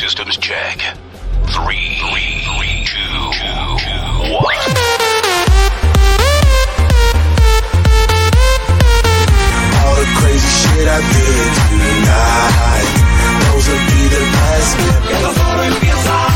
Systems 0.00 0.38
check. 0.38 0.78
Three, 1.52 1.98
three, 2.00 2.40
three, 2.48 2.84
two, 2.88 3.12
two, 3.36 3.60
one. 4.32 4.56
All 9.76 9.96
the 10.00 10.08
crazy 10.16 10.52
shit 10.56 10.88
I 10.88 11.00
did 11.04 11.52
tonight. 11.68 12.88
Those 13.44 13.68
will 13.68 13.84
be 13.92 14.02
the 14.08 14.22
last 14.40 14.72
Esto 15.10 15.30
solo 15.34 15.62
empieza, 15.64 16.16
mueve 16.16 16.29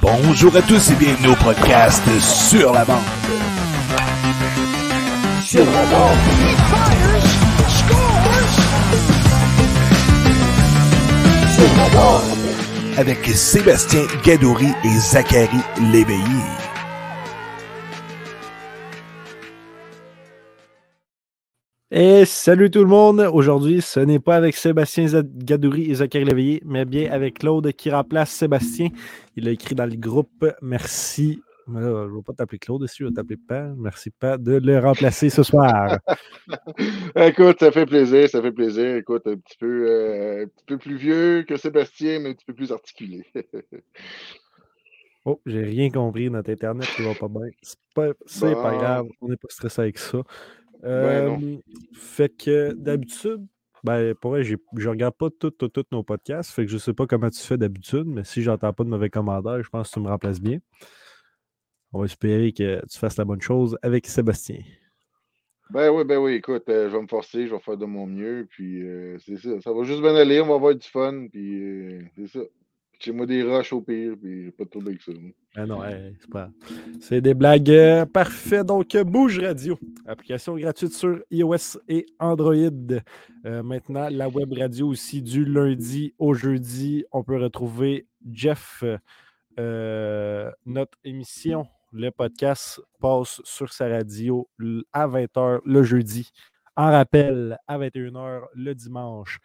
Bonjour 0.00 0.56
à 0.56 0.62
tous 0.62 0.90
et 0.90 0.94
bienvenue 0.94 1.28
au 1.28 1.36
podcast 1.36 2.02
Sur 2.20 2.72
la 2.72 2.84
bande. 2.84 3.29
Sur. 5.50 5.64
Sur. 11.56 12.96
Avec 12.96 13.26
Sébastien 13.26 14.02
Gadouri 14.24 14.68
et 14.84 14.96
Zachary 15.00 15.48
Léveillé. 15.90 16.20
Et 21.90 22.24
salut 22.26 22.70
tout 22.70 22.78
le 22.78 22.86
monde! 22.86 23.28
Aujourd'hui, 23.32 23.82
ce 23.82 23.98
n'est 23.98 24.20
pas 24.20 24.36
avec 24.36 24.54
Sébastien 24.54 25.06
Gadouri 25.24 25.90
et 25.90 25.94
Zachary 25.94 26.26
Léveillé, 26.26 26.62
mais 26.64 26.84
bien 26.84 27.10
avec 27.10 27.40
Claude 27.40 27.72
qui 27.72 27.90
remplace 27.90 28.30
Sébastien. 28.30 28.90
Il 29.34 29.48
a 29.48 29.50
écrit 29.50 29.74
dans 29.74 29.86
le 29.86 29.96
groupe 29.96 30.46
Merci. 30.62 31.42
Mais 31.70 31.80
là, 31.80 32.06
je 32.06 32.10
ne 32.10 32.16
vais 32.16 32.22
pas 32.22 32.32
t'appeler 32.32 32.58
Claude 32.58 32.82
ici, 32.82 32.96
je 33.00 33.04
vais 33.06 33.12
t'appeler 33.12 33.36
Pat. 33.36 33.72
Merci 33.76 34.10
Pat 34.10 34.42
de 34.42 34.58
le 34.58 34.78
remplacer 34.78 35.30
ce 35.30 35.42
soir. 35.42 35.98
Écoute, 37.16 37.60
ça 37.60 37.70
fait 37.70 37.86
plaisir, 37.86 38.28
ça 38.28 38.42
fait 38.42 38.52
plaisir. 38.52 38.96
Écoute, 38.96 39.26
un 39.26 39.36
petit 39.36 39.56
peu, 39.58 39.86
euh, 39.88 40.44
un 40.44 40.46
petit 40.46 40.64
peu 40.66 40.78
plus 40.78 40.96
vieux 40.96 41.44
que 41.48 41.56
Sébastien, 41.56 42.20
mais 42.20 42.30
un 42.30 42.34
petit 42.34 42.46
peu 42.46 42.54
plus 42.54 42.72
articulé. 42.72 43.24
Oh, 45.26 45.38
j'ai 45.44 45.62
rien 45.62 45.90
compris. 45.90 46.30
Notre 46.30 46.50
Internet 46.50 46.88
qui 46.96 47.02
va 47.02 47.14
pas 47.14 47.28
bien. 47.28 47.42
C'est 47.60 47.78
pas, 47.94 48.14
pas 48.14 48.76
grave. 48.76 49.06
On 49.20 49.28
n'est 49.28 49.36
pas 49.36 49.48
stressé 49.50 49.82
avec 49.82 49.98
ça. 49.98 50.22
Ben. 50.82 50.88
Euh, 50.88 51.56
fait 51.92 52.34
que 52.34 52.72
d'habitude, 52.72 53.46
ben, 53.84 54.14
pour 54.14 54.32
vrai, 54.32 54.44
je 54.44 54.88
regarde 54.88 55.14
pas 55.14 55.28
tous 55.30 55.50
tout, 55.50 55.68
tout 55.68 55.84
nos 55.92 56.02
podcasts. 56.02 56.50
Fait 56.52 56.64
que 56.64 56.70
je 56.70 56.78
sais 56.78 56.92
pas 56.92 57.06
comment 57.06 57.30
tu 57.30 57.40
fais 57.40 57.56
d'habitude, 57.56 58.04
mais 58.06 58.24
si 58.24 58.42
j'entends 58.42 58.72
pas 58.72 58.84
de 58.84 58.88
mauvais 58.88 59.10
commentaires, 59.10 59.62
je 59.62 59.68
pense 59.68 59.88
que 59.88 59.94
tu 59.94 60.00
me 60.00 60.08
remplaces 60.08 60.40
bien. 60.40 60.58
On 61.92 62.00
va 62.00 62.04
espérer 62.04 62.52
que 62.52 62.80
tu 62.86 62.98
fasses 62.98 63.16
la 63.16 63.24
bonne 63.24 63.40
chose 63.40 63.76
avec 63.82 64.06
Sébastien. 64.06 64.60
Ben 65.70 65.88
oui, 65.90 66.02
ben 66.04 66.18
oui, 66.18 66.32
écoute, 66.34 66.64
euh, 66.68 66.88
je 66.90 66.96
vais 66.96 67.02
me 67.02 67.06
forcer, 67.06 67.46
je 67.46 67.54
vais 67.54 67.60
faire 67.60 67.76
de 67.76 67.86
mon 67.86 68.04
mieux, 68.04 68.48
puis 68.50 68.82
euh, 68.82 69.16
c'est 69.24 69.36
ça. 69.36 69.60
Ça 69.60 69.72
va 69.72 69.84
juste 69.84 70.00
bien 70.00 70.16
aller, 70.16 70.40
on 70.40 70.48
va 70.48 70.54
avoir 70.54 70.74
du 70.74 70.86
fun, 70.86 71.28
puis 71.30 71.62
euh, 71.62 72.02
c'est 72.16 72.26
ça. 72.26 72.40
Chez 72.98 73.12
moi 73.12 73.24
des 73.24 73.44
roches 73.44 73.72
au 73.72 73.80
pire, 73.80 74.14
puis 74.20 74.46
j'ai 74.46 74.50
pas 74.50 74.64
de 74.64 74.68
trouble 74.68 74.88
avec 74.88 75.00
ça. 75.00 75.12
moi. 75.12 75.30
Ah 75.54 75.66
non, 75.66 75.80
c'est 76.20 76.30
pas. 76.30 76.50
C'est 77.00 77.20
des 77.20 77.34
blagues. 77.34 78.04
parfait. 78.12 78.62
Donc, 78.62 78.94
Bouge 78.98 79.38
Radio, 79.38 79.78
application 80.06 80.54
gratuite 80.56 80.92
sur 80.92 81.18
iOS 81.30 81.78
et 81.88 82.04
Android. 82.18 82.54
Maintenant, 83.44 84.08
la 84.10 84.28
web 84.28 84.52
radio 84.52 84.88
aussi 84.88 85.22
du 85.22 85.46
lundi 85.46 86.14
au 86.18 86.34
jeudi. 86.34 87.04
On 87.10 87.22
peut 87.22 87.38
retrouver 87.38 88.06
Jeff. 88.30 88.84
notre 89.56 90.98
émission, 91.02 91.66
le 91.92 92.10
podcast, 92.10 92.80
passe 93.00 93.40
sur 93.44 93.72
sa 93.72 93.88
radio 93.88 94.48
à 94.92 95.06
20h 95.08 95.60
le 95.64 95.82
jeudi. 95.82 96.30
En 96.76 96.90
rappel, 96.90 97.58
à 97.66 97.78
21h 97.78 98.42
le 98.54 98.74
dimanche. 98.74 99.38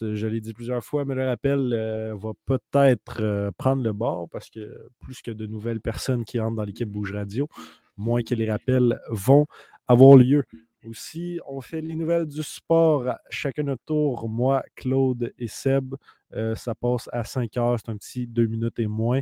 Je 0.00 0.26
l'ai 0.26 0.40
dit 0.40 0.52
plusieurs 0.52 0.84
fois, 0.84 1.04
mais 1.04 1.14
le 1.14 1.26
rappel 1.26 1.72
euh, 1.72 2.14
va 2.14 2.32
peut-être 2.44 3.20
euh, 3.20 3.50
prendre 3.56 3.82
le 3.82 3.92
bord 3.92 4.28
parce 4.30 4.50
que 4.50 4.88
plus 5.00 5.22
que 5.22 5.30
de 5.30 5.46
nouvelles 5.46 5.80
personnes 5.80 6.24
qui 6.24 6.38
entrent 6.38 6.56
dans 6.56 6.64
l'équipe 6.64 6.88
Bouge 6.88 7.12
Radio, 7.12 7.48
moins 7.96 8.22
que 8.22 8.34
les 8.34 8.50
rappels 8.50 9.00
vont 9.08 9.46
avoir 9.88 10.16
lieu. 10.16 10.44
Aussi, 10.88 11.40
on 11.46 11.60
fait 11.60 11.80
les 11.80 11.94
nouvelles 11.94 12.26
du 12.26 12.42
sport 12.42 13.08
chacun 13.30 13.62
notre 13.62 13.84
tour. 13.84 14.28
Moi, 14.28 14.62
Claude 14.74 15.32
et 15.38 15.48
Seb, 15.48 15.94
euh, 16.34 16.54
ça 16.54 16.74
passe 16.74 17.08
à 17.12 17.24
5 17.24 17.56
heures, 17.56 17.78
c'est 17.78 17.90
un 17.90 17.96
petit 17.96 18.26
2 18.26 18.46
minutes 18.46 18.78
et 18.78 18.86
moins. 18.86 19.20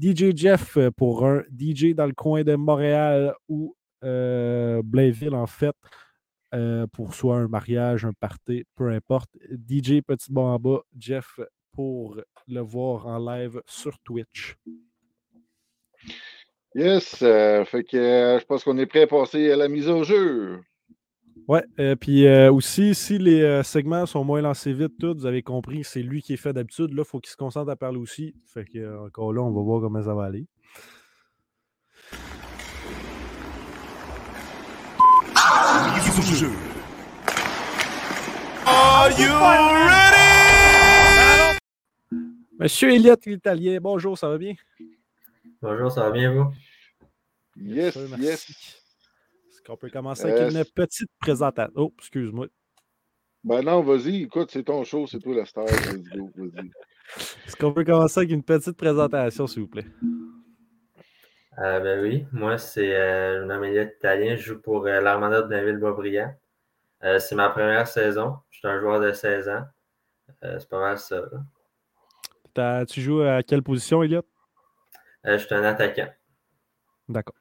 DJ 0.00 0.34
Jeff 0.34 0.76
euh, 0.76 0.90
pour 0.90 1.24
un 1.24 1.42
DJ 1.56 1.94
dans 1.94 2.06
le 2.06 2.14
coin 2.14 2.42
de 2.42 2.54
Montréal 2.56 3.34
ou 3.48 3.76
euh, 4.02 4.82
Blainville, 4.84 5.34
en 5.34 5.46
fait 5.46 5.74
pour 6.92 7.14
soit 7.14 7.38
un 7.38 7.48
mariage, 7.48 8.04
un 8.04 8.12
party, 8.12 8.64
peu 8.76 8.88
importe. 8.90 9.28
DJ 9.50 10.02
Petit 10.06 10.30
Bon 10.30 10.46
en 10.46 10.56
bas, 10.56 10.82
Jeff 10.96 11.40
pour 11.72 12.20
le 12.46 12.60
voir 12.60 13.08
en 13.08 13.18
live 13.18 13.60
sur 13.66 13.98
Twitch. 13.98 14.56
Yes, 16.76 17.16
fait 17.16 17.82
que 17.82 18.38
je 18.40 18.44
pense 18.44 18.62
qu'on 18.62 18.78
est 18.78 18.86
prêt 18.86 19.02
à 19.02 19.06
passer 19.08 19.50
à 19.50 19.56
la 19.56 19.66
mise 19.66 19.88
au 19.88 20.04
jeu. 20.04 20.60
Ouais, 21.46 21.62
euh, 21.78 21.94
puis 21.94 22.26
euh, 22.26 22.50
aussi, 22.50 22.94
si 22.94 23.18
les 23.18 23.42
euh, 23.42 23.62
segments 23.62 24.06
sont 24.06 24.24
moins 24.24 24.40
lancés 24.40 24.72
vite, 24.72 24.94
tout, 24.98 25.14
vous 25.14 25.26
avez 25.26 25.42
compris, 25.42 25.84
c'est 25.84 26.02
lui 26.02 26.22
qui 26.22 26.32
est 26.32 26.38
fait 26.38 26.52
d'habitude. 26.54 26.92
Là, 26.94 27.02
il 27.04 27.08
faut 27.08 27.20
qu'il 27.20 27.30
se 27.30 27.36
concentre 27.36 27.70
à 27.70 27.76
parler 27.76 27.98
aussi. 27.98 28.34
Fait 28.46 28.64
que, 28.64 28.78
euh, 28.78 29.06
encore 29.06 29.32
là, 29.32 29.42
on 29.42 29.50
va 29.50 29.60
voir 29.60 29.80
comment 29.82 30.02
ça 30.02 30.14
va 30.14 30.24
aller. 30.24 30.46
Monsieur 42.58 42.90
Elliott 42.94 43.26
l'Italien, 43.26 43.78
bonjour, 43.82 44.16
ça 44.16 44.28
va 44.28 44.38
bien? 44.38 44.54
Bonjour, 45.60 45.90
ça 45.90 46.04
va 46.04 46.10
bien, 46.10 46.32
vous? 46.32 46.52
Yes, 47.56 47.98
yes. 48.18 48.83
Est-ce 49.64 49.70
qu'on 49.72 49.78
peut 49.78 49.88
commencer 49.88 50.24
avec 50.30 50.36
Euh, 50.42 50.50
une 50.50 50.64
petite 50.74 51.08
présentation? 51.18 51.72
Oh, 51.74 51.94
excuse-moi. 51.98 52.48
Ben 53.44 53.62
non, 53.62 53.80
vas-y, 53.82 54.24
écoute, 54.24 54.50
c'est 54.50 54.64
ton 54.64 54.84
show, 54.84 55.06
c'est 55.06 55.18
toi 55.20 55.34
la 55.36 55.46
star. 55.46 55.64
Let's 55.64 56.02
go, 56.14 56.30
vas-y. 56.36 56.70
Est-ce 57.46 57.56
qu'on 57.56 57.72
peut 57.72 57.82
commencer 57.84 58.20
avec 58.20 58.30
une 58.30 58.42
petite 58.42 58.76
présentation, 58.76 59.46
s'il 59.46 59.62
vous 59.62 59.68
plaît? 59.68 59.86
Euh, 61.58 61.80
ben 61.80 62.02
oui, 62.02 62.26
moi, 62.32 62.58
c'est 62.58 62.94
euh, 62.94 63.40
je 63.40 63.46
m'appelle 63.46 63.70
Elliott 63.70 63.94
Italien. 63.96 64.36
Je 64.36 64.42
joue 64.42 64.60
pour 64.60 64.86
euh, 64.86 65.00
l'Armada 65.00 65.40
de 65.40 65.46
Blainville-Boisbriand. 65.48 66.34
Euh, 67.04 67.18
c'est 67.18 67.34
ma 67.34 67.48
première 67.48 67.86
saison. 67.88 68.36
Je 68.50 68.58
suis 68.58 68.68
un 68.68 68.78
joueur 68.80 69.00
de 69.00 69.12
16 69.12 69.48
ans. 69.48 69.64
Euh, 70.42 70.58
c'est 70.58 70.68
pas 70.68 70.80
mal 70.80 70.98
ça. 70.98 71.22
là. 72.54 72.84
Tu 72.84 73.00
joues 73.00 73.22
à 73.22 73.42
quelle 73.42 73.62
position, 73.62 74.02
Elliott? 74.02 74.26
Euh, 75.26 75.38
je 75.38 75.46
suis 75.46 75.54
un 75.54 75.64
attaquant. 75.64 76.08
D'accord. 77.08 77.34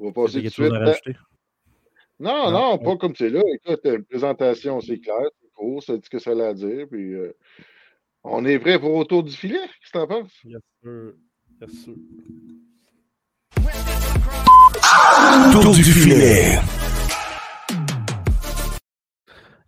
On 0.00 0.06
va 0.06 0.12
passer 0.12 0.38
tout 0.38 0.44
de 0.46 0.48
suite. 0.50 0.72
à 0.72 0.78
rajouter? 0.78 1.14
Non, 2.18 2.50
Non? 2.50 2.70
non, 2.72 2.78
pas 2.78 2.96
comme 2.96 3.14
c'est 3.14 3.28
là. 3.30 3.42
Écoute, 3.54 3.80
une 3.84 4.04
présentation, 4.04 4.80
c'est 4.80 4.98
clair, 4.98 5.26
c'est 5.40 5.52
court, 5.54 5.82
ça 5.82 5.94
dit 5.96 6.02
ce 6.04 6.10
que 6.10 6.18
ça 6.18 6.30
a 6.30 6.48
à 6.48 6.54
dire. 6.54 6.86
Puis, 6.90 7.12
euh, 7.14 7.32
on 8.24 8.44
est 8.44 8.58
prêt 8.58 8.78
pour 8.78 8.94
autour 8.94 9.22
du 9.22 9.32
filet. 9.32 9.58
Qu'est-ce 9.58 9.92
que 9.92 9.98
t'en 9.98 10.06
penses? 10.06 10.32
Yes, 10.44 10.60
sir. 10.82 11.12
Yes, 11.60 11.70
sir. 11.84 11.94
Tour 15.52 15.74
du 15.74 15.82
filet. 15.84 16.58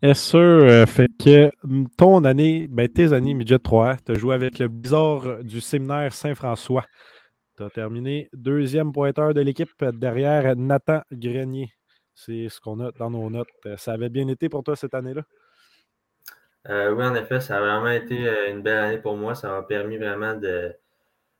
Yes, 0.03 0.21
sir. 0.21 0.41
Euh, 0.41 0.87
fait 0.87 1.09
que 1.23 1.51
ton 1.97 2.25
année, 2.25 2.67
ben, 2.69 2.89
tes 2.89 3.13
années 3.13 3.35
midget 3.35 3.59
3, 3.59 3.97
tu 4.05 4.13
as 4.13 4.15
joué 4.17 4.35
avec 4.35 4.59
le 4.59 4.69
Blizzard 4.69 5.43
du 5.45 5.61
séminaire 5.61 6.13
Saint-François. 6.13 6.85
Terminé 7.71 8.29
deuxième 8.33 8.93
pointeur 8.93 9.35
de 9.35 9.41
l'équipe 9.41 9.71
derrière 9.85 10.57
Nathan 10.57 11.03
Grenier. 11.13 11.73
C'est 12.15 12.49
ce 12.49 12.61
qu'on 12.61 12.81
a 12.81 12.93
dans 12.93 13.11
nos 13.11 13.29
notes. 13.31 13.49
Euh, 13.67 13.77
Ça 13.77 13.93
avait 13.93 14.09
bien 14.09 14.29
été 14.29 14.49
pour 14.49 14.63
toi 14.63 14.77
cette 14.77 14.95
année-là? 14.95 15.23
Euh, 16.69 16.93
oui, 16.93 17.05
en 17.05 17.15
effet, 17.15 17.41
ça 17.41 17.57
a 17.57 17.61
vraiment 17.61 17.89
été 17.91 18.29
euh, 18.29 18.51
une 18.51 18.63
belle 18.63 18.79
année 18.79 18.99
pour 18.99 19.17
moi. 19.17 19.35
Ça 19.35 19.49
m'a 19.49 19.63
permis 19.63 19.97
vraiment 19.97 20.35
de, 20.35 20.73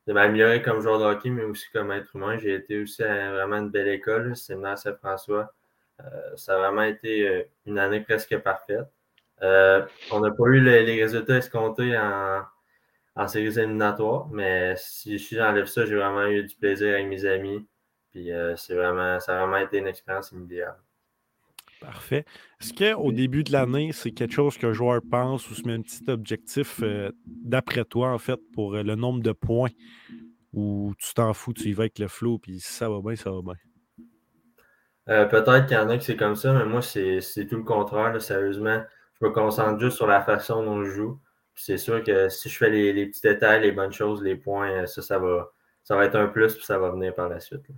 m'améliorer 0.07 0.61
comme 0.61 0.81
joueur 0.81 0.99
de 0.99 1.05
hockey, 1.05 1.29
mais 1.29 1.43
aussi 1.43 1.69
comme 1.71 1.91
être 1.91 2.15
humain. 2.15 2.37
J'ai 2.39 2.55
été 2.55 2.81
aussi 2.81 3.03
à 3.03 3.31
vraiment 3.31 3.57
une 3.57 3.69
belle 3.69 3.87
école, 3.87 4.29
le 4.29 4.35
séminaire 4.35 4.77
Saint-François. 4.77 5.53
Euh, 6.01 6.35
ça 6.35 6.55
a 6.55 6.57
vraiment 6.57 6.83
été 6.83 7.27
euh, 7.27 7.43
une 7.65 7.79
année 7.79 8.01
presque 8.01 8.37
parfaite. 8.39 8.87
Euh, 9.41 9.85
on 10.11 10.19
n'a 10.19 10.31
pas 10.31 10.45
eu 10.47 10.59
le- 10.59 10.81
les 10.81 11.01
résultats 11.03 11.37
escomptés 11.37 11.97
en, 11.97 12.43
en 13.15 13.27
séries 13.27 13.59
éliminatoires, 13.59 14.27
mais 14.31 14.75
si, 14.77 15.19
si 15.19 15.35
j'enlève 15.35 15.65
ça, 15.65 15.85
j'ai 15.85 15.95
vraiment 15.95 16.25
eu 16.25 16.43
du 16.43 16.55
plaisir 16.55 16.93
avec 16.93 17.07
mes 17.07 17.25
amis. 17.25 17.67
Puis 18.11 18.31
euh, 18.31 18.55
c'est 18.55 18.75
vraiment, 18.75 19.19
ça 19.19 19.35
a 19.35 19.45
vraiment 19.45 19.65
été 19.65 19.77
une 19.77 19.87
expérience 19.87 20.31
immédiate. 20.31 20.79
Parfait. 21.79 22.23
Est-ce 22.61 22.73
qu'au 22.73 23.11
début 23.11 23.43
de 23.43 23.51
l'année, 23.51 23.91
c'est 23.91 24.11
quelque 24.11 24.33
chose 24.33 24.57
qu'un 24.57 24.71
joueur 24.71 25.01
pense 25.11 25.49
ou 25.51 25.53
se 25.53 25.63
met 25.63 25.73
un 25.73 25.81
petit 25.81 26.09
objectif 26.09 26.79
euh, 26.81 27.11
d'après 27.25 27.83
toi, 27.83 28.11
en 28.11 28.17
fait, 28.17 28.39
pour 28.53 28.75
euh, 28.75 28.83
le 28.83 28.95
nombre 28.95 29.21
de 29.21 29.33
points? 29.33 29.71
Ou 30.53 30.93
tu 30.97 31.13
t'en 31.13 31.33
fous, 31.33 31.51
tu 31.51 31.69
y 31.69 31.73
vas 31.73 31.83
avec 31.83 31.99
le 31.99 32.07
flow, 32.07 32.37
puis 32.37 32.59
si 32.59 32.71
ça 32.71 32.87
va 32.87 33.01
bien, 33.01 33.15
ça 33.15 33.31
va 33.31 33.41
bien? 33.41 33.55
Euh, 35.09 35.25
Peut-être 35.25 35.65
qu'il 35.65 35.75
y 35.75 35.79
en 35.79 35.89
a 35.89 35.97
qui 35.97 36.05
c'est 36.05 36.15
comme 36.15 36.35
ça, 36.35 36.53
mais 36.53 36.65
moi, 36.65 36.81
c'est 36.81 37.19
c'est 37.19 37.47
tout 37.47 37.57
le 37.57 37.63
contraire. 37.63 38.13
là. 38.13 38.19
Sérieusement, 38.19 38.81
je 39.19 39.25
me 39.25 39.31
concentre 39.31 39.79
juste 39.79 39.97
sur 39.97 40.07
la 40.07 40.21
façon 40.21 40.63
dont 40.63 40.83
je 40.85 40.91
joue. 40.91 41.19
C'est 41.55 41.77
sûr 41.77 42.03
que 42.03 42.29
si 42.29 42.49
je 42.49 42.57
fais 42.57 42.69
les, 42.69 42.93
les 42.93 43.05
petits 43.05 43.21
détails, 43.21 43.61
les 43.61 43.71
bonnes 43.71 43.91
choses, 43.93 44.21
les 44.23 44.35
points, 44.35 44.71
euh, 44.71 44.85
ça, 44.85 45.01
ça 45.01 45.19
va, 45.19 45.51
ça 45.83 45.95
va 45.95 46.05
être 46.05 46.15
un 46.15 46.27
plus, 46.27 46.55
puis 46.55 46.65
ça 46.65 46.77
va 46.79 46.89
venir 46.91 47.13
par 47.13 47.29
la 47.29 47.39
suite. 47.39 47.67
là. 47.69 47.75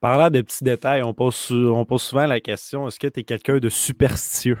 Parlant 0.00 0.30
de 0.30 0.40
petits 0.40 0.64
détails, 0.64 1.02
on 1.02 1.12
pose, 1.12 1.34
sou- 1.34 1.72
on 1.74 1.84
pose 1.84 2.02
souvent 2.02 2.26
la 2.26 2.40
question 2.40 2.86
est-ce 2.88 2.98
que 2.98 3.06
tu 3.08 3.20
es 3.20 3.24
quelqu'un 3.24 3.58
de 3.58 3.68
superstitieux? 3.68 4.58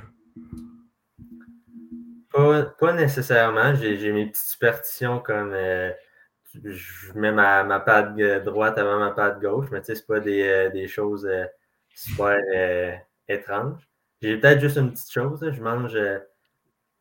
Pas, 2.32 2.62
pas 2.78 2.92
nécessairement. 2.92 3.74
J'ai 3.74 4.12
mes 4.12 4.26
petites 4.26 4.44
superstitions 4.44 5.18
comme 5.20 5.52
euh, 5.52 5.90
je 6.64 7.12
mets 7.14 7.32
ma, 7.32 7.64
ma 7.64 7.80
patte 7.80 8.16
droite 8.44 8.78
avant 8.78 8.98
ma 8.98 9.10
patte 9.12 9.40
gauche, 9.40 9.66
mais 9.72 9.80
tu 9.80 9.86
sais, 9.86 9.94
c'est 9.96 10.06
pas 10.06 10.20
des, 10.20 10.42
euh, 10.42 10.70
des 10.70 10.86
choses 10.88 11.26
euh, 11.26 11.44
super 11.94 12.38
euh, 12.54 12.92
étranges. 13.28 13.80
J'ai 14.20 14.36
peut-être 14.36 14.60
juste 14.60 14.76
une 14.76 14.90
petite 14.92 15.10
chose. 15.10 15.42
là. 15.42 15.50
Je 15.52 15.62
mange, 15.62 15.96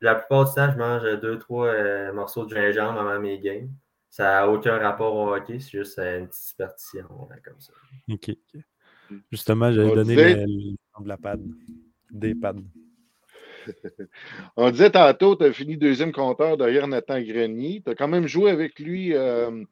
la 0.02 0.16
plupart 0.16 0.46
du 0.50 0.56
temps, 0.56 0.72
je 0.72 0.78
mange 0.78 1.20
deux, 1.22 1.38
trois 1.40 1.68
euh, 1.68 2.14
morceaux 2.14 2.46
de 2.46 2.56
gingembre 2.56 3.00
avant 3.00 3.20
mes 3.20 3.40
games. 3.40 3.70
Ça 4.10 4.24
n'a 4.24 4.50
aucun 4.50 4.78
rapport 4.80 5.16
au 5.16 5.34
hockey, 5.36 5.60
c'est 5.60 5.78
juste 5.78 6.00
euh, 6.00 6.20
une 6.20 6.28
petite 6.28 6.42
superstition 6.44 7.28
là, 7.30 7.36
comme 7.44 7.60
ça. 7.60 7.74
Ok. 8.10 8.30
ok. 8.30 8.62
Justement, 9.32 9.72
j'avais 9.72 9.90
On 9.92 9.96
donné 9.96 10.16
disait- 10.16 10.36
le- 10.36 10.46
l'exemple 10.46 11.04
de 11.04 11.08
la 11.10 11.18
pad. 11.18 11.42
Des 12.12 12.34
pads. 12.36 12.56
On 14.58 14.72
disait 14.72 14.90
tantôt, 14.92 15.36
tu 15.36 15.44
as 15.44 15.54
fini 15.54 15.78
deuxième 15.78 16.12
compteur 16.12 16.58
derrière 16.58 16.88
Nathan 16.88 17.22
Grenier. 17.22 17.82
Tu 17.86 17.92
as 17.92 17.96
quand 17.96 18.08
même 18.08 18.28
joué 18.28 18.52
avec 18.52 18.80
lui 18.80 19.14
euh, 19.16 19.64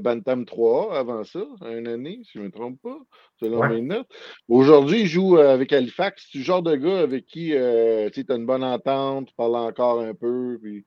Bantam 0.00 0.44
3 0.44 0.96
avant 0.98 1.22
ça, 1.24 1.44
une 1.62 1.86
année, 1.88 2.20
si 2.24 2.32
je 2.34 2.38
ne 2.40 2.44
me 2.46 2.50
trompe 2.50 2.80
pas, 2.82 2.98
selon 3.40 3.60
Ouais. 3.60 3.68
mes 3.68 3.82
notes. 3.82 4.08
Aujourd'hui, 4.48 5.02
il 5.02 5.06
joue 5.06 5.38
euh, 5.38 5.52
avec 5.52 5.72
Halifax. 5.72 6.28
C'est 6.32 6.38
le 6.38 6.44
genre 6.44 6.62
de 6.62 6.74
gars 6.76 7.00
avec 7.00 7.26
qui 7.26 7.54
euh, 7.54 8.08
tu 8.10 8.24
as 8.28 8.34
une 8.34 8.46
bonne 8.46 8.64
entente, 8.64 9.28
tu 9.28 9.34
parles 9.34 9.56
encore 9.56 10.00
un 10.00 10.14
peu. 10.14 10.58
Puis... 10.62 10.84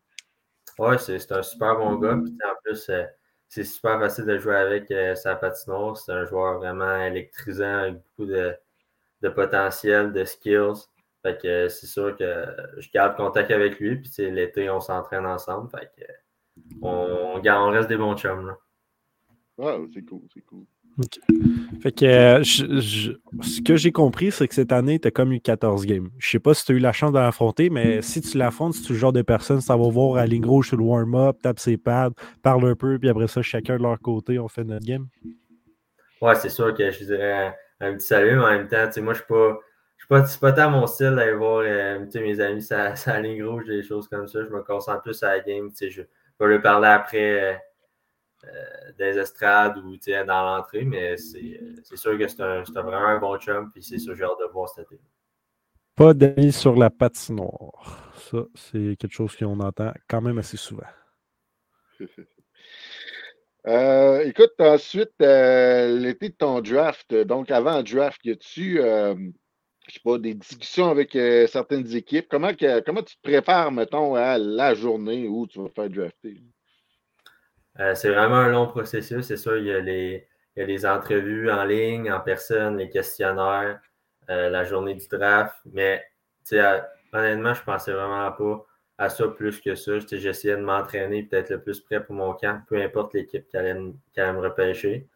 Ouais, 0.77 0.97
c'est 0.97 1.31
un 1.31 1.43
super 1.43 1.77
bon 1.77 1.95
gars. 1.95 2.17
Puis, 2.23 2.33
en 2.45 2.55
plus, 2.63 2.89
euh, 2.89 3.03
c'est 3.47 3.63
super 3.63 3.99
facile 3.99 4.25
de 4.25 4.37
jouer 4.37 4.55
avec 4.55 4.91
euh, 4.91 5.15
sa 5.15 5.35
patinoire. 5.35 5.97
C'est 5.97 6.11
un 6.11 6.25
joueur 6.25 6.57
vraiment 6.59 7.01
électrisant 7.03 7.79
avec 7.79 7.95
beaucoup 7.95 8.25
de, 8.29 8.53
de 9.21 9.29
potentiel, 9.29 10.11
de 10.13 10.23
skills. 10.23 10.85
Fait 11.21 11.37
que 11.41 11.47
euh, 11.47 11.69
c'est 11.69 11.87
sûr 11.87 12.15
que 12.15 12.45
je 12.77 12.89
garde 12.91 13.15
contact 13.17 13.51
avec 13.51 13.79
lui. 13.79 13.97
Puis 13.97 14.09
l'été, 14.31 14.69
on 14.69 14.79
s'entraîne 14.79 15.25
ensemble. 15.25 15.69
Fait 15.69 15.91
que 15.97 16.03
euh, 16.03 16.15
on, 16.81 17.41
on 17.43 17.69
reste 17.71 17.89
des 17.89 17.97
bons 17.97 18.15
chums. 18.15 18.47
Là. 18.47 18.57
Ah, 19.61 19.77
c'est 19.93 20.03
cool, 20.03 20.21
c'est 20.33 20.41
cool. 20.41 20.63
Fait 21.81 21.91
que 21.93 22.05
euh, 22.05 22.43
je- 22.43 22.79
je- 22.81 23.11
ce 23.41 23.61
que 23.61 23.77
j'ai 23.77 23.91
compris, 23.93 24.31
c'est 24.31 24.47
que 24.49 24.53
cette 24.55 24.73
année, 24.73 24.99
tu 24.99 25.07
as 25.07 25.11
comme 25.11 25.31
eu 25.31 25.39
14 25.39 25.85
games. 25.85 26.09
Je 26.17 26.29
sais 26.29 26.39
pas 26.39 26.53
si 26.53 26.65
tu 26.65 26.73
as 26.73 26.75
eu 26.75 26.79
la 26.79 26.91
chance 26.91 27.13
de 27.13 27.19
l'affronter, 27.19 27.69
mais 27.69 28.01
si 28.01 28.19
tu 28.21 28.37
l'affrontes, 28.37 28.73
si 28.73 28.81
tu 28.83 28.91
es 28.91 28.95
le 28.95 28.99
genre 28.99 29.13
de 29.13 29.21
personne, 29.21 29.61
ça 29.61 29.77
va 29.77 29.87
voir 29.89 30.17
à 30.17 30.21
la 30.21 30.27
ligne 30.27 30.45
rouge 30.45 30.67
sur 30.69 30.77
le 30.77 30.83
warm-up, 30.83 31.37
tape 31.41 31.59
ses 31.59 31.77
pads, 31.77 32.11
parle 32.41 32.65
un 32.67 32.75
peu, 32.75 32.99
puis 32.99 33.07
après 33.07 33.27
ça, 33.27 33.41
chacun 33.41 33.77
de 33.77 33.83
leur 33.83 33.97
côté, 33.99 34.39
on 34.39 34.49
fait 34.49 34.65
notre 34.65 34.85
game. 34.85 35.07
Ouais, 36.21 36.35
c'est 36.35 36.49
sûr 36.49 36.73
que 36.73 36.91
je 36.91 37.05
dirais 37.05 37.53
un, 37.79 37.87
un 37.87 37.93
petit 37.95 38.07
salut, 38.07 38.35
mais 38.35 38.43
en 38.43 38.49
même 38.49 38.67
temps, 38.67 38.85
tu 38.87 38.93
sais, 38.93 39.01
moi, 39.01 39.13
je 39.13 39.19
suis 39.19 39.27
pas. 39.27 39.57
Je 39.95 40.03
suis 40.05 40.07
pas, 40.07 40.25
c'est 40.25 40.39
pas 40.39 40.53
tant 40.53 40.71
mon 40.71 40.87
style 40.87 41.13
d'aller 41.15 41.33
voir 41.33 41.61
euh, 41.65 42.05
tu 42.05 42.11
sais, 42.11 42.21
mes 42.21 42.39
amis 42.39 42.61
ça, 42.61 42.95
ça 42.95 43.19
ligne 43.19 43.43
rouge, 43.43 43.65
des 43.65 43.83
choses 43.83 44.07
comme 44.07 44.27
ça. 44.27 44.39
Je 44.43 44.49
me 44.49 44.63
concentre 44.63 45.01
plus 45.01 45.21
à 45.23 45.29
la 45.35 45.39
game. 45.41 45.69
tu 45.71 45.75
sais, 45.75 45.89
Je 45.89 46.01
vais 46.01 46.47
leur 46.47 46.61
parler 46.61 46.87
après 46.87 47.53
euh, 47.53 47.57
des 48.97 49.17
estrades 49.17 49.77
ou 49.77 49.95
tu 49.97 50.11
sais, 50.11 50.25
dans 50.25 50.43
l'entrée, 50.43 50.83
mais 50.85 51.17
c'est 51.17 51.59
euh, 51.61 51.75
c'est 51.83 51.97
sûr 51.97 52.17
que 52.17 52.27
c'est 52.27 52.41
un, 52.41 52.63
c'est 52.65 52.77
un- 52.77 52.81
vraiment 52.81 53.07
un 53.07 53.19
bon 53.19 53.37
chum, 53.37 53.71
puis 53.71 53.83
c'est 53.83 53.97
sûr 53.99 54.13
que 54.13 54.19
j'ai 54.19 54.23
hâte 54.25 54.39
de 54.39 54.51
voir 54.51 54.69
cet 54.69 54.91
été. 54.91 55.01
Pas 55.95 56.13
d'amis 56.13 56.51
sur 56.53 56.75
la 56.75 56.89
patinoire. 56.89 58.13
Ça, 58.15 58.37
c'est 58.55 58.95
quelque 58.97 59.13
chose 59.13 59.35
qu'on 59.35 59.59
entend 59.59 59.91
quand 60.07 60.21
même 60.21 60.37
assez 60.37 60.57
souvent. 60.57 60.87
Euh, 63.67 64.21
écoute, 64.25 64.53
ensuite, 64.59 65.11
euh, 65.21 65.99
l'été 65.99 66.29
de 66.29 66.33
ton 66.35 66.61
draft, 66.61 67.11
euh, 67.11 67.25
donc 67.25 67.51
avant 67.51 67.77
le 67.77 67.83
draft, 67.83 68.19
y 68.23 68.31
a-tu, 68.31 68.79
euh, 68.81 69.13
je 69.87 69.93
sais 69.93 69.99
pas, 70.03 70.17
des 70.17 70.33
discussions 70.33 70.89
avec 70.89 71.15
euh, 71.15 71.45
certaines 71.47 71.93
équipes? 71.95 72.27
Comment, 72.29 72.53
que- 72.53 72.79
comment 72.81 73.03
tu 73.03 73.15
te 73.17 73.21
prépares, 73.21 73.71
mettons, 73.71 74.15
à 74.15 74.37
la 74.37 74.73
journée 74.75 75.27
où 75.27 75.45
tu 75.45 75.59
vas 75.61 75.69
faire 75.69 75.89
drafter? 75.89 76.41
Euh, 77.79 77.95
c'est 77.95 78.09
vraiment 78.09 78.35
un 78.35 78.49
long 78.49 78.67
processus. 78.67 79.25
C'est 79.27 79.37
sûr, 79.37 79.57
il 79.57 79.65
y, 79.65 79.71
a 79.71 79.79
les, 79.79 80.27
il 80.55 80.59
y 80.59 80.63
a 80.63 80.65
les 80.65 80.85
entrevues 80.85 81.51
en 81.51 81.63
ligne, 81.63 82.11
en 82.11 82.19
personne, 82.19 82.77
les 82.77 82.89
questionnaires, 82.89 83.79
euh, 84.29 84.49
la 84.49 84.63
journée 84.65 84.95
du 84.95 85.07
draft. 85.07 85.55
Mais 85.71 86.03
honnêtement, 87.13 87.53
je 87.53 87.63
pensais 87.63 87.93
vraiment 87.93 88.31
pas 88.31 88.65
à 88.97 89.09
ça 89.09 89.27
plus 89.29 89.61
que 89.61 89.75
ça. 89.75 89.93
J'essayais 89.99 90.57
de 90.57 90.61
m'entraîner 90.61 91.23
peut 91.23 91.37
être 91.37 91.49
le 91.49 91.61
plus 91.61 91.79
prêt 91.79 92.03
pour 92.03 92.15
mon 92.15 92.33
camp, 92.33 92.61
peu 92.67 92.81
importe 92.81 93.13
l'équipe 93.13 93.47
qui 93.47 93.57
allait, 93.57 93.75
qui 94.13 94.19
allait 94.19 94.33
me 94.33 94.41
repêcher. 94.41 95.07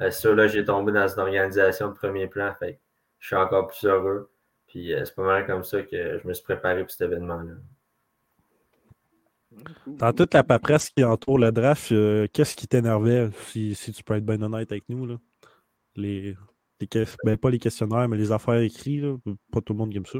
Euh, 0.00 0.10
ça, 0.10 0.32
là, 0.32 0.46
j'ai 0.46 0.64
tombé 0.64 0.92
dans 0.92 1.08
une 1.08 1.20
organisation 1.20 1.88
de 1.88 1.94
premier 1.94 2.28
plan. 2.28 2.54
Fait 2.58 2.80
je 3.18 3.28
suis 3.28 3.36
encore 3.36 3.68
plus 3.68 3.86
heureux. 3.86 4.30
Puis 4.66 4.94
euh, 4.94 5.04
c'est 5.04 5.14
pas 5.14 5.22
mal 5.22 5.46
comme 5.46 5.64
ça 5.64 5.82
que 5.82 6.18
je 6.18 6.28
me 6.28 6.34
suis 6.34 6.44
préparé 6.44 6.82
pour 6.82 6.90
cet 6.90 7.02
événement-là. 7.02 7.54
Dans 9.86 10.12
toute 10.12 10.34
la 10.34 10.42
paperasse 10.42 10.90
qui 10.90 11.04
entoure 11.04 11.38
le 11.38 11.52
draft, 11.52 11.92
euh, 11.92 12.26
qu'est-ce 12.32 12.56
qui 12.56 12.66
t'énervait, 12.66 13.30
si, 13.46 13.74
si 13.74 13.92
tu 13.92 14.02
peux 14.02 14.14
être 14.14 14.24
bien 14.24 14.40
honnête 14.42 14.70
avec 14.72 14.88
nous? 14.88 15.06
Là? 15.06 15.16
Les... 15.96 16.36
les 16.80 16.88
ben, 17.24 17.36
pas 17.36 17.50
les 17.50 17.58
questionnaires, 17.58 18.08
mais 18.08 18.16
les 18.16 18.32
affaires 18.32 18.58
écrites. 18.58 19.02
là. 19.02 19.16
Pas 19.52 19.60
tout 19.60 19.72
le 19.72 19.78
monde 19.78 19.90
qui 19.90 19.96
aime 19.98 20.06
ça. 20.06 20.18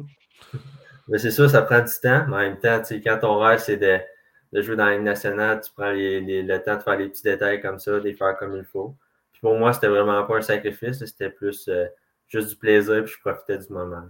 Mais 1.08 1.18
c'est 1.18 1.30
sûr, 1.30 1.50
ça 1.50 1.62
prend 1.62 1.80
du 1.80 1.92
temps. 2.02 2.24
Mais 2.28 2.34
en 2.34 2.38
même 2.38 2.58
temps, 2.60 2.78
tu 2.80 2.86
sais, 2.86 3.00
quand 3.00 3.18
ton 3.20 3.38
rêve, 3.38 3.58
c'est 3.58 3.76
de, 3.76 3.98
de 4.52 4.62
jouer 4.62 4.76
dans 4.76 4.86
la 4.86 4.92
Ligue 4.94 5.02
nationale, 5.04 5.60
tu 5.60 5.70
prends 5.76 5.90
les- 5.90 6.20
les- 6.20 6.42
le 6.42 6.62
temps 6.62 6.76
de 6.76 6.82
faire 6.82 6.96
les 6.96 7.08
petits 7.08 7.22
détails 7.22 7.60
comme 7.60 7.78
ça, 7.78 7.92
de 7.92 7.98
les 8.04 8.14
faire 8.14 8.36
comme 8.38 8.56
il 8.56 8.64
faut. 8.64 8.96
Puis 9.32 9.40
pour 9.40 9.58
moi, 9.58 9.72
c'était 9.72 9.88
vraiment 9.88 10.24
pas 10.24 10.36
un 10.38 10.42
sacrifice. 10.42 11.04
C'était 11.04 11.30
plus 11.30 11.66
euh, 11.68 11.86
juste 12.28 12.50
du 12.50 12.56
plaisir, 12.56 13.02
puis 13.04 13.12
je 13.14 13.20
profitais 13.20 13.58
du 13.58 13.72
moment. 13.72 13.96
là. 13.96 14.08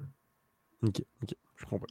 Ok, 0.83 1.01
ok, 1.23 1.35
je 1.57 1.65
comprends. 1.65 1.87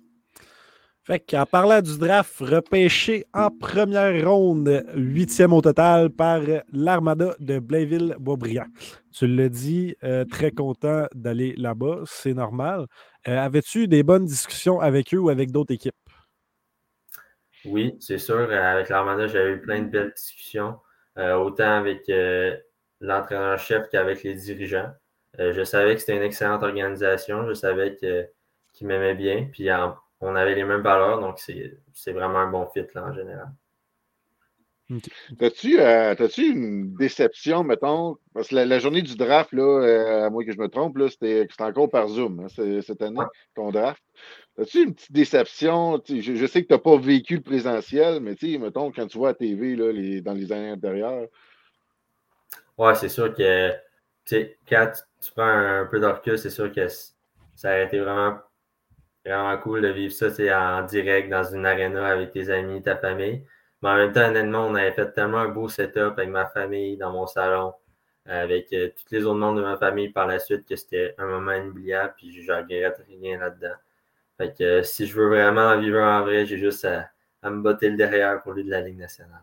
Fait 1.06 1.20
qu'en 1.20 1.46
parlant 1.46 1.82
du 1.82 1.98
draft, 1.98 2.40
repêché 2.40 3.26
en 3.34 3.50
première 3.52 4.26
ronde, 4.30 4.86
huitième 4.96 5.52
au 5.52 5.62
total 5.62 6.10
par 6.10 6.40
l'Armada 6.72 7.36
de 7.40 7.60
Blainville-Boisbriand. 7.60 8.68
Tu 9.12 9.28
l'as 9.28 9.50
dit, 9.50 9.96
euh, 10.06 10.24
très 10.24 10.52
content 10.52 11.08
d'aller 11.14 11.56
là-bas, 11.58 12.04
c'est 12.06 12.34
normal. 12.34 12.86
Euh, 13.28 13.38
Avais-tu 13.38 13.88
des 13.90 14.04
bonnes 14.04 14.26
discussions 14.26 14.80
avec 14.80 15.14
eux 15.14 15.18
ou 15.20 15.30
avec 15.30 15.52
d'autres 15.52 15.74
équipes? 15.74 15.94
Oui, 17.66 17.96
c'est 18.00 18.18
sûr. 18.18 18.52
Avec 18.52 18.90
l'Armada, 18.90 19.28
j'avais 19.28 19.54
eu 19.54 19.62
plein 19.62 19.82
de 19.82 19.90
belles 19.90 20.14
discussions, 20.16 20.80
euh, 21.18 21.36
autant 21.36 21.78
avec 21.80 22.10
l'entraîneur-chef 23.02 23.90
qu'avec 23.90 24.24
les 24.24 24.36
dirigeants. 24.36 24.92
Je 25.40 25.64
savais 25.64 25.96
que 25.96 26.00
c'était 26.02 26.18
une 26.18 26.24
excellente 26.24 26.64
organisation. 26.64 27.48
Je 27.48 27.54
savais 27.54 27.96
qu'ils 27.98 28.88
m'aimaient 28.88 29.16
bien. 29.16 29.48
Puis 29.52 29.72
en- 29.72 29.96
on 30.26 30.36
avait 30.36 30.56
les 30.56 30.64
mêmes 30.64 30.82
valeurs, 30.82 31.20
donc 31.20 31.40
c'est 31.40 31.78
c'est 31.94 32.14
vraiment 32.14 32.40
un 32.40 32.52
bon 32.52 32.68
fit 32.68 32.86
là, 32.96 33.06
en 33.06 33.14
général. 33.14 33.52
T'as-tu 35.40 35.80
euh, 35.80 36.14
t'as-tu 36.16 36.44
une 36.52 36.96
déception, 36.96 37.64
mettons? 37.64 38.18
Parce 38.34 38.50
que 38.50 38.56
la, 38.56 38.66
la 38.66 38.80
journée 38.80 39.02
du 39.02 39.16
draft, 39.16 39.52
là, 39.54 39.64
euh, 39.64 40.26
à 40.26 40.30
moins 40.30 40.46
que 40.46 40.52
je 40.52 40.58
me 40.60 40.68
trompe, 40.68 40.98
là, 40.98 41.10
c'était 41.10 41.48
c'était 41.50 41.64
encore 41.64 41.90
par 41.90 42.08
Zoom 42.10 42.42
hein, 42.42 42.48
cette 42.82 43.02
année, 43.02 43.18
Ouais. 43.18 43.26
ton 43.56 43.72
draft. 43.72 44.04
As-tu 44.60 44.84
une 44.84 44.94
petite 44.94 45.12
déception? 45.12 46.02
Je, 46.08 46.36
je 46.36 46.46
sais 46.46 46.62
que 46.64 46.68
tu 46.68 46.74
n'as 46.74 46.80
pas 46.80 46.98
vécu 46.98 47.36
le 47.38 47.42
présentiel, 47.42 48.20
mais 48.22 48.36
mettons, 48.60 48.92
quand 48.92 49.08
tu 49.08 49.18
vois 49.18 49.30
à 49.30 49.34
TV 49.34 49.76
là, 49.76 49.92
les, 49.92 50.22
dans 50.22 50.34
les 50.34 50.52
années 50.52 50.72
antérieures, 50.72 51.28
Ouais, 52.78 52.96
c'est 52.96 53.10
sûr 53.10 53.34
que 53.34 53.70
tu 53.72 53.76
sais, 54.26 54.58
quand 54.68 54.92
tu, 54.94 55.28
tu 55.28 55.32
prends 55.34 55.44
un, 55.44 55.86
peu 55.86 56.00
de 56.00 56.06
recul, 56.06 56.38
c'est 56.38 56.50
sûr 56.50 56.72
que 56.72 56.88
ça 56.88 57.70
aurait 57.70 57.86
été 57.86 58.00
vraiment, 58.00 58.38
vraiment 59.26 59.58
cool 59.60 59.82
de 59.82 59.88
vivre 59.90 60.14
ça 60.14 60.30
sais, 60.32 60.54
en 60.54 60.84
direct 60.84 61.30
dans 61.30 61.44
une 61.44 61.66
arena 61.66 62.08
avec 62.08 62.32
tes 62.32 62.50
amis, 62.50 62.82
ta 62.82 62.98
famille. 62.98 63.44
Mais 63.82 63.90
en 63.90 63.96
même 63.96 64.14
temps, 64.14 64.28
honnêtement, 64.30 64.68
on 64.68 64.76
avait 64.76 64.92
fait 64.94 65.12
tellement 65.12 65.40
un 65.40 65.50
beau 65.50 65.68
setup 65.70 66.14
avec 66.18 66.30
ma 66.30 66.46
famille 66.48 66.98
dans 66.98 67.12
mon 67.12 67.28
salon, 67.28 67.74
avec 68.26 68.72
euh, 68.74 68.90
tous 68.90 69.14
les 69.14 69.26
autres 69.26 69.40
membres 69.40 69.58
de 69.60 69.64
ma 69.64 69.78
famille 69.78 70.10
par 70.10 70.28
la 70.28 70.40
suite, 70.40 70.66
que 70.68 70.76
c'était 70.76 71.16
un 71.18 71.28
moment 71.28 71.52
inoubliable, 71.54 72.14
puis 72.18 72.32
je 72.32 72.50
ne 72.52 72.58
regrette 72.58 73.02
rien 73.08 73.40
là-dedans. 73.40 73.76
Fait 74.38 74.54
que 74.58 74.64
euh, 74.64 74.84
si 74.84 75.06
je 75.06 75.16
veux 75.16 75.28
vraiment 75.28 75.68
en 75.68 75.80
vivre 75.80 76.00
en 76.00 76.22
vrai, 76.22 76.46
j'ai 76.46 76.58
juste 76.58 76.86
à, 76.86 77.10
à 77.42 77.50
me 77.50 77.62
botter 77.62 77.90
le 77.90 77.98
derrière 77.98 78.42
pour 78.42 78.54
lui 78.54 78.64
de 78.64 78.70
la 78.72 78.82
Ligue 78.82 78.98
nationale. 78.98 79.42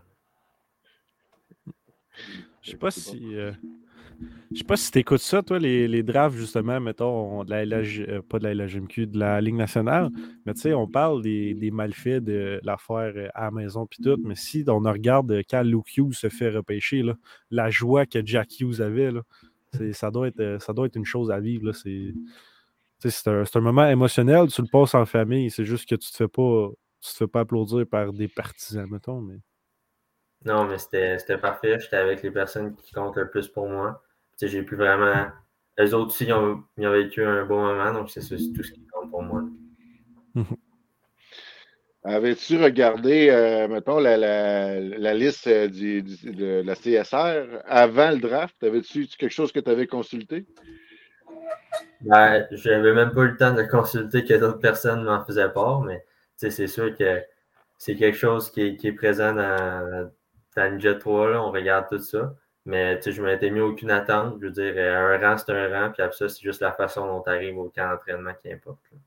Je 2.63 2.71
sais 2.73 2.77
pas 2.77 2.91
si. 2.91 3.37
euh, 3.37 3.53
je 4.53 4.59
sais 4.59 4.65
pas 4.65 4.77
si 4.77 4.91
t'écoutes 4.91 5.21
ça, 5.21 5.43
toi, 5.43 5.61
les, 5.61 5.87
les 5.87 6.03
drafts, 6.03 6.37
justement, 6.37 6.81
mettons, 6.81 7.45
de 7.45 7.50
la 7.50 7.77
euh, 7.79 8.21
pas 8.21 8.41
de 8.41 8.49
la 8.49 8.67
LHMQ, 8.67 9.07
de 9.07 9.19
la 9.19 9.41
Ligue 9.41 9.55
nationale. 9.55 10.11
Mais 10.45 10.55
tu 10.55 10.62
sais, 10.62 10.75
on 10.75 10.89
parle 10.89 11.23
des, 11.23 11.55
des 11.55 11.71
malfaits 11.71 12.19
de 12.25 12.61
l'affaire 12.65 13.12
euh, 13.15 13.29
à 13.35 13.45
la 13.45 13.50
maison 13.53 13.87
puis 13.87 14.03
tout. 14.03 14.19
Mais 14.25 14.35
si 14.35 14.65
on 14.67 14.81
regarde 14.81 15.31
euh, 15.31 15.43
quand 15.49 15.62
Luke 15.62 15.97
Hughes 15.97 16.15
se 16.15 16.29
fait 16.29 16.50
repêcher, 16.50 17.05
la 17.53 17.71
joie 17.71 18.07
que 18.07 18.27
Jack 18.27 18.59
Hughes 18.59 18.81
avait, 18.81 19.11
ça, 19.93 20.11
doit 20.11 20.27
être, 20.27 20.57
ça 20.61 20.73
doit 20.73 20.87
être 20.87 20.97
une 20.97 21.05
chose 21.05 21.31
à 21.31 21.39
vivre. 21.39 21.71
C'est 21.73 23.29
un, 23.29 23.45
un 23.55 23.61
moment 23.61 23.87
émotionnel, 23.87 24.49
tu 24.49 24.62
le 24.62 24.69
passes 24.69 24.97
en 24.97 25.07
famille. 25.07 25.50
C'est 25.53 25.65
juste 25.65 25.89
que 25.89 25.95
tu 25.95 26.11
te 26.11 26.17
fais 26.17 26.29
pas. 26.29 26.71
Tu 27.00 27.12
te 27.12 27.17
fais 27.17 27.29
pas 27.29 27.41
applaudir 27.41 27.87
par 27.87 28.12
des 28.12 28.29
partisans, 28.29 28.87
mettons. 28.91 29.27
Non, 30.45 30.67
mais 30.67 30.79
c'était 30.79 31.39
parfait. 31.39 31.79
J'étais 31.79 31.97
avec 31.97 32.23
les 32.23 32.33
personnes 32.33 32.75
qui 32.75 32.93
comptent 32.93 33.17
le 33.17 33.31
plus 33.31 33.47
pour 33.47 33.69
moi. 33.69 34.03
J'ai 34.41 34.63
pu 34.63 34.77
vraiment. 34.77 35.27
Les 35.79 35.95
autres 35.95 36.09
aussi, 36.09 36.25
ils 36.27 36.33
ont, 36.33 36.63
ils 36.77 36.87
ont 36.87 36.93
vécu 36.93 37.25
un 37.25 37.45
bon 37.47 37.63
moment, 37.63 37.93
donc 37.93 38.11
c'est 38.11 38.21
tout 38.21 38.39
ce 38.39 38.73
qui 38.73 38.87
compte 38.93 39.11
pour 39.11 39.23
moi. 39.23 39.45
avais-tu 42.05 42.63
regardé, 42.63 43.29
euh, 43.31 43.69
mettons, 43.69 43.99
la, 43.99 44.17
la, 44.17 44.81
la 44.81 45.15
liste 45.15 45.47
euh, 45.47 45.69
du, 45.69 46.03
du- 46.03 46.33
de 46.33 46.63
la 46.65 46.75
CSR 46.75 47.63
avant 47.67 48.11
le 48.11 48.19
draft? 48.19 48.63
Avais-tu 48.63 49.07
quelque 49.07 49.33
chose 49.33 49.53
que 49.53 49.61
tu 49.61 49.71
avais 49.71 49.87
consulté? 49.87 50.47
Ben, 52.03 52.47
j'avais 52.51 52.95
même 52.95 53.13
pas 53.13 53.21
eu 53.23 53.29
le 53.29 53.37
temps 53.37 53.53
de 53.55 53.63
consulter 53.63 54.25
que 54.25 54.35
d'autres 54.35 54.59
personnes 54.59 55.05
m'en 55.05 55.23
faisaient 55.25 55.53
part, 55.53 55.83
mais 55.83 56.05
c'est 56.37 56.67
sûr 56.67 56.97
que 56.97 57.23
c'est 57.77 57.95
quelque 57.95 58.17
chose 58.17 58.51
qui 58.51 58.63
est, 58.63 58.77
qui 58.77 58.89
est 58.89 58.93
présent 58.93 59.35
dans, 59.35 60.11
dans 60.57 60.73
le 60.75 60.79
Jet 60.79 60.99
3, 60.99 61.31
là, 61.31 61.43
on 61.43 61.51
regarde 61.51 61.87
tout 61.91 61.99
ça. 61.99 62.35
Mais 62.67 63.00
je 63.02 63.23
m'étais 63.23 63.50
mis 63.50 63.61
aucune 63.61 63.90
attente. 63.90 64.38
Je 64.40 64.47
veux 64.47 64.52
dire, 64.52 64.75
un 64.79 65.19
rang, 65.19 65.37
c'est 65.38 65.52
un 65.52 65.69
rang, 65.69 65.93
puis 65.93 66.02
après 66.02 66.17
ça, 66.17 66.29
c'est 66.29 66.43
juste 66.43 66.61
la 66.62 66.73
façon 66.73 67.07
dont 67.07 67.23
tu 67.23 67.31
arrives 67.31 67.59
au 67.59 67.71
camp 67.71 67.90
d'entraînement 67.90 68.35
qui 68.43 68.52
importe. 68.52 68.81
là. 68.93 68.99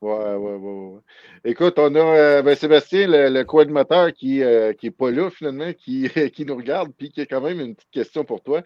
Ouais, 0.00 0.34
ouais, 0.34 0.56
ouais. 0.56 1.00
Écoute, 1.44 1.74
on 1.78 1.94
a 1.94 1.98
euh, 2.00 2.42
ben, 2.42 2.56
Sébastien, 2.56 3.06
le, 3.06 3.28
le 3.28 3.44
coordinateur 3.44 4.12
qui 4.12 4.40
n'est 4.40 4.74
qui 4.74 4.88
est 4.88 4.90
pas 4.90 5.12
là 5.12 5.30
finalement, 5.30 5.72
qui, 5.74 6.08
qui 6.34 6.44
nous 6.44 6.56
regarde, 6.56 6.92
puis 6.98 7.10
qui 7.12 7.20
a 7.20 7.26
quand 7.26 7.40
même 7.40 7.60
une 7.60 7.76
petite 7.76 7.90
question 7.92 8.24
pour 8.24 8.42
toi. 8.42 8.62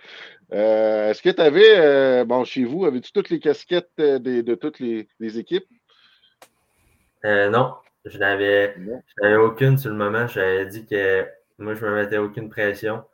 Euh, 0.53 1.11
Est-ce 1.11 1.23
que 1.23 1.31
tu 1.31 1.43
avais, 1.43 2.25
bon, 2.27 2.45
chez 2.45 2.65
vous, 2.65 2.87
avais-tu 2.87 3.13
toutes 3.13 3.31
les 3.31 3.41
casquettes 3.41 3.91
euh, 4.01 4.19
des- 4.19 4.43
de 4.43 4.55
toutes 4.55 4.81
les, 4.81 5.09
les 5.21 5.39
équipes? 5.39 5.67
Euh, 7.25 7.51
non, 7.51 7.75
je 8.05 8.19
n'avais 8.19 8.75
aucune 9.39 9.79
sur 9.79 9.91
le 9.91 9.97
moment. 9.97 10.27
J'avais 10.27 10.67
dit 10.67 10.87
que 10.87 11.27
moi, 11.59 11.75
je 11.75 11.85
me 11.85 11.95
mettais 11.95 12.19
aucune 12.19 12.49
pression, 12.49 13.05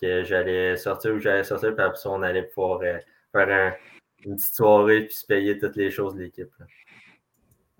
que 0.00 0.24
j'allais 0.24 0.76
sortir 0.76 1.14
où 1.14 1.18
j'allais 1.18 1.44
sortir, 1.44 1.74
puis 1.74 1.84
après 1.84 1.98
ça, 1.98 2.10
on 2.10 2.22
allait 2.22 2.44
pouvoir 2.44 2.80
euh, 2.82 2.98
faire 3.32 3.48
un- 3.48 3.74
une 4.24 4.36
petite 4.36 4.54
soirée, 4.54 5.04
puis 5.06 5.14
se 5.14 5.26
payer 5.26 5.58
toutes 5.58 5.76
les 5.76 5.90
choses 5.90 6.14
de 6.14 6.22
l'équipe. 6.22 6.50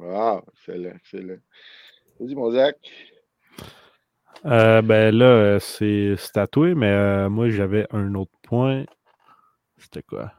Ah, 0.03 0.41
excellent, 0.53 0.95
excellent. 0.97 1.39
Vas-y, 2.21 2.35
mon 2.35 2.51
Zach. 2.51 2.77
Euh, 4.45 4.83
ben 4.83 5.17
là, 5.17 5.25
euh, 5.25 5.59
c'est 5.59 6.15
tatoué, 6.33 6.75
mais 6.75 6.91
euh, 6.91 7.29
moi, 7.29 7.49
j'avais 7.49 7.87
un 7.91 8.15
autre 8.15 8.33
point. 8.43 8.85
C'était 9.79 10.03
quoi? 10.03 10.33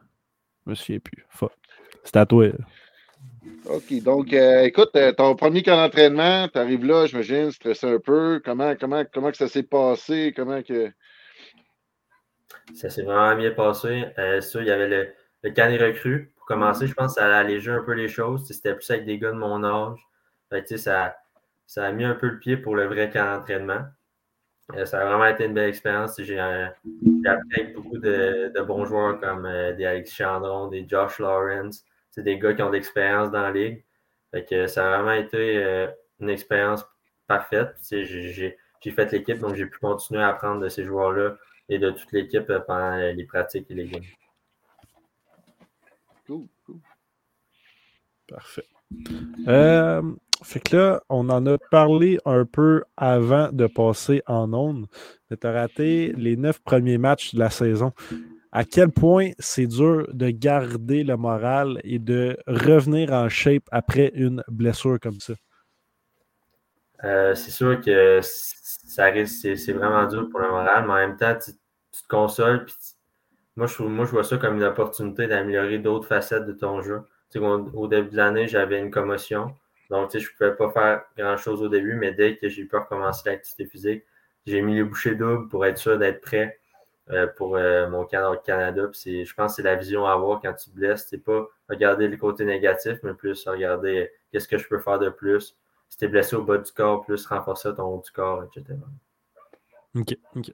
Je 0.65 0.69
me 0.71 0.75
souviens 0.75 0.99
plus. 0.99 1.25
Fuck. 1.29 1.51
C'est 2.03 2.11
tatoué. 2.11 2.53
OK, 3.65 4.01
donc, 4.03 4.31
euh, 4.33 4.61
écoute, 4.63 4.91
euh, 4.95 5.11
ton 5.11 5.35
premier 5.35 5.63
camp 5.63 5.75
d'entraînement, 5.75 6.47
tu 6.47 6.57
arrives 6.59 6.85
là, 6.85 7.05
j'imagine, 7.07 7.51
stressé 7.51 7.87
un 7.87 7.99
peu. 7.99 8.41
Comment, 8.45 8.75
comment, 8.75 9.03
comment 9.11 9.31
que 9.31 9.37
ça 9.37 9.47
s'est 9.47 9.63
passé? 9.63 10.33
Comment 10.35 10.61
que. 10.61 10.91
Ça 12.75 12.89
s'est 12.89 13.03
vraiment 13.03 13.35
bien 13.35 13.51
passé. 13.51 14.05
Euh, 14.17 14.41
ça, 14.41 14.59
il 14.61 14.67
y 14.67 14.71
avait 14.71 14.87
le, 14.87 15.09
le 15.43 15.51
camp 15.51 15.69
des 15.69 15.77
recrues. 15.77 16.31
Pour 16.35 16.45
commencer, 16.45 16.87
je 16.87 16.93
pense 16.93 17.15
que 17.15 17.21
ça 17.21 17.27
a 17.27 17.39
allégé 17.39 17.71
un 17.71 17.81
peu 17.81 17.93
les 17.93 18.07
choses. 18.07 18.45
C'était 18.47 18.73
plus 18.75 18.89
avec 18.91 19.05
des 19.05 19.17
gars 19.17 19.31
de 19.31 19.37
mon 19.37 19.63
âge. 19.63 19.99
Fait 20.49 20.63
que, 20.63 20.77
ça, 20.77 21.17
ça 21.65 21.85
a 21.85 21.91
mis 21.91 22.05
un 22.05 22.15
peu 22.15 22.27
le 22.27 22.39
pied 22.39 22.57
pour 22.57 22.75
le 22.75 22.85
vrai 22.85 23.09
camp 23.09 23.25
d'entraînement. 23.25 23.85
Euh, 24.75 24.85
ça 24.85 25.01
a 25.01 25.05
vraiment 25.05 25.25
été 25.25 25.45
une 25.45 25.53
belle 25.53 25.69
expérience. 25.69 26.19
Euh, 26.19 26.23
j'ai 26.23 26.39
appris 26.39 27.61
avec 27.61 27.73
beaucoup 27.73 27.97
de, 27.97 28.51
de 28.53 28.61
bons 28.61 28.85
joueurs 28.85 29.19
comme 29.19 29.43
des 29.77 29.85
Alex 29.85 30.11
Chandron, 30.13 30.67
des 30.67 30.85
Josh 30.87 31.19
Lawrence. 31.19 31.85
C'est 32.11 32.23
des 32.23 32.37
gars 32.37 32.53
qui 32.53 32.61
ont 32.63 32.69
de 32.69 32.75
l'expérience 32.75 33.31
dans 33.31 33.41
la 33.41 33.51
ligue. 33.51 33.83
Fait 34.31 34.43
que 34.43 34.67
ça 34.67 34.93
a 34.93 34.97
vraiment 34.97 35.13
été 35.13 35.87
une 36.19 36.29
expérience 36.29 36.85
parfaite. 37.27 37.75
J'ai 37.91 38.57
fait 38.91 39.11
l'équipe, 39.11 39.39
donc 39.39 39.55
j'ai 39.55 39.65
pu 39.65 39.79
continuer 39.79 40.21
à 40.21 40.29
apprendre 40.29 40.61
de 40.61 40.69
ces 40.69 40.83
joueurs-là 40.83 41.35
et 41.69 41.79
de 41.79 41.91
toute 41.91 42.11
l'équipe 42.11 42.49
euh, 42.49 42.59
pendant 42.59 42.97
les 42.97 43.25
pratiques 43.25 43.69
et 43.69 43.73
les 43.73 43.87
games. 43.87 44.03
Cool, 46.25 46.47
cool. 46.65 46.79
Parfait. 48.27 48.65
Euh, 49.47 50.01
fait 50.43 50.59
que 50.59 50.75
là, 50.75 51.01
on 51.09 51.29
en 51.29 51.45
a 51.45 51.57
parlé 51.71 52.19
un 52.25 52.45
peu 52.45 52.83
avant 52.95 53.51
de 53.51 53.67
passer 53.67 54.21
en 54.27 54.53
ondes. 54.53 54.87
Mais 55.29 55.37
tu 55.37 55.47
as 55.47 55.51
raté 55.51 56.13
les 56.15 56.37
neuf 56.37 56.59
premiers 56.59 56.97
matchs 56.97 57.33
de 57.33 57.39
la 57.39 57.49
saison. 57.49 57.91
À 58.51 58.63
quel 58.63 58.91
point 58.91 59.31
c'est 59.39 59.67
dur 59.67 60.07
de 60.13 60.29
garder 60.29 61.03
le 61.03 61.17
moral 61.17 61.79
et 61.83 61.99
de 61.99 62.37
revenir 62.47 63.11
en 63.11 63.29
shape 63.29 63.63
après 63.71 64.11
une 64.15 64.43
blessure 64.47 64.99
comme 64.99 65.19
ça? 65.19 65.33
Euh, 67.03 67.35
c'est 67.35 67.51
sûr 67.51 67.79
que 67.81 68.19
ça 68.21 69.05
risque, 69.05 69.57
c'est, 69.57 69.73
vraiment 69.73 70.05
dur 70.07 70.29
pour 70.29 70.39
le 70.39 70.49
moral, 70.49 70.85
mais 70.85 70.93
en 70.93 70.95
même 70.95 71.17
temps, 71.17 71.35
tu, 71.35 71.51
te 71.53 72.07
consoles. 72.07 72.65
Puis 72.65 72.75
moi, 73.55 73.67
je, 73.67 73.83
moi, 73.83 74.05
je 74.05 74.11
vois 74.11 74.23
ça 74.23 74.37
comme 74.37 74.57
une 74.57 74.63
opportunité 74.63 75.27
d'améliorer 75.27 75.79
d'autres 75.79 76.07
facettes 76.07 76.45
de 76.45 76.53
ton 76.53 76.81
jeu. 76.81 77.01
Tu 77.31 77.39
sais, 77.39 77.45
au, 77.45 77.87
début 77.87 78.09
de 78.09 78.17
l'année, 78.17 78.47
j'avais 78.47 78.79
une 78.79 78.91
commotion. 78.91 79.53
Donc, 79.89 80.11
tu 80.11 80.19
sais, 80.19 80.25
je 80.25 80.31
ne 80.31 80.37
pouvais 80.37 80.55
pas 80.55 80.71
faire 80.71 81.03
grand-chose 81.17 81.61
au 81.61 81.69
début, 81.69 81.95
mais 81.95 82.13
dès 82.13 82.37
que 82.37 82.49
j'ai 82.49 82.65
pu 82.65 82.75
recommencer 82.75 83.29
l'activité 83.29 83.65
physique, 83.65 84.03
j'ai 84.45 84.61
mis 84.61 84.75
les 84.75 84.83
bouchées 84.83 85.15
doubles 85.15 85.49
pour 85.49 85.65
être 85.65 85.77
sûr 85.77 85.97
d'être 85.97 86.21
prêt 86.21 86.59
euh, 87.09 87.27
pour 87.27 87.55
euh, 87.55 87.87
mon 87.89 88.05
camp 88.05 88.33
au 88.33 88.37
Canada. 88.37 88.87
Puis 88.91 89.25
je 89.25 89.33
pense 89.33 89.53
que 89.53 89.55
c'est 89.57 89.63
la 89.63 89.75
vision 89.75 90.05
à 90.05 90.13
avoir 90.13 90.41
quand 90.41 90.53
tu 90.53 90.69
te 90.69 90.75
blesses. 90.75 91.07
C'est 91.09 91.23
pas 91.23 91.47
regarder 91.69 92.07
le 92.07 92.17
côté 92.17 92.45
négatif, 92.45 92.99
mais 93.03 93.13
plus 93.13 93.47
regarder 93.47 94.11
qu'est-ce 94.31 94.47
que 94.47 94.57
je 94.57 94.67
peux 94.67 94.79
faire 94.79 94.99
de 94.99 95.09
plus. 95.09 95.55
Si 95.89 95.97
tu 95.97 96.05
es 96.05 96.07
blessé 96.07 96.35
au 96.35 96.43
bas 96.43 96.57
du 96.57 96.71
corps, 96.71 97.03
plus 97.05 97.25
renforcer 97.25 97.69
ton 97.75 97.83
haut 97.83 98.01
du 98.03 98.11
corps, 98.11 98.43
etc. 98.43 98.77
OK. 99.95 100.17
OK. 100.35 100.51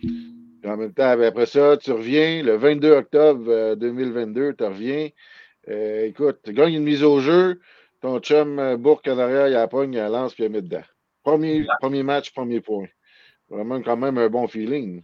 Puis 0.00 0.70
en 0.70 0.76
même 0.76 0.92
temps, 0.92 1.16
ben, 1.16 1.24
après 1.24 1.46
ça, 1.46 1.76
tu 1.76 1.92
reviens 1.92 2.42
le 2.42 2.56
22 2.56 2.92
octobre 2.92 3.44
euh, 3.50 3.74
2022, 3.76 4.54
tu 4.54 4.64
reviens. 4.64 5.08
Euh, 5.68 6.04
écoute, 6.06 6.40
tu 6.44 6.52
gagnes 6.52 6.74
une 6.74 6.84
mise 6.84 7.02
au 7.02 7.20
jeu. 7.20 7.60
Ton 8.00 8.18
chum 8.20 8.58
euh, 8.58 8.76
Bourque 8.76 9.08
en 9.08 9.18
arrière, 9.18 9.48
il 9.48 9.54
la 9.54 9.66
pogne, 9.68 9.94
il 9.94 9.98
la 9.98 10.08
lance, 10.08 10.34
puis 10.34 10.44
il 10.44 10.50
met 10.50 10.62
dedans. 10.62 10.82
Premier, 11.22 11.66
premier 11.80 12.02
match, 12.02 12.32
premier 12.34 12.60
point. 12.60 12.86
Vraiment, 13.48 13.80
quand 13.82 13.96
même, 13.96 14.18
un 14.18 14.28
bon 14.28 14.46
feeling. 14.46 15.02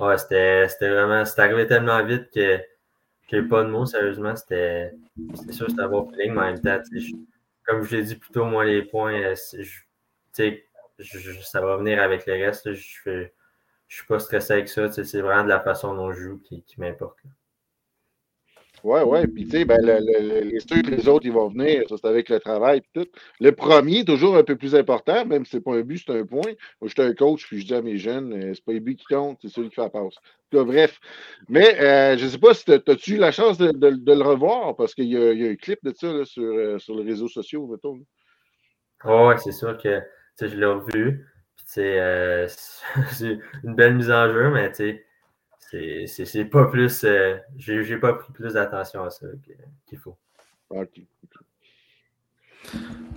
Ouais, 0.00 0.18
c'était 0.18 0.68
c'était 0.68 0.90
vraiment. 0.90 1.24
C'est 1.24 1.40
arrivé 1.40 1.66
tellement 1.66 2.04
vite 2.04 2.28
que 2.34 2.58
j'ai 3.30 3.42
pas 3.42 3.62
de 3.64 3.70
mots, 3.70 3.86
sérieusement. 3.86 4.34
C'était 4.36 4.92
c'était 5.34 5.52
sûr 5.52 5.66
que 5.66 5.72
c'était 5.72 5.84
un 5.84 5.88
bon 5.88 6.08
feeling, 6.10 6.32
mais 6.34 6.40
en 6.40 6.44
même 6.46 6.60
temps, 6.60 6.78
tu 6.84 7.00
sais, 7.00 7.06
je- 7.08 7.14
comme 7.66 7.82
je 7.84 7.96
l'ai 7.96 8.02
dit 8.04 8.16
plus 8.16 8.30
tôt, 8.32 8.44
moi, 8.44 8.64
les 8.64 8.82
points, 8.84 9.14
euh, 9.14 9.34
je- 10.98 11.18
je- 11.18 11.40
ça 11.42 11.60
va 11.60 11.76
venir 11.78 12.00
avec 12.02 12.26
le 12.26 12.34
reste. 12.34 12.72
Je 12.74 13.28
je 13.88 13.96
suis 13.96 14.06
pas 14.06 14.20
stressé 14.20 14.52
avec 14.54 14.68
ça. 14.68 14.90
C'est 14.92 15.20
vraiment 15.22 15.44
de 15.44 15.48
la 15.50 15.60
façon 15.60 15.94
dont 15.94 16.12
je 16.12 16.20
joue 16.20 16.38
qui, 16.40 16.62
qui 16.64 16.80
m'importe. 16.80 17.18
Là. 18.86 19.04
Ouais, 19.06 19.10
ouais. 19.20 19.26
Puis, 19.26 19.44
tu 19.46 19.50
sais, 19.52 19.64
ben, 19.64 19.78
le- 19.82 19.98
le- 20.00 20.28
le- 20.44 20.50
les 20.50 20.82
les 20.96 21.08
autres, 21.08 21.26
ils 21.26 21.32
vont 21.32 21.48
venir. 21.48 21.82
Ça, 21.88 21.96
c'est 22.00 22.08
avec 22.08 22.28
le 22.28 22.40
travail 22.40 22.82
tout. 22.94 23.06
Le 23.40 23.52
premier, 23.52 24.04
toujours 24.04 24.36
un 24.36 24.44
peu 24.44 24.56
plus 24.56 24.74
important, 24.74 25.26
même 25.26 25.44
si 25.44 25.52
c'est 25.52 25.60
pas 25.60 25.74
un 25.74 25.82
but, 25.82 26.02
c'est 26.06 26.12
un 26.18 26.26
point. 26.26 26.42
Moi, 26.80 26.88
je 26.88 26.88
suis 26.88 27.02
un 27.02 27.14
coach, 27.14 27.46
puis 27.46 27.60
je 27.60 27.66
dis 27.66 27.74
à 27.74 27.82
mes 27.82 27.98
jeunes, 27.98 28.32
euh, 28.34 28.54
c'est 28.54 28.64
pas 28.64 28.72
les 28.72 28.80
buts 28.80 28.96
qui 28.96 29.06
comptent, 29.06 29.38
c'est 29.42 29.48
celui 29.48 29.70
qui 29.70 29.76
fait 29.76 29.82
la 29.82 29.90
passe. 29.90 30.14
Cas, 30.52 30.64
bref. 30.64 31.00
Mais, 31.48 31.80
euh, 31.80 32.16
je 32.18 32.26
sais 32.28 32.38
pas 32.38 32.54
si 32.54 32.64
t'as- 32.64 32.92
as-tu 32.92 33.14
eu 33.14 33.18
la 33.18 33.32
chance 33.32 33.58
de, 33.58 33.72
de- 33.72 34.12
le 34.14 34.22
revoir, 34.22 34.76
parce 34.76 34.94
qu'il 34.94 35.06
y, 35.06 35.12
y 35.12 35.46
a 35.46 35.50
un 35.50 35.56
clip 35.56 35.80
de 35.82 35.92
ça 35.94 36.12
là, 36.12 36.24
sur, 36.24 36.42
euh, 36.44 36.78
sur 36.78 36.96
les 36.96 37.04
réseaux 37.04 37.28
sociaux, 37.28 37.66
mettons. 37.66 37.96
là. 37.96 38.02
Ouais, 39.04 39.28
ouais, 39.28 39.38
c'est 39.38 39.52
sûr 39.52 39.76
que 39.78 40.00
tu 40.38 40.48
je 40.48 40.56
l'ai 40.56 40.66
revu. 40.66 41.26
Puis, 41.56 41.66
tu 41.72 41.80
c'est 43.12 43.38
une 43.64 43.74
belle 43.74 43.96
mise 43.96 44.10
en 44.10 44.32
jeu, 44.32 44.50
mais 44.50 44.70
tu 44.70 44.76
sais, 44.76 45.05
c'est- 45.70 46.06
c'est 46.06 46.24
c'est 46.24 46.44
pas 46.44 46.66
plus. 46.66 47.04
euh, 47.04 47.36
J'ai 47.56 47.82
j'ai 47.84 47.98
pas 47.98 48.14
pris 48.14 48.32
plus 48.32 48.54
d'attention 48.54 49.04
à 49.04 49.10
ça 49.10 49.26
qu'il 49.86 49.98
faut. 49.98 50.16
Ok. 50.70 51.00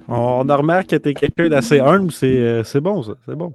On 0.08 0.48
a 0.50 0.56
remarqué 0.56 0.98
que 0.98 1.04
tu 1.04 1.10
es 1.10 1.14
quelqu'un 1.14 1.50
d'assez 1.50 1.80
humble, 1.80 2.12
c'est 2.12 2.38
euh, 2.38 2.64
c'est 2.64 2.82
bon, 2.82 3.04
ça. 3.04 3.14
C'est 3.26 3.36
bon. 3.36 3.54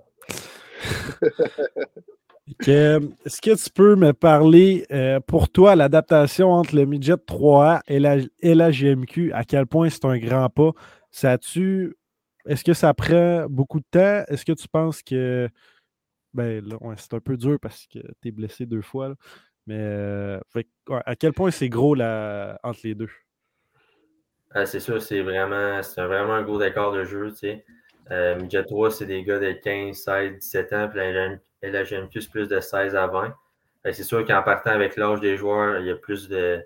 Est-ce 2.66 3.40
que 3.40 3.54
tu 3.56 3.70
peux 3.70 3.96
me 3.96 4.12
parler 4.12 4.84
euh, 4.92 5.18
pour 5.20 5.48
toi 5.48 5.74
l'adaptation 5.74 6.52
entre 6.52 6.76
le 6.76 6.84
midget 6.84 7.14
3A 7.16 7.80
et 7.88 7.98
la, 7.98 8.16
et 8.40 8.54
la 8.54 8.70
GMQ? 8.70 9.32
À 9.32 9.44
quel 9.44 9.66
point 9.66 9.88
c'est 9.88 10.04
un 10.04 10.18
grand 10.18 10.48
pas? 10.50 10.70
Ça 11.10 11.38
tu 11.38 11.96
Est-ce 12.46 12.62
que 12.62 12.74
ça 12.74 12.92
prend 12.94 13.46
beaucoup 13.48 13.80
de 13.80 13.86
temps? 13.90 14.24
Est-ce 14.28 14.44
que 14.44 14.52
tu 14.52 14.68
penses 14.68 15.02
que. 15.02 15.48
Ben 16.34 16.64
là, 16.64 16.76
c'est 16.96 17.14
un 17.14 17.20
peu 17.20 17.36
dur 17.36 17.58
parce 17.60 17.86
que 17.86 18.00
tu 18.20 18.28
es 18.28 18.30
blessé 18.32 18.66
deux 18.66 18.82
fois. 18.82 19.08
là. 19.08 19.14
Mais 19.66 19.78
euh, 19.78 20.40
à 21.06 21.16
quel 21.16 21.32
point 21.32 21.50
c'est 21.50 21.68
gros 21.68 21.94
la, 21.94 22.58
entre 22.62 22.80
les 22.84 22.94
deux? 22.94 23.08
Ah, 24.50 24.66
c'est 24.66 24.80
sûr, 24.80 25.02
c'est 25.02 25.22
vraiment, 25.22 25.80
vraiment 25.96 26.34
un 26.34 26.42
gros 26.42 26.60
écart 26.60 26.92
de 26.92 27.04
jeu. 27.04 27.32
Tu. 27.32 27.64
Euh, 28.10 28.36
Midget 28.36 28.64
3, 28.64 28.90
c'est 28.90 29.06
des 29.06 29.24
gars 29.24 29.38
de 29.38 29.52
15, 29.52 29.96
16, 29.96 30.38
17 30.38 30.72
ans, 30.74 30.88
puis 30.88 31.00
la, 31.62 31.84
GMQ, 31.84 32.20
plus 32.30 32.48
de 32.48 32.60
16 32.60 32.94
à 32.94 33.06
20. 33.06 33.34
Fait 33.82 33.90
que 33.90 33.96
c'est 33.96 34.04
sûr 34.04 34.24
qu'en 34.26 34.42
partant 34.42 34.70
avec 34.70 34.96
l'âge 34.96 35.20
des 35.20 35.36
joueurs, 35.36 35.80
il 35.80 35.86
y 35.86 35.90
a 35.90 35.96
plus 35.96 36.28
de. 36.28 36.62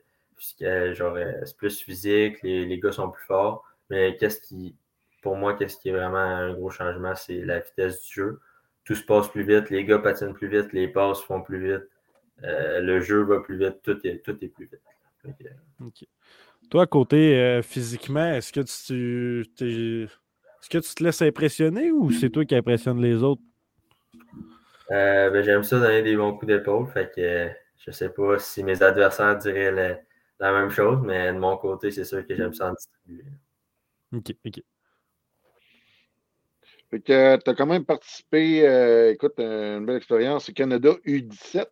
Genre, 0.60 1.16
c'est 1.44 1.56
plus 1.56 1.80
physique, 1.80 2.42
les, 2.42 2.64
les 2.64 2.78
gars 2.80 2.92
sont 2.92 3.10
plus 3.10 3.24
forts. 3.24 3.64
Mais 3.90 4.16
qu'est-ce 4.16 4.40
qui, 4.40 4.76
pour 5.22 5.36
moi, 5.36 5.54
qu'est-ce 5.54 5.78
qui 5.78 5.88
est 5.88 5.92
vraiment 5.92 6.18
un 6.18 6.52
gros 6.52 6.70
changement, 6.70 7.14
c'est 7.14 7.40
la 7.44 7.60
vitesse 7.60 8.02
du 8.02 8.12
jeu. 8.12 8.40
Tout 8.88 8.94
se 8.94 9.04
passe 9.04 9.28
plus 9.28 9.42
vite, 9.44 9.68
les 9.68 9.84
gars 9.84 9.98
patinent 9.98 10.32
plus 10.32 10.48
vite, 10.48 10.72
les 10.72 10.88
passes 10.88 11.20
font 11.20 11.42
plus 11.42 11.62
vite, 11.62 11.86
euh, 12.42 12.80
le 12.80 13.00
jeu 13.00 13.22
va 13.22 13.40
plus 13.40 13.58
vite, 13.58 13.82
tout 13.82 13.98
est, 14.06 14.24
tout 14.24 14.34
est 14.42 14.48
plus 14.48 14.64
vite. 14.64 14.80
Fait 15.20 15.34
que, 15.44 15.50
OK. 15.84 16.06
Toi, 16.70 16.86
côté 16.86 17.38
euh, 17.38 17.60
physiquement, 17.60 18.32
est-ce 18.32 18.50
que 18.50 18.60
tu 18.60 19.42
est-ce 19.60 20.68
que 20.70 20.78
tu 20.78 20.94
te 20.94 21.04
laisses 21.04 21.20
impressionner 21.20 21.92
ou 21.92 22.10
c'est 22.10 22.30
toi 22.30 22.46
qui 22.46 22.54
impressionne 22.54 23.02
les 23.02 23.22
autres? 23.22 23.42
Euh, 24.90 25.28
ben, 25.28 25.42
j'aime 25.42 25.64
ça 25.64 25.78
donner 25.80 26.02
des 26.02 26.16
bons 26.16 26.32
coups 26.32 26.46
d'épaule. 26.46 26.88
Fait 26.90 27.12
que 27.14 27.20
euh, 27.20 27.48
je 27.76 27.90
sais 27.90 28.08
pas 28.08 28.38
si 28.38 28.64
mes 28.64 28.82
adversaires 28.82 29.36
diraient 29.36 29.70
le- 29.70 29.96
la 30.40 30.52
même 30.52 30.70
chose, 30.70 30.98
mais 31.02 31.30
de 31.30 31.38
mon 31.38 31.58
côté, 31.58 31.90
c'est 31.90 32.04
sûr 32.04 32.26
que 32.26 32.34
j'aime 32.34 32.54
ça 32.54 32.70
en 32.70 32.72
distribuer. 32.72 33.24
OK, 34.14 34.32
OK. 34.46 34.62
Fait 36.90 37.00
que 37.00 37.36
tu 37.36 37.50
as 37.50 37.54
quand 37.54 37.66
même 37.66 37.84
participé, 37.84 38.66
euh, 38.66 39.12
écoute, 39.12 39.34
une 39.38 39.84
belle 39.84 39.96
expérience 39.96 40.50
Canada 40.54 40.90
U17. 41.04 41.66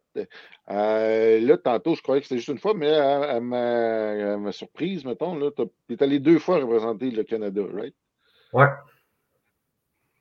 Euh, 0.69 1.41
là, 1.41 1.57
tantôt, 1.57 1.95
je 1.95 2.03
croyais 2.03 2.21
que 2.21 2.27
c'était 2.27 2.39
juste 2.39 2.49
une 2.49 2.59
fois, 2.59 2.75
mais 2.75 2.93
à, 2.93 3.23
à 3.23 3.41
ma, 3.41 4.35
à 4.35 4.37
ma 4.37 4.53
surprise, 4.53 5.05
mettons, 5.07 5.39
tu 5.51 5.95
es 5.95 6.03
allé 6.03 6.19
deux 6.19 6.39
fois 6.39 6.59
représenter 6.59 7.11
le 7.11 7.23
Canada, 7.25 7.63
right? 7.73 7.95
Ouais. 8.53 8.67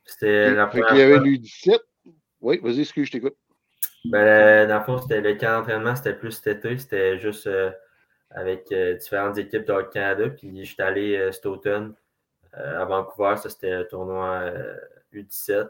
C'était 0.06 0.52
la 0.54 0.70
Fait 0.70 0.80
première 0.80 0.88
qu'il 0.90 0.98
y 0.98 1.02
avait 1.02 1.16
fois. 1.16 1.24
l'U17. 1.24 1.80
Oui, 2.42 2.60
vas-y, 2.64 2.82
excuse, 2.82 3.08
je 3.08 3.12
t'écoute. 3.14 3.36
Ben, 4.06 4.68
dans 4.68 4.78
le 4.78 4.84
fond, 4.84 5.00
c'était 5.00 5.22
le 5.22 5.34
camp 5.34 5.58
d'entraînement, 5.60 5.96
c'était 5.96 6.14
plus 6.14 6.32
cet 6.32 6.64
été. 6.64 6.78
C'était 6.78 7.18
juste 7.18 7.48
euh, 7.48 7.72
avec 8.30 8.72
euh, 8.72 8.94
différentes 8.96 9.38
équipes 9.38 9.66
de 9.66 9.74
Hockey 9.74 10.00
Canada. 10.00 10.30
Puis 10.30 10.64
j'étais 10.64 10.84
allé 10.84 11.16
euh, 11.18 11.32
cet 11.32 11.48
automne 11.48 11.90
euh, 11.90 12.05
à 12.56 12.86
Vancouver. 12.86 13.36
Ça, 13.38 13.50
c'était 13.50 13.78
le 13.78 13.88
tournoi 13.88 14.28
euh, 14.44 14.78
U17. 15.14 15.70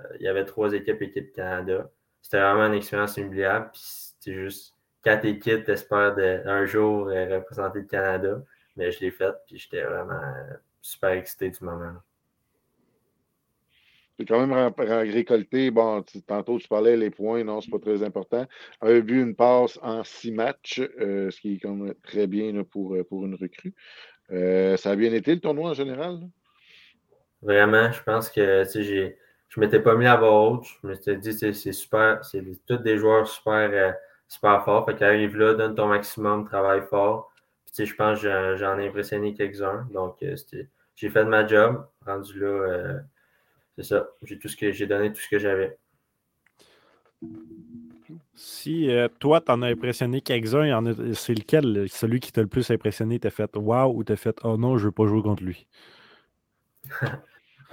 Euh, 0.00 0.02
il 0.20 0.22
y 0.22 0.28
avait 0.28 0.44
trois 0.44 0.72
équipes, 0.72 1.02
équipe 1.02 1.32
Canada. 1.32 1.90
C'était 2.22 2.40
vraiment 2.40 2.66
une 2.66 2.74
expérience 2.74 3.16
inoubliable. 3.16 3.70
Puis 3.72 3.82
c'était 3.82 4.34
juste 4.34 4.74
quatre 5.02 5.24
équipes, 5.24 5.64
t'espères 5.64 6.14
de- 6.14 6.42
un 6.46 6.64
jour 6.66 7.08
euh, 7.08 7.36
représenter 7.38 7.80
le 7.80 7.86
Canada. 7.86 8.42
Mais 8.76 8.90
je 8.90 9.00
l'ai 9.00 9.10
fait, 9.10 9.34
puis 9.46 9.58
j'étais 9.58 9.82
vraiment 9.82 10.12
euh, 10.12 10.54
super 10.82 11.10
excité 11.10 11.50
du 11.50 11.64
moment. 11.64 11.94
Tu 14.18 14.24
quand 14.24 14.46
même 14.46 14.72
récolté. 15.12 15.70
Bon, 15.70 16.02
tantôt, 16.26 16.58
tu 16.58 16.68
parlais 16.68 16.96
les 16.96 17.10
points, 17.10 17.44
non, 17.44 17.60
c'est 17.60 17.70
pas 17.70 17.78
très 17.78 18.02
important. 18.02 18.46
Un 18.80 19.00
but, 19.00 19.20
une 19.20 19.36
passe 19.36 19.78
en 19.82 20.04
six 20.04 20.32
matchs, 20.32 20.80
euh, 21.00 21.30
ce 21.30 21.40
qui 21.40 21.54
est 21.54 21.58
quand 21.58 21.74
même 21.74 21.94
très 22.02 22.26
bien 22.26 22.64
pour, 22.64 22.94
euh, 22.94 23.04
pour 23.04 23.26
une 23.26 23.34
recrue. 23.34 23.74
Euh, 24.32 24.76
ça 24.76 24.90
a 24.90 24.96
bien 24.96 25.12
été 25.12 25.34
le 25.34 25.40
tournoi 25.40 25.70
en 25.70 25.74
général? 25.74 26.20
Vraiment, 27.42 27.92
je 27.92 28.02
pense 28.02 28.28
que 28.28 28.64
j'ai, 28.74 29.18
je 29.48 29.60
m'étais 29.60 29.80
pas 29.80 29.94
mis 29.94 30.06
à 30.06 30.20
haute. 30.20 30.64
Je 30.82 30.88
me 30.88 30.94
suis 30.94 31.16
dit, 31.18 31.32
sais, 31.32 31.52
c'est 31.52 31.72
super, 31.72 32.24
c'est 32.24 32.42
tous 32.66 32.78
des 32.78 32.98
joueurs 32.98 33.26
super, 33.28 33.70
euh, 33.72 33.92
super 34.28 34.64
forts. 34.64 34.86
Fait 34.86 34.96
qu'arrive 34.96 35.36
là, 35.36 35.54
donne 35.54 35.74
ton 35.74 35.86
maximum, 35.86 36.44
travaille 36.44 36.82
fort. 36.82 37.32
Puis, 37.64 37.86
je 37.86 37.94
pense 37.94 38.22
que 38.22 38.56
j'en, 38.56 38.78
ai 38.78 38.88
impressionné 38.88 39.34
quelques-uns. 39.34 39.86
Donc, 39.92 40.22
euh, 40.22 40.34
j'ai 40.96 41.10
fait 41.10 41.24
de 41.24 41.28
ma 41.28 41.46
job. 41.46 41.86
Rendu 42.04 42.40
là, 42.40 43.00
c'est 43.76 43.84
ça. 43.84 44.08
Que 44.58 44.72
j'ai 44.72 44.86
donné 44.86 45.12
tout 45.12 45.20
ce 45.20 45.28
que 45.28 45.38
j'avais. 45.38 45.76
Si 48.36 48.90
euh, 48.90 49.08
toi, 49.18 49.40
t'en 49.40 49.62
as 49.62 49.68
impressionné 49.68 50.20
quelques-uns, 50.20 50.86
a- 50.86 51.14
c'est 51.14 51.34
lequel, 51.34 51.88
celui 51.88 52.20
qui 52.20 52.32
t'a 52.32 52.42
le 52.42 52.46
plus 52.46 52.70
impressionné, 52.70 53.18
t'as 53.18 53.30
fait 53.30 53.56
Wow 53.56 53.94
ou 53.96 54.04
t'as 54.04 54.16
fait 54.16 54.36
Oh 54.44 54.56
non, 54.58 54.76
je 54.78 54.86
veux 54.86 54.92
pas 54.92 55.06
jouer 55.06 55.22
contre 55.22 55.42
lui? 55.42 55.66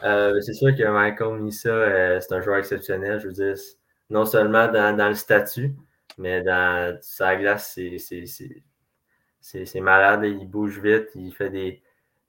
Euh, 0.04 0.42
c'est 0.42 0.54
sûr 0.54 0.76
que 0.76 0.84
Michael 0.84 1.40
Misa, 1.40 1.70
euh, 1.70 2.20
c'est 2.20 2.34
un 2.34 2.42
joueur 2.42 2.58
exceptionnel. 2.58 3.22
Je 3.22 3.28
veux 3.28 3.34
dire, 3.34 3.56
non 4.10 4.26
seulement 4.26 4.68
dans, 4.70 4.98
dans 4.98 5.08
le 5.08 5.14
statut, 5.14 5.76
mais 6.18 6.42
dans 6.42 6.98
sa 7.02 7.38
glace, 7.38 7.80
c'est, 9.40 9.80
malade. 9.80 10.26
Il 10.26 10.46
bouge 10.50 10.80
vite, 10.82 11.10
il 11.16 11.34
fait 11.34 11.50
des. 11.50 11.82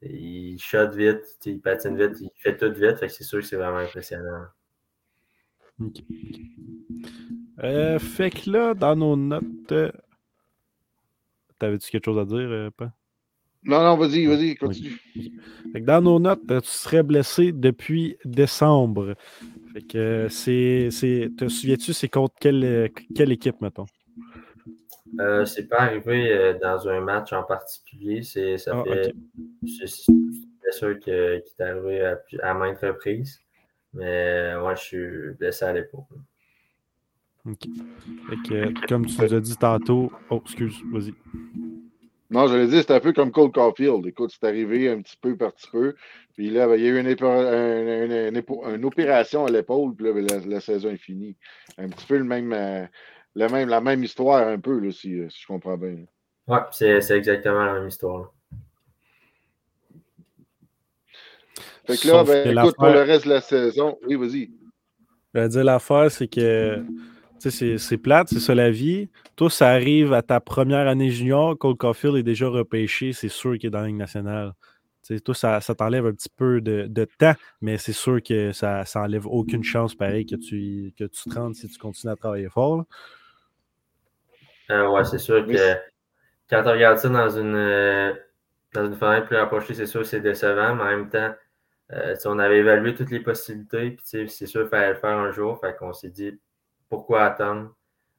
Il 0.02 0.58
shot 0.60 0.90
vite, 0.90 1.24
il 1.46 1.60
patine 1.60 1.96
vite, 1.96 2.20
il 2.20 2.30
fait 2.38 2.56
tout 2.56 2.72
vite. 2.72 2.98
Fait 2.98 3.08
que 3.08 3.12
c'est 3.12 3.24
sûr 3.24 3.40
que 3.40 3.46
c'est 3.46 3.56
vraiment 3.56 3.78
impressionnant. 3.78 4.44
Euh, 7.62 7.98
fait 7.98 8.30
que 8.30 8.50
là, 8.50 8.74
dans 8.74 8.96
nos 8.96 9.16
notes, 9.16 9.72
euh, 9.72 9.92
t'avais-tu 11.58 11.90
quelque 11.90 12.04
chose 12.04 12.18
à 12.18 12.24
dire, 12.24 12.38
euh, 12.38 12.70
Pan? 12.76 12.90
Non, 13.64 13.82
non, 13.82 13.96
vas-y, 13.96 14.26
vas-y, 14.26 14.56
continue. 14.56 14.90
Fait 15.72 15.80
que 15.80 15.86
dans 15.86 16.02
nos 16.02 16.18
notes, 16.18 16.50
euh, 16.50 16.60
tu 16.60 16.68
serais 16.68 17.02
blessé 17.02 17.52
depuis 17.52 18.18
décembre. 18.24 19.14
Fait 19.72 19.82
que 19.82 19.98
euh, 19.98 20.28
c'est. 20.28 20.90
c'est 20.90 21.30
te 21.36 21.48
souviens-tu, 21.48 21.92
c'est 21.94 22.08
contre 22.08 22.34
quelle, 22.38 22.90
quelle 23.14 23.32
équipe, 23.32 23.60
mettons? 23.60 23.86
Euh, 25.20 25.44
c'est 25.44 25.66
pas 25.68 25.80
arrivé 25.82 26.30
euh, 26.30 26.58
dans 26.58 26.88
un 26.88 27.00
match 27.00 27.32
en 27.32 27.42
particulier. 27.44 28.22
C'est, 28.22 28.58
ça 28.58 28.72
Ah, 28.74 28.82
fait, 28.84 29.08
ok. 29.08 29.68
c'est, 29.68 31.00
qu'il 31.00 31.12
est 31.12 31.60
arrivé 31.60 32.04
à, 32.04 32.20
à, 32.42 32.54
maintes 32.54 32.80
reprises. 32.80 33.40
Mais 33.92 34.54
ouais, 34.56 34.76
je 34.76 34.80
suis 34.82 35.34
blessé 35.38 35.64
à 35.64 35.72
l'épaule. 35.72 36.04
Ok. 37.46 37.68
Fait 38.28 38.48
que, 38.48 38.86
comme 38.88 39.06
tu 39.06 39.20
nous 39.20 39.34
as 39.34 39.40
dit 39.40 39.56
tantôt. 39.56 40.10
Oh, 40.30 40.40
excuse, 40.44 40.82
vas-y. 40.90 41.14
Non, 42.30 42.48
je 42.48 42.56
l'ai 42.56 42.66
dit, 42.66 42.78
c'est 42.78 42.90
un 42.90 43.00
peu 43.00 43.12
comme 43.12 43.30
Cole 43.30 43.52
Caulfield. 43.52 44.06
Écoute, 44.06 44.32
c'est 44.32 44.46
arrivé 44.46 44.88
un 44.90 45.00
petit 45.02 45.16
peu 45.20 45.36
par 45.36 45.52
petit 45.52 45.70
peu. 45.70 45.94
Puis 46.34 46.50
là, 46.50 46.66
ben, 46.66 46.74
il 46.76 46.82
y 46.82 46.86
a 46.86 46.90
eu 46.90 46.98
une, 46.98 47.06
épo- 47.06 47.26
un- 47.26 48.10
un- 48.10 48.28
une 48.28 48.36
épo- 48.36 48.64
une 48.74 48.84
opération 48.84 49.44
à 49.44 49.50
l'épaule, 49.50 49.94
puis 49.94 50.06
là, 50.06 50.12
ben, 50.14 50.26
la, 50.26 50.38
la 50.40 50.60
saison 50.60 50.88
est 50.90 50.96
finie. 50.96 51.36
Un 51.78 51.88
petit 51.88 52.06
peu 52.06 52.16
le 52.16 52.24
même, 52.24 52.52
euh, 52.52 52.86
le 53.34 53.48
même, 53.48 53.68
la 53.68 53.80
même 53.80 54.02
histoire, 54.02 54.48
un 54.48 54.58
peu, 54.58 54.80
là, 54.80 54.90
si, 54.90 55.18
euh, 55.20 55.28
si 55.28 55.42
je 55.42 55.46
comprends 55.46 55.76
bien. 55.76 55.96
Ouais, 56.48 56.58
c'est 56.72 57.00
c'est 57.02 57.16
exactement 57.18 57.64
la 57.64 57.74
même 57.74 57.88
histoire. 57.88 58.18
là. 58.20 58.26
Fait 61.86 61.98
que 61.98 62.08
là, 62.08 62.12
Sauf 62.14 62.28
ben, 62.28 62.44
que 62.54 62.58
écoute, 62.58 62.76
pour 62.76 62.86
le 62.88 63.02
reste 63.02 63.24
de 63.26 63.30
la 63.30 63.40
saison, 63.42 63.98
oui, 64.06 64.14
vas-y. 64.16 64.50
Je 65.34 65.40
veux 65.40 65.48
dire, 65.48 65.64
l'affaire, 65.64 66.10
c'est 66.10 66.26
que 66.28 66.82
c'est- 67.50 67.98
plate, 67.98 68.28
c'est 68.28 68.40
ça 68.40 68.54
la 68.54 68.70
vie. 68.70 69.08
Toi, 69.36 69.50
ça 69.50 69.70
arrive 69.70 70.12
à 70.12 70.22
ta 70.22 70.40
première 70.40 70.86
année 70.88 71.10
junior, 71.10 71.56
Cole 71.58 71.76
Caulfield 71.76 72.16
est 72.16 72.22
déjà 72.22 72.48
repêché, 72.48 73.12
c'est 73.12 73.28
sûr 73.28 73.58
qu'il 73.58 73.68
est 73.68 73.70
dans 73.70 73.80
la 73.80 73.86
Ligue 73.88 73.96
nationale. 73.96 74.52
Toi, 75.24 75.34
ça, 75.34 75.60
ça 75.60 75.74
t'enlève 75.74 76.06
un 76.06 76.12
petit 76.12 76.30
peu 76.34 76.60
de, 76.62 76.86
de 76.88 77.06
temps, 77.18 77.34
mais 77.60 77.76
c'est 77.76 77.92
sûr 77.92 78.22
que 78.22 78.52
ça, 78.52 78.84
ça 78.86 79.02
enlève 79.02 79.26
aucune 79.26 79.62
chance, 79.62 79.94
pareil, 79.94 80.24
que 80.24 80.36
tu, 80.36 80.94
que 80.98 81.04
tu 81.04 81.28
te 81.28 81.34
rendes 81.34 81.54
si 81.54 81.68
tu 81.68 81.78
continues 81.78 82.12
à 82.12 82.16
travailler 82.16 82.48
fort. 82.48 82.84
Euh, 84.70 84.88
ouais, 84.88 85.04
c'est 85.04 85.18
sûr 85.18 85.46
que 85.46 85.74
quand 86.48 86.62
tu 86.62 86.68
regardes 86.68 86.98
ça 86.98 87.08
dans 87.08 87.30
une, 87.30 87.54
euh, 87.54 88.14
dans 88.72 88.86
une 88.86 88.94
fenêtre 88.96 89.26
plus 89.26 89.36
rapprochée, 89.36 89.74
c'est 89.74 89.86
sûr 89.86 90.00
que 90.00 90.06
c'est 90.06 90.20
décevant, 90.20 90.74
mais 90.74 90.82
en 90.82 90.86
même 90.86 91.10
temps, 91.10 91.34
euh, 91.92 92.16
on 92.26 92.38
avait 92.38 92.58
évalué 92.58 92.94
toutes 92.94 93.10
les 93.10 93.20
possibilités, 93.20 93.96
c'est 94.02 94.26
sûr 94.28 94.62
qu'il 94.62 94.70
fallait 94.70 94.90
le 94.90 94.94
faire 94.96 95.18
un 95.18 95.32
jour, 95.32 95.60
fait 95.60 95.76
qu'on 95.76 95.92
s'est 95.92 96.10
dit 96.10 96.38
pourquoi 96.94 97.24
attendre. 97.24 97.74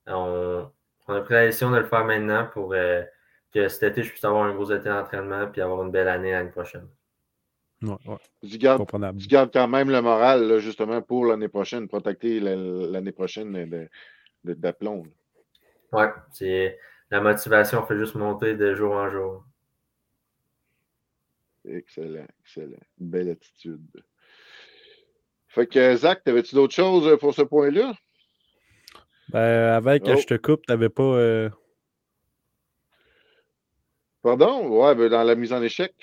On, 0.07 0.69
on 1.07 1.13
a 1.13 1.21
pris 1.21 1.33
la 1.33 1.45
décision 1.47 1.71
de 1.71 1.77
le 1.77 1.85
faire 1.85 2.05
maintenant 2.05 2.47
pour 2.53 2.73
euh, 2.73 3.03
que 3.53 3.67
cet 3.69 3.83
été, 3.83 4.03
je 4.03 4.09
puisse 4.11 4.23
avoir 4.25 4.43
un 4.43 4.53
gros 4.53 4.69
été 4.71 4.89
d'entraînement 4.89 5.47
puis 5.47 5.61
avoir 5.61 5.83
une 5.83 5.91
belle 5.91 6.07
année 6.09 6.31
l'année 6.31 6.51
prochaine. 6.51 6.87
Ouais, 7.81 7.95
ouais, 8.07 8.17
Tu 8.49 8.57
gardes, 8.57 8.79
comprenable. 8.79 9.19
tu 9.19 9.27
gardes 9.27 9.51
quand 9.53 9.67
même 9.67 9.89
le 9.89 10.01
moral, 10.01 10.47
là, 10.47 10.59
justement, 10.59 11.01
pour 11.01 11.25
l'année 11.25 11.49
prochaine, 11.49 11.87
protecter 11.87 12.39
la- 12.39 12.55
l'année 12.55 13.11
prochaine 13.11 13.87
d'aplomb. 14.43 15.03
Ouais, 15.91 16.09
c'est 16.31 16.79
la 17.11 17.21
motivation 17.21 17.85
fait 17.85 17.97
juste 17.97 18.15
monter 18.15 18.55
de 18.55 18.75
jour 18.75 18.93
en 18.93 19.09
jour. 19.09 19.45
Excellent, 21.65 22.27
excellent. 22.41 22.83
Une 22.99 23.09
belle 23.09 23.29
attitude. 23.29 24.03
Fait 25.47 25.67
que, 25.67 25.95
Zach, 25.95 26.23
t'avais-tu 26.23 26.55
d'autres 26.55 26.73
choses 26.75 27.17
pour 27.19 27.33
ce 27.33 27.41
point-là? 27.41 27.93
Ben, 29.29 29.73
avant 29.73 29.97
que 29.99 30.11
Oh. 30.13 30.17
je 30.17 30.25
te 30.27 30.35
coupe, 30.35 30.65
t'avais 30.65 30.89
pas. 30.89 31.03
euh, 31.03 31.49
Pardon? 34.21 34.67
Ouais, 34.67 34.95
ben, 34.95 35.09
dans 35.09 35.23
la 35.23 35.35
mise 35.35 35.53
en 35.53 35.61
échec. 35.61 35.93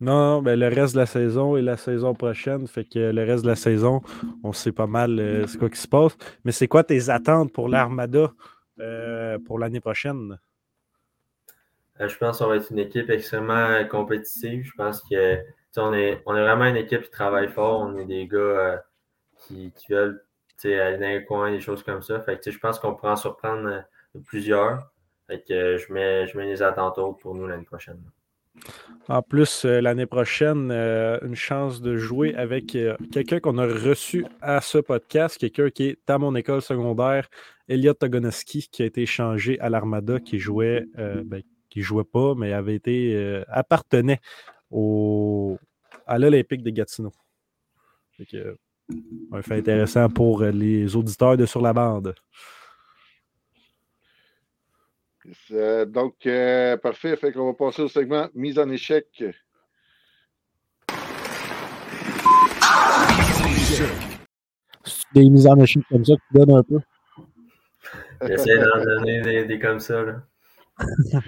Non, 0.00 0.18
non, 0.18 0.42
ben, 0.42 0.58
le 0.58 0.66
reste 0.68 0.94
de 0.94 1.00
la 1.00 1.06
saison 1.06 1.56
et 1.56 1.62
la 1.62 1.76
saison 1.76 2.14
prochaine. 2.14 2.66
Fait 2.66 2.84
que 2.84 2.98
le 2.98 3.24
reste 3.24 3.44
de 3.44 3.48
la 3.48 3.56
saison, 3.56 4.00
on 4.42 4.52
sait 4.52 4.72
pas 4.72 4.86
mal 4.88 5.18
euh, 5.20 5.46
c'est 5.46 5.58
quoi 5.58 5.70
qui 5.70 5.78
se 5.78 5.86
passe. 5.88 6.16
Mais 6.44 6.50
c'est 6.52 6.66
quoi 6.66 6.82
tes 6.82 7.08
attentes 7.08 7.52
pour 7.52 7.68
l'Armada 7.68 8.32
euh, 8.80 9.38
pour 9.38 9.58
l'année 9.60 9.80
prochaine? 9.80 10.38
Euh, 12.00 12.08
je 12.08 12.18
pense 12.18 12.38
qu'on 12.38 12.48
va 12.48 12.56
être 12.56 12.70
une 12.72 12.80
équipe 12.80 13.10
extrêmement 13.10 13.84
compétitive. 13.88 14.64
Je 14.64 14.72
pense 14.76 15.02
que 15.08 15.38
on 15.76 15.94
est, 15.94 16.20
on 16.26 16.34
est 16.36 16.42
vraiment 16.42 16.64
une 16.66 16.76
équipe 16.76 17.02
qui 17.02 17.10
travaille 17.10 17.48
fort. 17.48 17.80
On 17.82 17.96
est 17.96 18.04
des 18.04 18.26
gars 18.26 18.38
euh, 18.38 18.76
qui, 19.38 19.72
qui 19.76 19.92
veulent 19.92 20.24
aller 20.64 20.98
dans 20.98 21.08
les 21.08 21.24
coins, 21.24 21.50
des 21.50 21.60
choses 21.60 21.82
comme 21.82 22.02
ça. 22.02 22.20
Fait 22.20 22.42
que, 22.42 22.50
je 22.50 22.58
pense 22.58 22.78
qu'on 22.78 22.94
pourra 22.94 23.12
en 23.12 23.16
surprendre 23.16 23.68
euh, 23.68 24.20
plusieurs. 24.24 24.90
Fait 25.26 25.42
que, 25.46 25.52
euh, 25.52 25.78
je, 25.78 25.92
mets, 25.92 26.26
je 26.26 26.36
mets 26.36 26.46
les 26.46 26.62
attentes 26.62 26.98
hautes 26.98 27.20
pour 27.20 27.34
nous 27.34 27.46
l'année 27.46 27.64
prochaine. 27.64 28.00
En 29.08 29.22
plus, 29.22 29.64
euh, 29.64 29.80
l'année 29.80 30.06
prochaine, 30.06 30.70
une 30.70 31.34
chance 31.34 31.80
de 31.80 31.96
jouer 31.96 32.34
avec 32.34 32.76
quelqu'un 33.10 33.40
qu'on 33.40 33.58
a 33.58 33.66
reçu 33.66 34.26
à 34.40 34.60
ce 34.60 34.78
podcast, 34.78 35.38
quelqu'un 35.38 35.70
qui 35.70 35.84
est 35.84 36.10
à 36.10 36.18
mon 36.18 36.34
école 36.34 36.62
secondaire, 36.62 37.28
Elliot 37.68 37.94
Togonoski, 37.94 38.68
qui 38.70 38.82
a 38.82 38.86
été 38.86 39.02
échangé 39.02 39.58
à 39.60 39.70
l'Armada, 39.70 40.20
qui 40.20 40.38
jouait, 40.38 40.84
ben, 40.94 41.42
qui 41.70 41.80
jouait 41.80 42.04
pas, 42.04 42.34
mais 42.36 42.52
avait 42.52 42.74
été 42.74 43.42
appartenait 43.48 44.20
au, 44.70 45.58
à 46.06 46.18
l'Olympique 46.18 46.62
de 46.62 46.70
Gatineau. 46.70 47.12
Fait 48.16 48.26
que, 48.26 48.58
un 49.32 49.42
fait 49.42 49.58
intéressant 49.58 50.08
pour 50.08 50.42
euh, 50.42 50.50
les 50.50 50.94
auditeurs 50.94 51.36
de 51.36 51.46
Sur 51.46 51.62
la 51.62 51.72
bande. 51.72 52.14
Euh, 55.52 55.84
donc, 55.84 56.14
euh, 56.26 56.76
parfait. 56.76 57.16
Fait 57.16 57.32
qu'on 57.32 57.46
va 57.46 57.54
passer 57.54 57.82
au 57.82 57.88
segment 57.88 58.28
mise 58.34 58.58
en 58.58 58.68
échec. 58.70 59.06
Des 65.14 65.28
mises 65.28 65.46
en 65.46 65.58
échec 65.60 65.82
comme 65.88 66.04
ça 66.04 66.14
que 66.14 66.20
tu 66.30 66.38
donnes 66.38 66.56
un 66.56 66.62
peu. 66.62 66.80
J'essaie 68.26 68.58
d'en 68.58 68.84
donner 68.84 69.20
des, 69.22 69.44
des 69.44 69.58
comme 69.58 69.80
ça. 69.80 70.02
Là. 70.02 70.22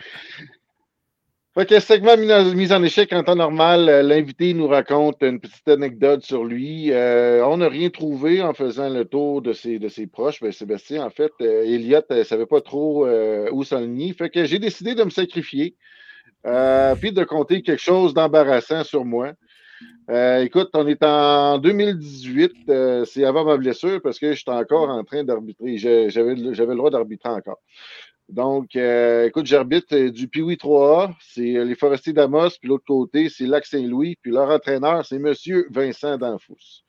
Fait 1.56 1.66
que 1.66 1.78
segment 1.78 2.16
mis 2.16 2.72
en- 2.72 2.82
échec 2.82 3.12
en 3.12 3.22
temps 3.22 3.36
normal, 3.36 3.88
euh, 3.88 4.02
l'invité 4.02 4.54
nous 4.54 4.66
raconte 4.66 5.22
une 5.22 5.38
petite 5.38 5.68
anecdote 5.68 6.24
sur 6.24 6.44
lui. 6.44 6.90
Euh, 6.90 7.46
on 7.46 7.58
n'a 7.58 7.68
rien 7.68 7.90
trouvé 7.90 8.42
en 8.42 8.54
faisant 8.54 8.88
le 8.88 9.04
tour 9.04 9.40
de 9.40 9.52
ses, 9.52 9.78
de 9.78 9.88
ses 9.88 10.08
proches. 10.08 10.40
Ben, 10.40 10.50
Sébastien, 10.50 11.04
en 11.06 11.10
fait, 11.10 11.30
euh, 11.42 11.62
Elliot 11.62 12.00
ne 12.10 12.24
savait 12.24 12.46
pas 12.46 12.60
trop 12.60 13.06
euh, 13.06 13.48
où 13.52 13.62
s'enligner. 13.62 14.12
Fait 14.14 14.30
que 14.30 14.44
j'ai 14.46 14.58
décidé 14.58 14.94
de 14.96 15.04
me 15.04 15.10
sacrifier. 15.10 15.76
euh, 16.46 16.96
puis 16.96 17.12
de 17.12 17.24
compter 17.24 17.62
quelque 17.62 17.82
chose 17.82 18.14
d'embarrassant 18.14 18.84
sur 18.84 19.04
moi. 19.04 19.32
Euh, 20.10 20.42
écoute, 20.44 20.70
on 20.74 20.86
est 20.88 21.02
en 21.04 21.58
2018, 21.58 22.52
euh, 22.70 23.04
c'est 23.06 23.24
avant 23.24 23.44
ma 23.44 23.56
blessure 23.58 24.00
parce 24.02 24.18
que 24.18 24.32
j'étais 24.34 24.50
encore 24.52 24.90
en 24.90 25.04
train 25.04 25.24
d'arbitrer. 25.24 25.78
J'avais 25.78 26.34
le 26.36 26.76
droit 26.76 26.90
d'arbitrer 26.90 27.30
encore. 27.30 27.60
Donc, 28.30 28.74
euh, 28.74 29.26
écoute, 29.26 29.46
j'arbitre 29.46 29.94
euh, 29.94 30.10
du 30.10 30.28
Piwi 30.28 30.56
3A, 30.56 31.12
c'est 31.20 31.56
euh, 31.56 31.64
les 31.64 31.74
Forestiers 31.74 32.14
d'Amos, 32.14 32.50
puis 32.58 32.68
l'autre 32.68 32.84
côté, 32.86 33.28
c'est 33.28 33.46
Lac 33.46 33.66
Saint-Louis, 33.66 34.16
puis 34.22 34.32
leur 34.32 34.48
entraîneur, 34.48 35.04
c'est 35.04 35.18
Monsieur 35.18 35.68
Vincent 35.70 36.16
Danfous. 36.16 36.82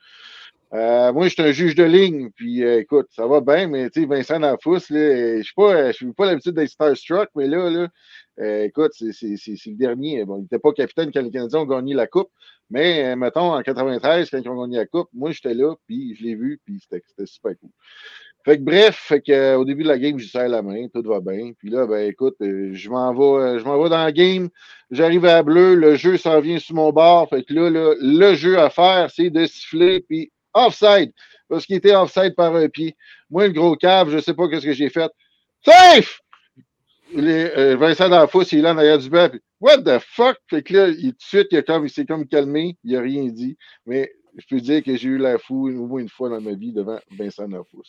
Moi, 0.72 1.28
je 1.28 1.30
suis 1.30 1.42
un 1.42 1.52
juge 1.52 1.76
de 1.76 1.84
ligne, 1.84 2.32
puis 2.36 2.62
écoute, 2.62 3.08
ça 3.12 3.28
va 3.28 3.40
bien, 3.40 3.68
mais 3.68 3.90
tu 3.90 4.02
sais, 4.02 4.08
Vincent 4.08 4.42
Danfous, 4.42 4.80
je 4.90 5.42
suis 5.42 5.54
pas, 5.56 5.92
pas 6.18 6.26
l'habitude 6.26 6.54
d'être 6.54 6.70
starstruck, 6.70 7.30
mais 7.34 7.48
là, 7.48 7.70
là 7.70 8.66
écoute, 8.66 8.92
c'est 8.94 9.14
le 9.14 9.78
dernier. 9.78 10.26
Bon, 10.26 10.38
il 10.38 10.42
n'était 10.42 10.60
pas 10.60 10.74
capitaine 10.74 11.12
quand 11.14 11.22
les 11.22 11.32
Canadiens 11.32 11.60
ont 11.60 11.66
gagné 11.66 11.94
la 11.94 12.08
Coupe, 12.08 12.30
mais 12.70 13.16
mettons, 13.16 13.54
en 13.54 13.62
93, 13.62 14.30
quand 14.30 14.42
ils 14.42 14.50
ont 14.50 14.62
gagné 14.64 14.78
la 14.78 14.86
Coupe, 14.86 15.08
moi, 15.14 15.32
j'étais 15.32 15.54
là, 15.54 15.76
puis 15.88 16.14
je 16.16 16.24
l'ai 16.24 16.36
vu, 16.36 16.60
puis 16.66 16.82
c'était 16.82 17.26
super 17.26 17.54
cool. 17.58 17.70
Fait 18.46 18.58
que 18.58 18.62
bref, 18.62 18.96
fait 18.96 19.22
que, 19.22 19.32
euh, 19.32 19.58
au 19.58 19.66
début 19.66 19.82
de 19.82 19.88
la 19.88 19.98
game, 19.98 20.20
je 20.20 20.28
serre 20.28 20.48
la 20.48 20.62
main, 20.62 20.88
tout 20.94 21.02
va 21.02 21.20
bien. 21.20 21.54
Puis 21.58 21.72
là, 21.72 21.88
ben 21.88 22.08
écoute, 22.08 22.36
euh, 22.44 22.70
je 22.74 22.90
m'en 22.92 23.12
vais, 23.12 23.44
euh, 23.44 23.60
je 23.60 23.66
m'en 23.66 23.82
vais 23.82 23.90
dans 23.90 24.04
la 24.04 24.12
game. 24.12 24.50
J'arrive 24.92 25.26
à 25.26 25.42
bleu, 25.42 25.74
le 25.74 25.96
jeu 25.96 26.16
s'en 26.18 26.40
vient 26.42 26.60
sur 26.60 26.76
mon 26.76 26.92
bord. 26.92 27.28
Fait 27.28 27.44
que 27.44 27.52
là, 27.56 27.96
le 28.00 28.36
jeu 28.36 28.60
à 28.60 28.70
faire, 28.70 29.10
c'est 29.10 29.32
de 29.32 29.48
siffler, 29.48 30.02
puis 30.02 30.32
offside. 30.54 31.12
Parce 31.50 31.66
qu'il 31.66 31.76
était 31.76 31.96
offside 31.96 32.36
par 32.36 32.56
un 32.56 32.70
pied. 32.70 32.96
Moi, 33.32 33.48
le 33.48 33.54
gros 33.54 33.76
cave, 33.76 34.12
je 34.12 34.20
sais 34.20 34.36
pas 34.36 34.48
qu'est-ce 34.48 34.66
que 34.66 34.74
j'ai 34.74 34.90
fait. 34.90 35.12
Safe! 35.66 36.22
Vincent 37.14 38.10
D'Anfous, 38.10 38.44
il 38.52 38.60
est 38.60 38.62
là 38.62 38.74
en 38.74 38.78
arrière 38.78 39.00
du 39.00 39.10
banc, 39.10 39.30
puis 39.30 39.42
What 39.60 39.84
the 39.84 40.00
fuck? 40.00 40.38
Fait 40.48 40.62
que 40.62 40.74
là, 40.74 40.88
il, 40.90 41.14
tout 41.14 41.18
de 41.18 41.24
suite, 41.24 41.48
il, 41.50 41.58
a 41.58 41.64
comme, 41.64 41.86
il 41.86 41.90
s'est 41.90 42.06
comme 42.06 42.28
calmé, 42.28 42.78
il 42.84 42.96
a 42.96 43.02
rien 43.02 43.26
dit. 43.26 43.58
Mais 43.88 44.12
je 44.38 44.46
peux 44.48 44.62
dire 44.62 44.84
que 44.84 44.96
j'ai 44.96 45.10
eu 45.10 45.18
la 45.18 45.40
fou 45.40 45.68
au 45.70 45.88
moins 45.88 46.02
une 46.02 46.10
fois 46.10 46.30
dans 46.30 46.42
ma 46.42 46.54
vie 46.54 46.74
devant 46.74 47.00
Vincent 47.18 47.48
D'Anfous. 47.48 47.82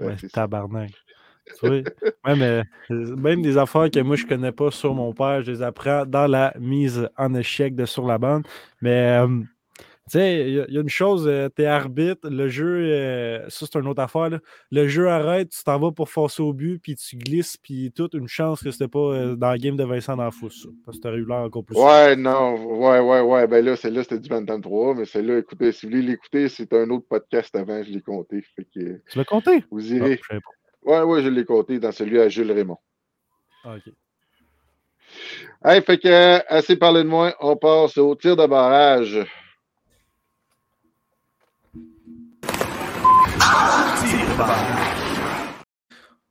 Ouais, 0.00 0.16
tabarnak. 0.32 0.92
Vois, 1.62 1.82
même, 2.26 2.42
euh, 2.42 2.64
même 3.16 3.42
des 3.42 3.58
affaires 3.58 3.90
que 3.90 4.00
moi 4.00 4.16
je 4.16 4.26
connais 4.26 4.52
pas 4.52 4.70
sur 4.70 4.94
mon 4.94 5.12
père, 5.12 5.42
je 5.42 5.52
les 5.52 5.62
apprends 5.62 6.06
dans 6.06 6.26
la 6.26 6.54
mise 6.58 7.08
en 7.16 7.34
échec 7.34 7.74
de 7.74 7.86
sur 7.86 8.06
la 8.06 8.18
bande. 8.18 8.46
Mais 8.80 9.18
euh, 9.20 9.42
tu 10.10 10.18
sais, 10.18 10.48
il 10.48 10.54
y, 10.54 10.60
a- 10.60 10.64
il 10.68 10.74
y 10.74 10.78
a 10.78 10.80
une 10.80 10.88
chose, 10.88 11.26
euh, 11.28 11.48
t'es 11.48 11.66
arbitre, 11.66 12.28
le 12.28 12.48
jeu, 12.48 12.84
euh, 12.90 13.48
ça 13.48 13.66
c'est 13.70 13.78
une 13.78 13.86
autre 13.86 14.02
affaire. 14.02 14.28
là. 14.30 14.38
Le 14.70 14.88
jeu 14.88 15.08
arrête, 15.08 15.50
tu 15.50 15.62
t'en 15.62 15.78
vas 15.78 15.92
pour 15.92 16.08
forcer 16.08 16.42
au 16.42 16.52
but, 16.52 16.78
puis 16.82 16.96
tu 16.96 17.16
glisses, 17.16 17.56
puis 17.56 17.92
toute 17.92 18.14
une 18.14 18.28
chance 18.28 18.62
que 18.62 18.70
c'était 18.70 18.88
pas 18.88 18.98
euh, 18.98 19.36
dans 19.36 19.50
la 19.50 19.58
game 19.58 19.76
de 19.76 19.84
Vincent 19.84 20.16
D'Anfous, 20.16 20.50
ça. 20.50 20.68
Parce 20.84 20.98
que 20.98 21.02
t'aurais 21.02 21.18
eu 21.18 21.26
l'air 21.26 21.38
encore 21.38 21.64
plus. 21.64 21.76
Ouais, 21.78 22.16
non, 22.16 22.54
ouais, 22.78 22.98
ouais, 23.00 23.20
ouais. 23.20 23.46
Ben 23.46 23.64
là, 23.64 23.76
celle-là, 23.76 24.02
c'était 24.02 24.18
du 24.18 24.28
23, 24.28 24.94
mais 24.96 25.04
celle-là, 25.04 25.38
écoutez, 25.38 25.72
si 25.72 25.86
vous 25.86 25.92
voulez 25.92 26.02
l'écouter, 26.02 26.48
c'est 26.48 26.72
un 26.72 26.90
autre 26.90 27.06
podcast 27.08 27.54
avant, 27.54 27.82
je 27.82 27.90
l'ai 27.90 28.02
compté. 28.02 28.42
Fait 28.56 28.64
que 28.64 29.00
Tu 29.10 29.18
l'as 29.18 29.24
compté? 29.24 29.64
vous 29.70 29.92
Ah, 29.92 29.96
irez. 29.96 30.20
Ouais, 30.82 31.02
ouais, 31.02 31.22
je 31.22 31.28
l'ai 31.28 31.44
compté 31.44 31.78
dans 31.78 31.92
celui 31.92 32.18
à 32.20 32.28
Jules 32.28 32.50
Raymond. 32.50 32.78
Ah, 33.64 33.76
ok. 33.76 33.92
Hey, 35.64 35.82
fait 35.82 35.98
que, 35.98 36.52
assez 36.52 36.76
parlé 36.76 37.02
de 37.02 37.08
moi, 37.08 37.34
on 37.40 37.56
passe 37.56 37.98
au 37.98 38.14
tir 38.14 38.36
de 38.36 38.46
barrage. 38.46 39.18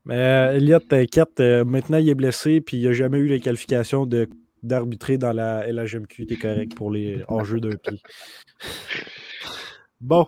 Mais 0.05 0.17
euh, 0.17 0.55
Elliott, 0.55 0.87
t'inquiète, 0.87 1.39
euh, 1.39 1.63
maintenant 1.63 1.97
il 1.97 2.09
est 2.09 2.15
blessé, 2.15 2.61
puis 2.61 2.77
il 2.77 2.85
n'a 2.87 2.93
jamais 2.93 3.19
eu 3.19 3.27
les 3.27 3.39
qualifications 3.39 4.05
de- 4.05 4.29
d'arbitrer 4.63 5.17
dans 5.17 5.33
la 5.33 5.67
LHMQ. 5.67 6.25
T'es 6.25 6.35
correct 6.37 6.75
pour 6.75 6.91
les 6.91 7.23
hors-jeux 7.27 7.59
d'un 7.59 7.75
pied. 7.75 8.01
Bon, 10.01 10.25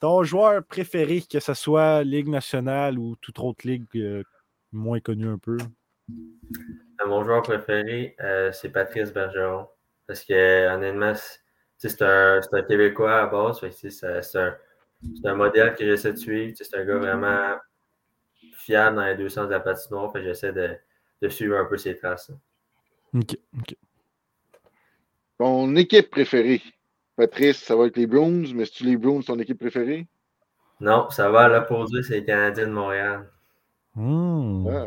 ton 0.00 0.22
joueur 0.22 0.64
préféré, 0.64 1.22
que 1.30 1.40
ce 1.40 1.54
soit 1.54 2.02
Ligue 2.02 2.28
nationale 2.28 2.98
ou 2.98 3.16
toute 3.20 3.38
autre 3.38 3.66
ligue 3.66 3.86
euh, 3.96 4.22
moins 4.72 5.00
connue 5.00 5.28
un 5.28 5.38
peu? 5.38 5.58
Mon 7.06 7.22
joueur 7.24 7.42
préféré, 7.42 8.16
c'est 8.52 8.70
Patrice 8.70 9.12
Bergeron. 9.12 9.68
Parce 10.06 10.24
que 10.24 10.74
honnêtement, 10.74 11.12
c'est 11.76 12.02
un, 12.02 12.40
un 12.52 12.62
Québécois 12.62 13.22
à 13.22 13.26
base. 13.26 13.60
c'est 13.70 14.36
un, 14.38 14.56
c'est 15.02 15.28
un 15.28 15.34
modèle 15.34 15.74
que 15.74 15.84
j'essaie 15.84 16.12
de 16.12 16.18
suivre. 16.18 16.54
C'est 16.56 16.76
un 16.76 16.84
gars 16.84 16.98
vraiment 16.98 17.56
fiable 18.54 18.96
dans 18.96 19.04
les 19.04 19.16
deux 19.16 19.28
sens 19.28 19.46
de 19.46 19.52
la 19.52 19.60
patinoire. 19.60 20.12
J'essaie 20.14 20.52
de, 20.52 20.76
de 21.22 21.28
suivre 21.28 21.56
un 21.56 21.64
peu 21.64 21.76
ses 21.76 21.96
traces. 21.96 22.30
Ok, 23.14 23.36
ok. 23.58 23.76
Ton 25.38 25.74
équipe 25.76 26.10
préférée. 26.10 26.62
Patrice, 27.16 27.58
ça 27.58 27.76
va 27.76 27.86
être 27.86 27.96
les 27.96 28.06
Bruins, 28.06 28.52
mais 28.54 28.64
c'est-tu 28.64 28.84
les 28.84 28.96
Bruins 28.96 29.20
ton 29.20 29.38
équipe 29.38 29.58
préférée? 29.58 30.06
Non, 30.80 31.10
ça 31.10 31.30
va 31.30 31.42
à 31.42 31.48
l'opposé, 31.48 32.02
c'est 32.02 32.20
les 32.20 32.24
Canadiens 32.24 32.66
de 32.66 32.72
Montréal. 32.72 33.30
Hmm. 33.94 34.66
Ah, 34.68 34.86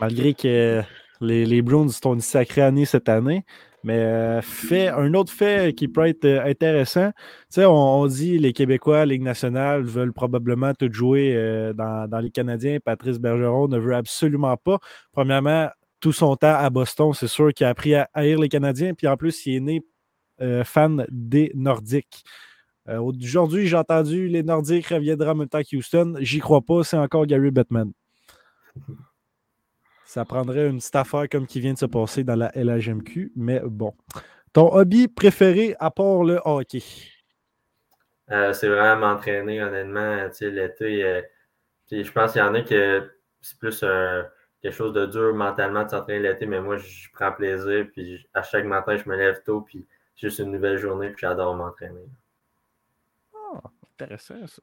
Malgré 0.00 0.34
que 0.34 0.82
les, 1.20 1.44
les 1.44 1.62
Browns 1.62 1.90
sont 1.90 2.14
une 2.14 2.20
sacrée 2.20 2.62
année 2.62 2.84
cette 2.84 3.08
année. 3.08 3.44
Mais 3.86 4.00
euh, 4.00 4.42
fait, 4.42 4.88
un 4.88 5.14
autre 5.14 5.32
fait 5.32 5.72
qui 5.72 5.86
peut 5.86 6.08
être 6.08 6.24
euh, 6.24 6.44
intéressant, 6.44 7.12
on, 7.56 7.62
on 7.68 8.06
dit 8.08 8.36
les 8.36 8.52
Québécois, 8.52 9.06
Ligue 9.06 9.22
nationale, 9.22 9.84
veulent 9.84 10.12
probablement 10.12 10.74
tout 10.74 10.92
jouer 10.92 11.36
euh, 11.36 11.72
dans, 11.72 12.20
les 12.20 12.32
Canadiens. 12.32 12.78
Patrice 12.84 13.20
Bergeron 13.20 13.68
ne 13.68 13.78
veut 13.78 13.94
absolument 13.94 14.56
pas. 14.56 14.80
Premièrement, 15.12 15.68
tout 16.00 16.10
son 16.10 16.34
temps 16.34 16.56
à 16.56 16.68
Boston, 16.68 17.12
c'est 17.12 17.28
sûr 17.28 17.54
qu'il 17.54 17.64
a 17.64 17.68
appris 17.68 17.94
à 17.94 18.10
haïr 18.12 18.40
les 18.40 18.48
Canadiens. 18.48 18.92
Puis 18.92 19.06
en 19.06 19.16
plus, 19.16 19.46
il 19.46 19.54
est 19.54 19.60
né 19.60 19.82
fan 20.64 21.06
des 21.08 21.52
Nordiques. 21.54 22.24
Aujourd'hui, 22.88 23.68
j'ai 23.68 23.76
entendu 23.76 24.26
les 24.26 24.42
Nordiques 24.42 24.88
reviendront 24.88 25.30
en 25.30 25.34
même 25.36 25.48
temps. 25.48 25.60
J'y 26.18 26.40
crois 26.40 26.60
pas, 26.60 26.82
c'est 26.82 26.98
encore 26.98 27.24
Gary 27.24 27.52
Bettman. 27.52 27.92
Ça 30.06 30.24
prendrait 30.24 30.68
une 30.68 30.78
petite 30.78 30.96
affaire 30.96 31.28
comme 31.28 31.46
qui 31.46 31.60
vient 31.60 31.72
de 31.74 31.78
se 31.78 31.84
passer 31.86 32.24
dans 32.24 32.36
la 32.36 32.50
LHMQ, 32.54 33.32
mais 33.36 33.60
bon. 33.64 33.94
Ton 34.52 34.72
hobby 34.72 35.08
préféré 35.08 35.74
à 35.80 35.90
part 35.90 36.22
le 36.24 36.40
hockey? 36.44 36.82
Euh, 38.30 38.52
c'est 38.52 38.68
vraiment 38.68 38.96
m'entraîner, 39.14 39.62
honnêtement. 39.62 40.28
Tu 40.30 40.36
sais, 40.36 40.50
l'été, 40.50 41.04
euh, 41.04 41.22
je 41.90 42.10
pense 42.12 42.32
qu'il 42.32 42.40
y 42.40 42.44
en 42.44 42.54
a 42.54 42.62
que 42.62 43.10
c'est 43.40 43.58
plus 43.58 43.80
euh, 43.82 44.22
quelque 44.62 44.74
chose 44.74 44.92
de 44.94 45.06
dur 45.06 45.34
mentalement 45.34 45.84
de 45.84 45.90
s'entraîner 45.90 46.20
l'été, 46.20 46.46
mais 46.46 46.60
moi, 46.60 46.76
je 46.78 47.08
prends 47.12 47.32
plaisir. 47.32 47.86
Puis 47.92 48.26
à 48.32 48.42
chaque 48.42 48.64
matin, 48.64 48.96
je 48.96 49.08
me 49.08 49.16
lève 49.16 49.42
tôt, 49.44 49.60
puis 49.60 49.86
c'est 50.14 50.28
juste 50.28 50.38
une 50.38 50.52
nouvelle 50.52 50.78
journée, 50.78 51.10
puis 51.10 51.18
j'adore 51.20 51.54
m'entraîner. 51.54 52.06
Intéressant, 53.98 54.46
ça. 54.46 54.62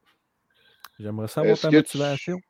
J'aimerais 0.98 1.28
savoir 1.28 1.52
Est-ce 1.52 1.62
ta 1.62 1.68
que 1.68 1.72
tu- 1.72 1.98
motivation. 1.98 2.40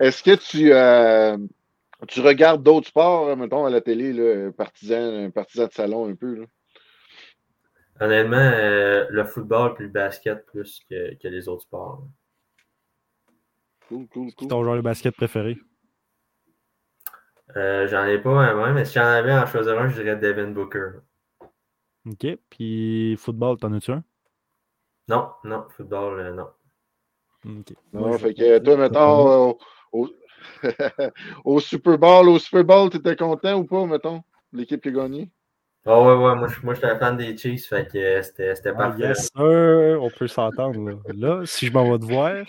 Est-ce 0.00 0.22
que 0.22 0.34
tu, 0.34 0.72
euh, 0.72 1.36
tu 2.08 2.20
regardes 2.20 2.62
d'autres 2.62 2.88
sports, 2.88 3.28
euh, 3.28 3.36
mettons, 3.36 3.64
à 3.64 3.70
la 3.70 3.80
télé, 3.80 4.12
là, 4.12 4.52
partisan, 4.52 5.30
partisan 5.30 5.66
de 5.66 5.72
salon 5.72 6.08
un 6.08 6.14
peu? 6.14 6.34
Là? 6.34 6.46
Honnêtement, 8.00 8.36
euh, 8.36 9.06
le 9.08 9.24
football 9.24 9.74
puis 9.74 9.84
le 9.84 9.90
basket 9.90 10.44
plus 10.46 10.80
que, 10.90 11.14
que 11.14 11.28
les 11.28 11.48
autres 11.48 11.62
sports. 11.62 12.06
Cool, 13.88 14.06
cool, 14.08 14.34
cool. 14.34 14.48
Ton 14.48 14.62
joueur 14.64 14.76
de 14.76 14.82
basket 14.82 15.14
préféré? 15.14 15.56
Euh, 17.56 17.86
J'en 17.86 18.04
ai 18.04 18.18
pas 18.18 18.34
vraiment, 18.34 18.72
mais 18.72 18.84
si 18.84 18.94
j'en 18.94 19.04
avais 19.04 19.30
à 19.30 19.44
en 19.44 19.46
choisir 19.46 19.78
un, 19.78 19.88
je 19.88 20.02
dirais 20.02 20.16
Devin 20.16 20.50
Booker. 20.50 20.90
OK. 22.06 22.26
Puis 22.50 23.16
football, 23.16 23.56
t'en 23.58 23.72
as-tu 23.72 23.92
un? 23.92 24.04
Non, 25.08 25.30
non, 25.44 25.66
football, 25.70 26.18
euh, 26.18 26.32
non. 26.32 26.48
Non, 27.92 28.12
fait 28.18 28.34
que 28.34 28.58
toi, 28.58 28.76
mettons, 28.76 29.48
au, 29.50 29.58
au, 29.92 30.08
au 31.44 31.60
Super 31.60 31.98
Bowl, 31.98 32.28
au 32.28 32.38
Super 32.38 32.64
Bowl, 32.64 32.90
t'étais 32.90 33.16
content 33.16 33.54
ou 33.58 33.64
pas, 33.64 33.86
mettons, 33.86 34.22
l'équipe 34.52 34.82
qui 34.82 34.88
a 34.88 34.92
gagné? 34.92 35.30
Ah 35.86 36.00
ouais, 36.02 36.14
ouais, 36.14 36.34
moi, 36.34 36.48
je- 36.48 36.64
moi 36.64 36.74
j'étais 36.74 36.88
un 36.88 36.98
fan 36.98 37.16
des 37.16 37.36
Chiefs, 37.36 37.68
fait 37.68 37.86
que 37.86 37.96
euh, 37.98 38.22
c'était 38.22 38.54
c'était 38.56 38.70
Ah, 38.70 38.74
parfait. 38.74 39.04
yes, 39.08 39.30
sir. 39.36 39.98
On 40.02 40.10
peut 40.10 40.26
s'entendre. 40.26 40.90
Là. 40.90 40.96
Là, 41.14 41.46
si 41.46 41.66
je 41.66 41.72
m'en 41.72 41.88
vais 41.92 41.98
te 41.98 42.04
voir, 42.04 42.44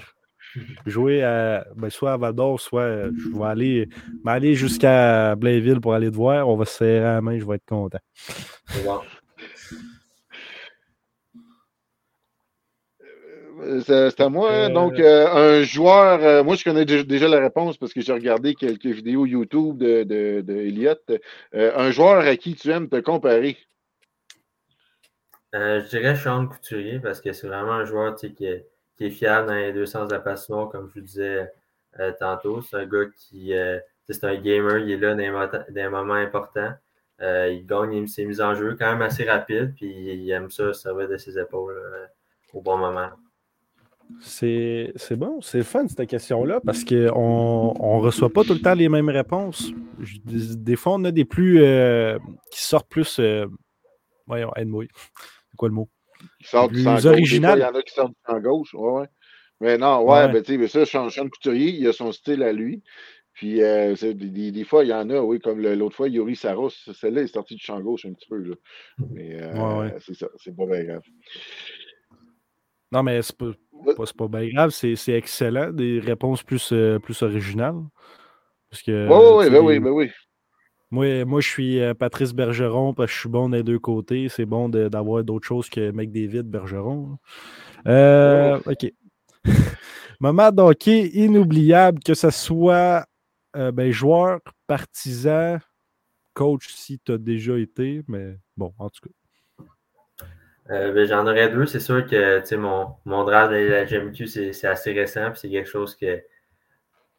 jouer 0.88 1.23
à, 1.23 1.63
ben, 1.75 1.89
soit 1.91 2.13
à 2.13 2.17
Val 2.17 2.33
d'Or, 2.33 2.60
soit 2.60 2.81
euh, 2.81 3.12
je 3.15 3.38
vais 3.38 3.45
aller, 3.45 3.89
m'aller 4.23 4.55
jusqu'à 4.55 5.36
Blainville 5.36 5.79
pour 5.79 5.93
aller 5.93 6.10
te 6.10 6.15
voir. 6.15 6.49
On 6.49 6.55
va 6.57 6.65
se 6.65 6.77
serrer 6.77 7.01
la 7.01 7.21
main, 7.21 7.38
je 7.38 7.45
vais 7.45 7.55
être 7.55 7.65
content. 7.65 7.99
C'est 8.15 8.83
bon. 8.83 9.01
Euh, 13.01 13.47
C'est 13.86 14.20
à 14.20 14.30
moi. 14.30 14.52
hein. 14.52 14.70
Euh, 14.70 14.70
Donc, 14.70 15.00
euh, 15.00 15.28
un 15.60 15.63
joueur, 15.63 16.24
euh, 16.24 16.43
moi, 16.43 16.56
je 16.56 16.63
connais 16.63 16.86
dé- 16.86 17.04
déjà 17.04 17.28
la 17.28 17.39
réponse 17.39 17.78
parce 17.78 17.93
que 17.93 18.02
j'ai 18.02 18.13
regardé 18.13 18.56
quelques 18.56 18.86
vidéos 18.86 19.26
YouTube 19.26 19.78
de, 19.78 20.04
de, 20.04 20.41
de 20.41 20.54
Elliott. 20.56 21.02
Euh, 21.56 21.72
un 21.76 21.91
joueur 21.91 22.20
à 22.26 22.36
qui 22.38 22.56
tu 22.56 22.70
aimes 22.72 22.89
te 22.89 23.00
comparer? 23.00 23.58
Euh, 25.56 25.82
je 25.82 25.88
dirais 25.89 26.15
Sean 26.15 26.48
Couturier 26.48 27.00
parce 27.00 27.22
que 27.22 27.32
c'est 27.34 27.48
vraiment 27.48 27.74
un 27.74 27.86
joueur 27.86 28.15
qui, 28.15 28.28
est, 28.46 28.67
qui 28.98 29.06
est 29.06 29.10
fiable 29.10 29.48
dans 29.48 29.56
les 29.56 29.74
deux 29.74 29.86
sens 29.86 30.08
de 30.10 30.13
la 30.13 30.20
passion, 30.20 30.67
comme 30.67 30.89
je 30.89 30.96
vous 31.00 31.06
disais 31.06 31.52
euh, 32.00 32.12
tantôt. 32.20 32.62
C'est 32.62 32.78
un 32.78 32.86
gars 32.86 33.06
qui 33.17 33.54
euh, 33.54 33.80
c'est 34.10 34.24
un 34.24 34.36
gamer, 34.36 34.78
il 34.80 34.91
est 34.91 34.98
là 34.98 35.15
dans 35.15 35.65
les 35.70 35.89
moments 35.89 36.13
importants. 36.13 36.74
Euh, 37.22 37.50
il 37.50 37.65
gagne 37.65 38.08
ses 38.08 38.26
mises 38.26 38.41
en 38.41 38.54
jeu 38.56 38.76
quand 38.78 38.91
même 38.91 39.02
assez 39.02 39.24
rapide, 39.26 39.74
puis 39.76 39.88
il 39.89 40.30
aime 40.32 40.52
ça 40.52 40.74
servir 40.74 41.10
de 41.10 41.17
ses 41.17 41.39
épaules 41.39 41.78
euh, 41.78 42.06
au 42.54 42.62
bon 42.62 42.78
moment. 42.78 43.10
C'est 44.20 44.93
bon, 45.15 45.41
c'est 45.41 45.63
fun 45.63 45.88
cette 45.88 46.08
question-là 46.10 46.60
parce 46.65 46.84
qu'on 46.84 46.96
ne 46.96 48.02
reçoit 48.02 48.30
pas 48.30 48.43
tout 48.43 48.54
le 48.54 48.60
temps 48.62 48.74
les 48.74 48.89
mêmes 48.89 49.10
réponses. 49.10 49.72
Je- 50.00 50.17
des, 50.24 50.56
des 50.56 50.76
fois, 50.76 50.93
on 50.96 51.04
a 51.06 51.12
des 51.12 51.26
plus 51.26 51.62
euh, 51.62 52.17
qui 52.52 52.63
sortent 52.63 52.89
plus. 52.89 53.20
euh, 53.20 53.46
voyons, 54.26 54.52
aide-moi. 54.56 54.86
C'est 55.52 55.56
quoi 55.58 55.70
le 55.70 55.76
mot? 55.76 55.89
Qui 56.41 56.48
sort 56.48 56.67
du 56.67 56.74
Plus 56.76 56.84
champ 56.84 56.93
gauche. 56.93 57.02
Des 57.04 57.08
fois, 57.10 57.12
original. 57.12 57.60
Il 57.60 57.62
y 57.62 57.65
en 57.65 57.76
a 57.76 57.82
qui 57.84 57.93
sortent 57.93 58.12
du 58.12 58.17
champ 58.26 58.39
gauche. 58.39 58.74
Ouais, 58.74 58.91
ouais. 59.02 59.08
Mais 59.60 59.78
non, 59.78 60.02
ouais, 60.04 60.26
Ouais. 60.26 60.32
ben, 60.32 60.41
tu 60.43 60.52
sais, 60.54 60.58
mais 60.58 60.67
ça, 60.67 60.86
Sean, 60.86 61.10
Sean 61.10 61.30
Couturier, 61.30 61.70
il 61.72 61.88
a 61.88 61.93
son 61.93 62.12
style 62.12 62.43
à 62.43 62.54
lui. 62.54 62.82
Puis, 63.34 63.62
euh, 63.62 63.93
des, 64.13 64.63
fois, 64.63 64.84
il 64.84 64.88
y 64.89 64.93
en 64.93 65.10
a, 65.12 65.20
oui, 65.22 65.39
comme 65.39 65.62
l'autre 65.62 65.96
fois, 65.96 66.08
Yuri 66.10 66.36
Saros, 66.36 66.70
celle-là 66.72 67.22
est 67.22 67.28
sortie 67.28 67.56
du 67.56 67.63
champ 67.63 67.80
gauche 67.82 68.06
un 68.06 68.13
petit 68.13 68.28
peu. 68.28 68.38
Là. 68.38 68.56
Mais 69.12 69.36
Ouais, 69.54 69.93
c'est 70.00 70.15
ça, 70.15 70.28
c'est 70.38 70.56
pas 70.56 70.65
bien 70.65 70.84
grave. 70.86 71.04
Non, 72.91 73.04
mais 73.04 73.22
c'est 73.22 73.36
pas, 73.38 73.52
c'est 74.05 74.17
pas 74.17 74.27
bien 74.27 74.47
grave, 74.49 74.69
c'est 74.71 74.95
excellent. 75.09 75.71
Des 75.71 75.99
réponses 75.99 76.43
plus, 76.43 76.71
euh, 76.71 76.99
plus 76.99 77.21
originales. 77.21 77.81
Parce 78.69 78.83
que, 78.83 79.07
Oui, 79.07 79.49
ben 79.49 79.61
oui, 79.61 79.79
ben 79.79 79.91
oui. 79.91 80.09
Moi, 80.89 81.25
moi, 81.25 81.41
je 81.41 81.47
suis 81.47 81.81
euh, 81.81 81.93
Patrice 81.93 82.33
Bergeron 82.33 82.93
parce 82.93 83.11
que 83.11 83.15
je 83.15 83.19
suis 83.21 83.29
bon 83.29 83.49
des 83.49 83.63
deux 83.63 83.79
côtés. 83.79 84.29
C'est 84.29 84.45
bon 84.45 84.69
d'avoir 84.69 85.23
d'autres 85.23 85.45
choses 85.45 85.69
que 85.69 85.91
McDavid 85.91 86.43
Bergeron. 86.43 87.17
Euh, 87.87 88.59
OK. 88.65 88.91
Moment 90.19 90.51
d'hockey 90.51 91.07
inoubliable, 91.07 91.99
que 92.03 92.13
ce 92.13 92.29
soit 92.29 93.05
euh, 93.55 93.71
ben, 93.71 93.91
joueur, 93.91 94.39
partisan, 94.65 95.59
coach 96.33 96.69
si 96.69 96.99
tu 96.99 97.11
as 97.11 97.17
déjà 97.17 97.57
été, 97.57 98.01
mais 98.07 98.37
bon, 98.55 98.73
en 98.79 98.89
tout 98.89 99.01
cas. 99.03 99.13
Euh, 100.69 100.91
ben, 100.91 101.06
J'en 101.08 101.25
aurais 101.27 101.49
deux. 101.49 101.65
C'est 101.65 101.80
sûr 101.80 102.06
que 102.06 102.39
tu 102.39 102.45
sais, 102.45 102.58
mon, 102.58 102.95
mon 103.06 103.23
draft 103.23 103.51
de 103.51 103.58
la 103.58 103.86
GMQ, 103.86 104.27
c'est 104.27 104.53
c'est 104.53 104.67
assez 104.67 104.93
récent. 104.93 105.32
puis 105.32 105.39
C'est 105.39 105.49
quelque 105.49 105.69
chose 105.69 105.95
que, 105.95 106.17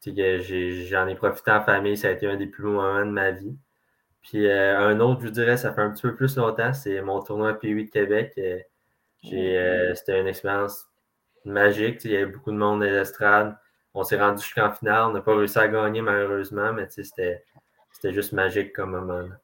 tu 0.00 0.12
sais, 0.12 0.14
que 0.14 0.40
j'en 0.86 1.06
ai, 1.08 1.14
profité 1.14 1.50
en 1.52 1.62
famille. 1.62 1.96
Ça 1.96 2.08
a 2.08 2.10
été 2.12 2.26
un 2.26 2.36
des 2.36 2.46
plus 2.46 2.62
beaux 2.64 2.72
moments 2.72 3.06
de 3.06 3.10
ma 3.10 3.30
vie. 3.32 3.56
Puis 4.22 4.46
euh, 4.46 4.78
un 4.78 5.00
autre, 5.00 5.22
je 5.24 5.28
dirais, 5.28 5.56
ça 5.56 5.72
fait 5.72 5.80
un 5.82 5.90
petit 5.90 6.02
peu 6.02 6.14
plus 6.14 6.36
longtemps. 6.36 6.72
C'est 6.74 7.00
mon 7.02 7.22
tournoi 7.22 7.54
P8 7.54 7.86
de 7.86 7.90
Québec. 7.90 8.32
Euh, 8.38 8.58
j'ai, 9.22 9.58
euh, 9.58 9.94
C'était 9.94 10.20
une 10.20 10.26
expérience 10.28 10.86
magique. 11.44 12.04
Il 12.04 12.12
y 12.12 12.16
avait 12.16 12.26
beaucoup 12.26 12.52
de 12.52 12.56
monde 12.56 12.80
dans 12.80 12.86
les 12.86 12.92
estrades. 12.92 13.56
On 13.94 14.02
s'est 14.04 14.18
rendu 14.20 14.42
jusqu'en 14.42 14.70
finale. 14.72 15.04
On 15.10 15.12
n'a 15.12 15.20
pas 15.22 15.36
réussi 15.36 15.58
à 15.58 15.68
gagner, 15.68 16.02
malheureusement, 16.02 16.72
mais 16.72 16.86
tu 16.88 16.94
sais, 16.94 17.04
c'était 17.04 17.44
c'était 17.92 18.12
juste 18.14 18.32
magique 18.32 18.72
comme 18.74 18.92
moment. 18.92 19.20
là. 19.22 19.40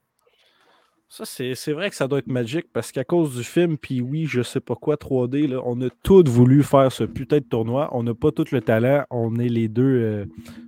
Ça, 1.09 1.25
c'est 1.27 1.73
vrai 1.73 1.91
que 1.91 1.97
ça 1.97 2.09
doit 2.09 2.19
être 2.19 2.27
magique 2.27 2.73
parce 2.73 2.91
qu'à 2.91 3.05
cause 3.05 3.37
du 3.37 3.45
film, 3.45 3.79
puis 3.79 4.01
oui, 4.01 4.27
je 4.27 4.43
sais 4.43 4.61
pas 4.61 4.75
quoi, 4.75 4.97
3D, 4.97 5.47
là, 5.47 5.61
on 5.65 5.81
a 5.81 5.89
tous 6.03 6.25
voulu 6.25 6.65
faire 6.65 6.91
ce 6.91 7.05
putain 7.05 7.39
de 7.39 7.45
tournoi. 7.45 7.89
On 7.93 8.03
n'a 8.03 8.15
pas 8.15 8.33
tout 8.33 8.47
le 8.51 8.61
talent. 8.61 9.05
On 9.11 9.39
est 9.39 9.49
les 9.49 9.69
deux. 9.69 9.85
euh, 9.85 10.25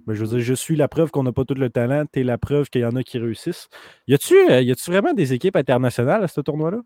ben, 0.07 0.15
je 0.15 0.23
veux 0.25 0.29
dire, 0.29 0.41
je 0.41 0.55
suis 0.55 0.77
la 0.77 0.87
preuve 0.87 1.11
qu'on 1.11 1.25
n'a 1.25 1.33
pas 1.33 1.45
tout 1.45 1.55
le 1.55 1.71
talent. 1.71 2.05
Tu 2.13 2.21
es 2.21 2.23
la 2.23 2.39
preuve 2.39 2.69
qu'il 2.69 2.83
y 2.83 2.85
en 2.85 2.95
a 2.95 3.03
qui 3.03 3.19
réussissent. 3.19 3.69
Y 4.07 4.15
a-tu 4.15 4.35
euh, 4.51 4.75
vraiment 4.87 5.15
des 5.15 5.33
équipes 5.33 5.57
internationales 5.57 6.23
à 6.23 6.29
ce 6.29 6.41
tournoi-là? 6.41 6.81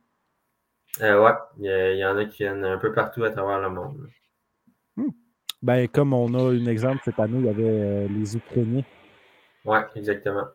Euh, 1.03 1.23
ouais, 1.23 1.33
il 1.59 1.99
y, 1.99 2.05
en 2.05 2.17
a 2.17 2.25
qui 2.25 2.39
viennent 2.39 2.65
un 2.65 2.79
peu 2.79 2.93
partout 2.93 3.23
à 3.25 3.31
travers 3.31 3.61
le 3.61 3.71
monde. 3.71 3.97
là. 4.01 5.05
Ben, 5.63 5.87
comme 5.89 6.15
on 6.15 6.33
a 6.35 6.43
un 6.43 6.67
exemple 6.67 7.03
cette 7.05 7.21
année, 7.21 7.39
il 7.39 7.45
y 7.45 7.49
avait 7.49 7.63
euh, 7.65 8.09
les 8.09 8.37
Ukrainiens. 8.37 8.85
Ouais, 9.65 9.85
exactement. 9.95 10.47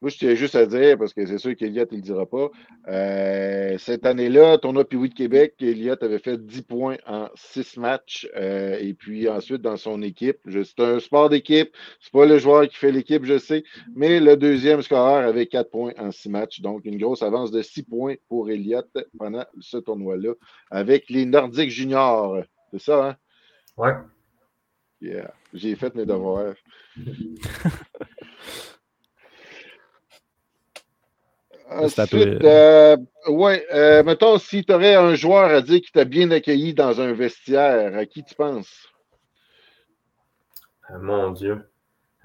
Moi, 0.00 0.10
je 0.10 0.18
tiens 0.18 0.34
juste 0.34 0.54
à 0.54 0.64
dire, 0.64 0.96
parce 0.96 1.12
que 1.12 1.26
c'est 1.26 1.38
sûr 1.38 1.56
qu'Eliott 1.56 1.90
ne 1.90 1.96
le 1.96 2.02
dira 2.02 2.24
pas. 2.24 2.50
euh, 2.86 3.76
cette 3.78 4.06
année-là, 4.06 4.56
tournoi 4.58 4.84
Piwi 4.88 5.08
de 5.08 5.14
Québec, 5.14 5.54
Eliott 5.60 6.00
avait 6.04 6.20
fait 6.20 6.38
10 6.38 6.62
points 6.62 6.96
en 7.06 7.28
6 7.34 7.76
matchs. 7.78 8.28
euh, 8.36 8.78
et 8.80 8.94
puis 8.94 9.28
ensuite, 9.28 9.60
dans 9.60 9.76
son 9.76 10.00
équipe, 10.02 10.38
c'est 10.48 10.80
un 10.80 11.00
sport 11.00 11.28
d'équipe. 11.30 11.74
C'est 12.00 12.12
pas 12.12 12.26
le 12.26 12.38
joueur 12.38 12.68
qui 12.68 12.76
fait 12.76 12.92
l'équipe, 12.92 13.24
je 13.24 13.38
sais. 13.38 13.64
Mais 13.96 14.20
le 14.20 14.36
deuxième 14.36 14.82
scoreur 14.82 15.26
avait 15.26 15.46
4 15.46 15.70
points 15.70 15.92
en 15.98 16.12
6 16.12 16.28
matchs. 16.28 16.60
Donc, 16.60 16.84
une 16.84 16.98
grosse 16.98 17.22
avance 17.22 17.50
de 17.50 17.60
6 17.62 17.82
points 17.82 18.14
pour 18.28 18.50
Eliott 18.50 18.88
pendant 19.18 19.44
ce 19.58 19.78
tournoi-là 19.78 20.34
avec 20.70 21.10
les 21.10 21.24
Nordiques 21.24 21.70
juniors. 21.70 22.38
C'est 22.70 22.80
ça, 22.80 23.08
hein? 23.08 23.16
Ouais. 23.76 23.94
Yeah. 25.00 25.32
J'ai 25.54 25.74
fait 25.76 25.94
mes 25.96 26.06
devoirs. 26.06 26.54
C'est 26.96 27.04
à 27.60 27.70
toi. 31.50 31.57
Ensuite, 31.70 32.44
euh, 32.44 32.96
ouais, 33.26 33.66
euh, 33.72 34.02
mettons, 34.02 34.38
si 34.38 34.64
tu 34.64 34.72
aurais 34.72 34.94
un 34.94 35.14
joueur 35.14 35.50
à 35.50 35.60
dire 35.60 35.80
qui 35.80 35.92
t'a 35.92 36.04
bien 36.04 36.30
accueilli 36.30 36.72
dans 36.72 37.00
un 37.00 37.12
vestiaire, 37.12 37.96
à 37.96 38.06
qui 38.06 38.24
tu 38.24 38.34
penses? 38.34 38.88
Euh, 40.90 40.98
mon 40.98 41.30
Dieu. 41.30 41.70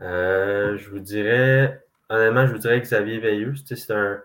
Euh, 0.01 0.77
je 0.77 0.89
vous 0.89 0.99
dirais, 0.99 1.83
honnêtement, 2.09 2.47
je 2.47 2.53
vous 2.53 2.57
dirais 2.57 2.79
Xavier 2.79 3.19
Veilleux. 3.19 3.53
C'est 3.65 3.91
un, 3.91 4.21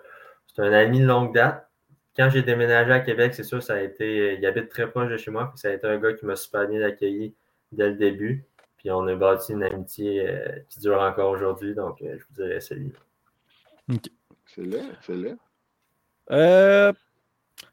c'est 0.47 0.63
un 0.63 0.73
ami 0.73 1.01
de 1.01 1.07
longue 1.07 1.35
date. 1.35 1.67
Quand 2.17 2.31
j'ai 2.31 2.43
déménagé 2.43 2.93
à 2.93 3.01
Québec, 3.01 3.35
c'est 3.35 3.45
sûr, 3.45 3.63
ça 3.63 3.75
a 3.75 3.81
été. 3.81 4.35
Il 4.35 4.47
habite 4.47 4.69
très 4.69 4.91
proche 4.91 5.09
de 5.11 5.17
chez 5.17 5.31
moi. 5.31 5.49
puis 5.49 5.59
ça 5.59 5.69
a 5.69 5.73
été 5.73 5.87
un 5.87 5.99
gars 5.99 6.13
qui 6.13 6.27
m'a 6.27 6.37
super 6.37 6.67
bien 6.69 6.83
accueilli 6.83 7.35
dès 7.73 7.91
le 7.91 7.95
début. 7.95 8.45
Puis 8.77 8.91
on 8.91 9.07
a 9.07 9.15
bâti 9.15 9.53
une 9.53 9.65
amitié 9.65 10.29
euh, 10.29 10.49
qui 10.69 10.81
dure 10.81 11.01
encore 11.01 11.31
aujourd'hui. 11.31 11.75
Donc, 11.75 12.01
euh, 12.03 12.17
je 12.19 12.25
vous 12.25 12.35
dirais 12.35 12.61
celui 12.61 12.93
C'est 14.55 14.65
là, 14.65 14.79
c'est 15.03 15.15
là. 15.15 15.31
Euh, 16.31 16.93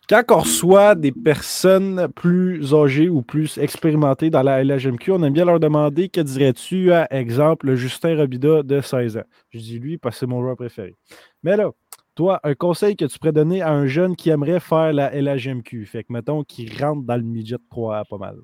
quand 0.09 0.23
on 0.29 0.39
reçoit 0.39 0.95
des 0.95 1.11
personnes 1.11 2.07
plus 2.13 2.73
âgées 2.73 3.09
ou 3.09 3.21
plus 3.21 3.57
expérimentées 3.57 4.29
dans 4.29 4.43
la 4.43 4.63
LHMQ, 4.63 5.11
on 5.11 5.23
aime 5.23 5.33
bien 5.33 5.45
leur 5.45 5.59
demander 5.59 6.09
que 6.09 6.21
dirais-tu 6.21 6.91
à 6.91 7.11
exemple 7.13 7.75
Justin 7.75 8.17
Robida 8.17 8.61
de 8.63 8.81
16 8.81 9.17
ans? 9.17 9.23
Je 9.49 9.59
dis 9.59 9.79
lui 9.79 9.97
parce 9.97 10.15
que 10.15 10.19
c'est 10.21 10.25
mon 10.27 10.41
joueur 10.41 10.55
préféré. 10.57 10.95
Mais 11.43 11.57
là, 11.57 11.71
toi, 12.13 12.39
un 12.43 12.55
conseil 12.55 12.95
que 12.95 13.05
tu 13.05 13.19
pourrais 13.19 13.33
donner 13.33 13.61
à 13.61 13.71
un 13.71 13.87
jeune 13.87 14.15
qui 14.15 14.29
aimerait 14.29 14.59
faire 14.59 14.93
la 14.93 15.11
LHMQ, 15.13 15.85
fait 15.85 16.03
que 16.03 16.13
mettons 16.13 16.43
qu'il 16.43 16.71
rentre 16.81 17.03
dans 17.03 17.17
le 17.17 17.23
midget 17.23 17.57
3 17.69 18.05
pas 18.05 18.17
mal. 18.17 18.37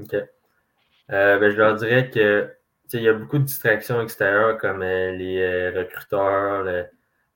OK. 0.00 0.14
Euh, 0.14 1.38
ben, 1.38 1.50
je 1.50 1.56
leur 1.56 1.76
dirais 1.76 2.10
que 2.10 2.50
il 2.92 3.02
y 3.02 3.08
a 3.08 3.12
beaucoup 3.12 3.38
de 3.38 3.44
distractions 3.44 4.00
extérieures 4.00 4.58
comme 4.58 4.82
euh, 4.82 5.12
les 5.12 5.38
euh, 5.40 5.72
recruteurs, 5.76 6.62
le, 6.62 6.86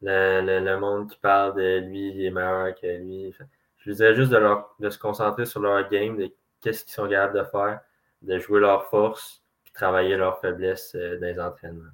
le- 0.03 0.41
le- 0.43 0.65
le 0.65 0.79
monde 0.79 1.11
qui 1.11 1.19
parle 1.19 1.55
de 1.57 1.79
lui, 1.79 2.09
il 2.11 2.25
est 2.27 2.31
meilleur 2.31 2.75
que 2.75 2.87
lui. 2.87 3.33
Fait- 3.33 3.45
Je 3.79 3.91
leur 3.91 3.97
dirais 3.97 4.15
juste 4.15 4.31
de, 4.31 4.37
leur, 4.37 4.75
de 4.79 4.91
se 4.91 4.99
concentrer 4.99 5.47
sur 5.47 5.61
leur 5.61 5.89
game, 5.89 6.17
de 6.17 6.31
qu'est-ce 6.61 6.85
qu'ils 6.85 6.93
sont 6.93 7.09
capables 7.09 7.39
de 7.39 7.45
faire, 7.45 7.81
de 8.23 8.39
jouer 8.39 8.61
leurs 8.61 8.85
forces, 8.91 9.43
puis 9.65 9.73
travailler 9.73 10.17
leurs 10.17 10.39
faiblesses 10.41 10.95
euh, 10.95 11.19
dans 11.19 11.27
les 11.27 11.41
entraînements. 11.41 11.91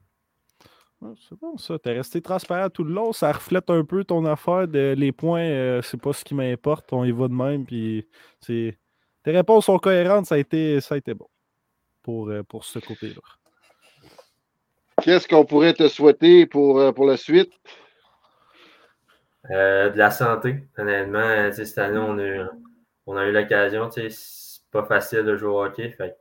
C'est 1.29 1.39
bon, 1.39 1.57
ça. 1.59 1.79
T'es 1.79 1.93
resté 1.93 2.21
transparent 2.23 2.71
tout 2.71 2.83
le 2.83 2.93
long. 2.93 3.13
Ça 3.13 3.31
reflète 3.31 3.69
un 3.71 3.85
peu 3.85 4.03
ton 4.03 4.25
affaire 4.25 4.67
de 4.67 4.95
les 4.97 5.13
points, 5.13 5.45
euh, 5.45 5.83
c'est 5.83 6.01
pas 6.01 6.13
ce 6.13 6.25
qui 6.25 6.35
m'importe. 6.35 6.91
On 6.93 7.05
y 7.05 7.13
va 7.13 7.29
de 7.29 7.35
même. 7.35 7.67
Puis 7.67 8.09
c'est. 8.41 8.79
Tes 9.23 9.31
réponses 9.33 9.67
sont 9.67 9.79
cohérentes, 9.79 10.27
ça 10.27 10.37
a 10.37 10.39
été, 10.39 10.81
ça 10.81 10.95
a 10.95 10.99
été 10.99 11.13
bon 11.13 11.29
pour, 12.03 12.31
euh, 12.31 12.43
pour 12.43 12.65
ce 12.65 12.79
côté-là. 12.79 13.21
Qu'est-ce 15.03 15.29
qu'on 15.29 15.45
pourrait 15.45 15.75
te 15.75 15.87
souhaiter 15.89 16.47
pour, 16.47 16.79
euh, 16.81 16.93
pour 16.93 17.05
la 17.07 17.17
suite? 17.17 17.53
Euh, 19.51 19.91
de 19.91 19.99
la 19.99 20.11
santé, 20.11 20.65
honnêtement. 20.77 21.19
euh, 21.19 21.53
cette 21.53 21.79
année, 21.79 21.99
on 21.99 22.19
a 22.19 22.23
eu, 22.25 22.41
on 23.07 23.17
a 23.17 23.27
eu 23.27 23.33
l'occasion. 23.33 23.89
tu 23.89 24.03
sais, 24.03 24.09
C'est 24.11 24.63
pas 24.71 24.85
facile 24.85 25.23
de 25.25 25.37
jouer 25.37 25.49
au 25.51 25.65
hockey. 25.65 25.91
Fait 25.93 26.17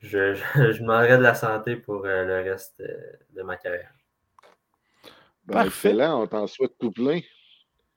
je, 0.00 0.34
je, 0.54 0.72
je 0.72 0.80
demanderais 0.80 1.18
de 1.18 1.22
la 1.22 1.34
santé 1.34 1.76
pour 1.76 2.04
euh, 2.04 2.24
le 2.24 2.50
reste 2.50 2.80
euh, 2.80 2.86
de 3.34 3.42
ma 3.42 3.56
carrière. 3.56 3.90
Ben, 5.46 5.54
Parfait. 5.54 5.88
Excellent, 5.90 6.22
on 6.22 6.26
t'en 6.26 6.46
souhaite 6.46 6.72
tout 6.78 6.92
plein. 6.92 7.20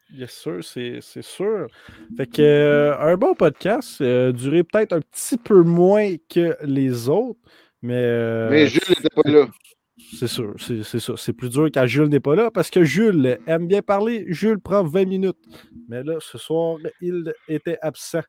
Bien 0.09 0.27
sûr, 0.27 0.63
c'est 0.63 0.99
c'est 1.01 1.23
sûr. 1.23 1.67
Fait 2.15 2.27
que 2.27 2.41
euh, 2.41 2.97
un 2.99 3.17
bon 3.17 3.33
podcast, 3.35 4.01
euh, 4.01 4.31
duré 4.31 4.63
peut-être 4.63 4.93
un 4.93 5.01
petit 5.01 5.37
peu 5.37 5.61
moins 5.63 6.15
que 6.29 6.55
les 6.63 7.09
autres, 7.09 7.39
mais. 7.81 7.95
euh, 8.03 8.49
Mais 8.51 8.67
Jules 8.67 8.81
n'était 8.89 9.09
pas 9.09 9.29
là. 9.29 9.47
C'est 10.17 10.27
sûr, 10.27 10.53
c'est 10.57 10.83
c'est 10.83 10.99
ça. 10.99 11.13
C'est 11.17 11.33
plus 11.33 11.49
dur 11.49 11.65
quand 11.73 11.85
Jules 11.85 12.07
n'est 12.07 12.19
pas 12.19 12.35
là 12.35 12.51
parce 12.51 12.69
que 12.69 12.83
Jules 12.83 13.39
aime 13.47 13.67
bien 13.67 13.81
parler. 13.81 14.25
Jules 14.29 14.59
prend 14.59 14.83
20 14.83 15.05
minutes. 15.05 15.37
Mais 15.87 16.03
là, 16.03 16.17
ce 16.19 16.37
soir, 16.37 16.77
il 17.01 17.33
était 17.47 17.77
absent. 17.81 18.21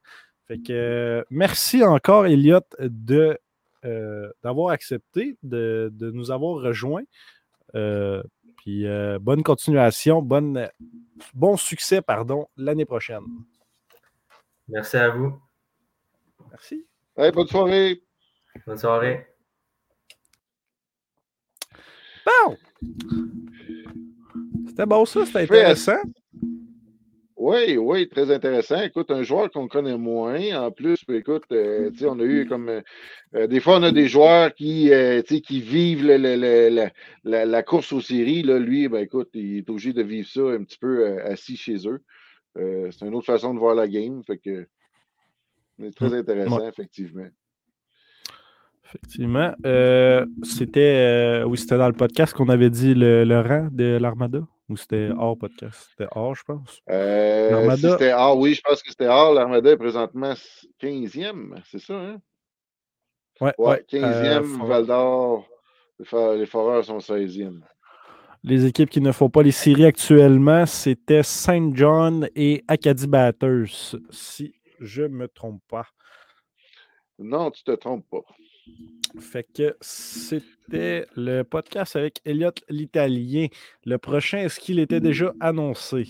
Fait 0.47 0.59
que 0.59 0.73
euh, 0.73 1.25
merci 1.31 1.83
encore, 1.83 2.27
Elliot, 2.27 2.61
de, 2.79 3.37
euh, 3.85 4.31
d'avoir 4.43 4.71
accepté, 4.71 5.37
de, 5.43 5.91
de 5.93 6.11
nous 6.11 6.31
avoir 6.31 6.63
rejoints. 6.63 7.05
Euh, 7.75 8.23
puis 8.59 8.87
euh, 8.87 9.19
bonne 9.21 9.43
continuation, 9.43 10.23
bonne, 10.23 10.69
bon 11.35 11.57
succès, 11.57 12.03
pardon, 12.03 12.49
l'année 12.57 12.85
prochaine. 12.85 13.25
Merci 14.69 14.97
à 14.97 15.11
vous. 15.11 15.41
Merci. 16.51 16.87
Hey, 17.17 17.33
bonne 17.33 17.47
soirée. 17.47 18.03
Bonne 18.67 18.79
soirée. 18.79 19.36
Bon! 22.27 22.57
C'était 24.69 24.87
bon, 24.87 25.05
ça, 25.05 25.25
c'était 25.25 25.41
intéressant. 25.41 25.97
Oui, 27.39 27.77
oui, 27.77 28.09
très 28.09 28.31
intéressant. 28.35 28.81
Écoute, 28.83 29.11
un 29.11 29.23
joueur 29.23 29.51
qu'on 29.51 29.69
connaît 29.69 29.97
moins, 29.97 30.41
en 30.67 30.71
plus, 30.73 31.05
puis 31.05 31.19
écoute, 31.19 31.45
euh, 31.53 31.91
tu 31.91 31.99
sais, 31.99 32.07
on 32.07 32.19
a 32.19 32.25
eu 32.25 32.47
comme 32.47 32.83
euh, 33.35 33.47
des 33.47 33.61
fois, 33.61 33.79
on 33.79 33.83
a 33.85 33.93
des 33.93 34.09
joueurs 34.09 34.53
qui, 34.55 34.91
euh, 34.93 35.23
tu 35.23 35.37
sais, 35.37 35.41
qui 35.43 35.61
vivent 35.61 36.05
le- 36.05 36.17
le- 36.17 36.37
le- 36.37 36.69
la, 36.75 36.91
la- 37.25 37.45
la 37.47 37.63
course 37.63 37.93
aux 37.93 38.01
séries. 38.01 38.43
Là, 38.43 38.59
lui, 38.59 38.89
ben 38.89 38.99
écoute, 38.99 39.29
il 39.35 39.59
est 39.59 39.71
obligé 39.71 39.93
de 39.93 40.03
vivre 40.03 40.27
ça 40.29 40.41
un 40.41 40.65
petit 40.65 40.79
peu 40.79 41.07
euh, 41.07 41.25
assis 41.31 41.57
chez 41.57 41.87
eux. 41.87 42.01
Euh, 42.59 42.91
c'est 42.91 43.07
une 43.07 43.15
autre 43.15 43.27
façon 43.27 43.55
de 43.55 43.59
voir 43.61 43.75
la 43.75 43.87
game. 43.87 44.23
Fait 44.25 44.39
que 44.39 44.67
c'est 45.79 45.95
très 45.95 46.07
intéressant, 46.15 46.57
effectivement. 46.69 47.29
Effectivement. 48.89 49.53
Euh, 49.65 50.25
c'était 50.43 50.97
euh, 51.43 51.45
oui, 51.45 51.59
c'était 51.59 51.77
dans 51.79 51.89
le 51.89 51.93
podcast 51.93 52.33
qu'on 52.35 52.49
avait 52.49 52.71
dit 52.71 52.95
le, 52.95 53.25
le 53.25 53.41
rang 53.41 53.69
de 53.73 53.99
l'Armada 54.01 54.41
ou 54.69 54.77
c'était 54.77 55.11
hors 55.17 55.37
podcast? 55.37 55.89
C'était 55.91 56.09
hors, 56.15 56.35
je 56.35 56.43
pense. 56.45 56.81
Euh, 56.91 57.51
L'Armada- 57.51 57.77
si 57.77 57.91
c'était 57.93 58.11
ah 58.11 58.35
oui, 58.35 58.55
je 58.55 58.61
pense 58.63 58.83
que 58.83 58.91
c'était 58.91 59.07
hors. 59.09 59.35
L'Armada 59.35 59.71
est 59.71 59.77
présentement 59.77 60.35
15e, 60.81 61.61
c'est 61.71 61.81
ça, 61.81 61.95
hein? 61.95 62.21
Ouais, 63.41 63.53
Ouais, 63.59 63.69
ouais, 63.69 63.85
15e, 63.89 64.03
euh, 64.05 64.43
faut- 64.45 64.67
Val 64.67 64.87
d'Or. 64.87 65.47
Les 65.99 66.47
Foreurs 66.47 66.85
sont 66.85 66.99
16e. 67.01 67.61
Les 68.45 68.65
équipes 68.67 68.91
qui 68.91 69.01
ne 69.01 69.13
font 69.13 69.29
pas 69.31 69.43
les 69.43 69.51
séries 69.51 69.87
actuellement, 69.87 70.65
c'était 70.67 71.23
Saint 71.23 71.71
John 71.75 72.29
et 72.37 72.63
Acadie 72.69 73.07
Batters, 73.09 73.97
si 74.11 74.55
je 74.79 75.03
ne 75.03 75.09
me 75.09 75.27
trompe 75.29 75.63
pas. 75.69 75.87
Non, 77.19 77.51
tu 77.51 77.65
te 77.65 77.73
trompes 77.73 78.05
pas. 78.11 78.21
Fait 79.21 79.47
que 79.55 79.77
c'était 79.81 81.07
le 81.17 81.43
podcast 81.43 81.97
avec 81.97 82.21
Elliot 82.25 82.51
l'Italien. 82.69 83.47
Le 83.85 83.97
prochain, 83.99 84.39
est-ce 84.39 84.61
qu'il 84.61 84.79
était 84.79 85.01
déjà 85.01 85.33
annoncé? 85.41 86.07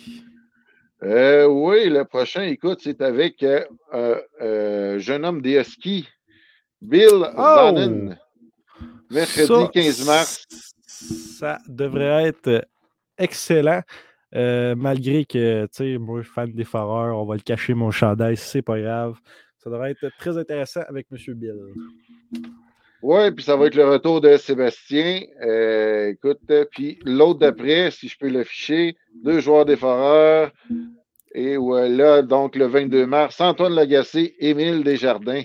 Euh, 1.02 1.46
oui, 1.46 1.88
le 1.88 2.04
prochain, 2.04 2.42
écoute, 2.42 2.80
c'est 2.82 3.00
avec 3.02 3.42
euh, 3.42 3.64
euh, 3.92 4.20
euh, 4.40 4.98
jeune 4.98 5.24
homme 5.24 5.42
des 5.42 5.60
Huskies, 5.60 6.08
Bill 6.80 7.30
Zanen. 7.36 8.18
Mercredi 9.10 9.46
Ça, 9.46 9.70
15 9.72 10.06
mars. 10.06 10.46
Ça 10.86 11.58
devrait 11.68 12.24
être 12.28 12.66
excellent. 13.18 13.82
euh, 14.34 14.74
malgré 14.74 15.24
que, 15.24 15.64
tu 15.66 15.70
sais, 15.72 15.98
moi, 15.98 16.22
fan 16.24 16.50
des 16.52 16.64
foreurs, 16.64 17.16
on 17.16 17.24
va 17.26 17.34
le 17.36 17.40
cacher 17.42 17.74
mon 17.74 17.90
chandail, 17.90 18.36
c'est 18.36 18.62
pas 18.62 18.80
grave. 18.80 19.16
Ça 19.66 19.70
devrait 19.72 19.90
être 19.90 20.12
très 20.20 20.38
intéressant 20.38 20.82
avec 20.86 21.08
M. 21.10 21.34
Bill. 21.34 21.56
Oui, 23.02 23.32
puis 23.32 23.42
ça 23.42 23.56
va 23.56 23.66
être 23.66 23.74
le 23.74 23.84
retour 23.84 24.20
de 24.20 24.36
Sébastien. 24.36 25.22
Euh, 25.42 26.10
écoute, 26.10 26.38
euh, 26.52 26.64
puis 26.70 27.00
l'autre 27.04 27.40
d'après, 27.40 27.90
si 27.90 28.06
je 28.06 28.16
peux 28.16 28.28
l'afficher, 28.28 28.96
deux 29.24 29.40
joueurs 29.40 29.64
des 29.64 29.74
Foreurs. 29.74 30.52
Et 31.34 31.56
voilà, 31.56 32.22
donc 32.22 32.54
le 32.54 32.66
22 32.66 33.06
mars, 33.06 33.40
Antoine 33.40 33.74
Lagacé, 33.74 34.36
Émile 34.38 34.84
Desjardins. 34.84 35.42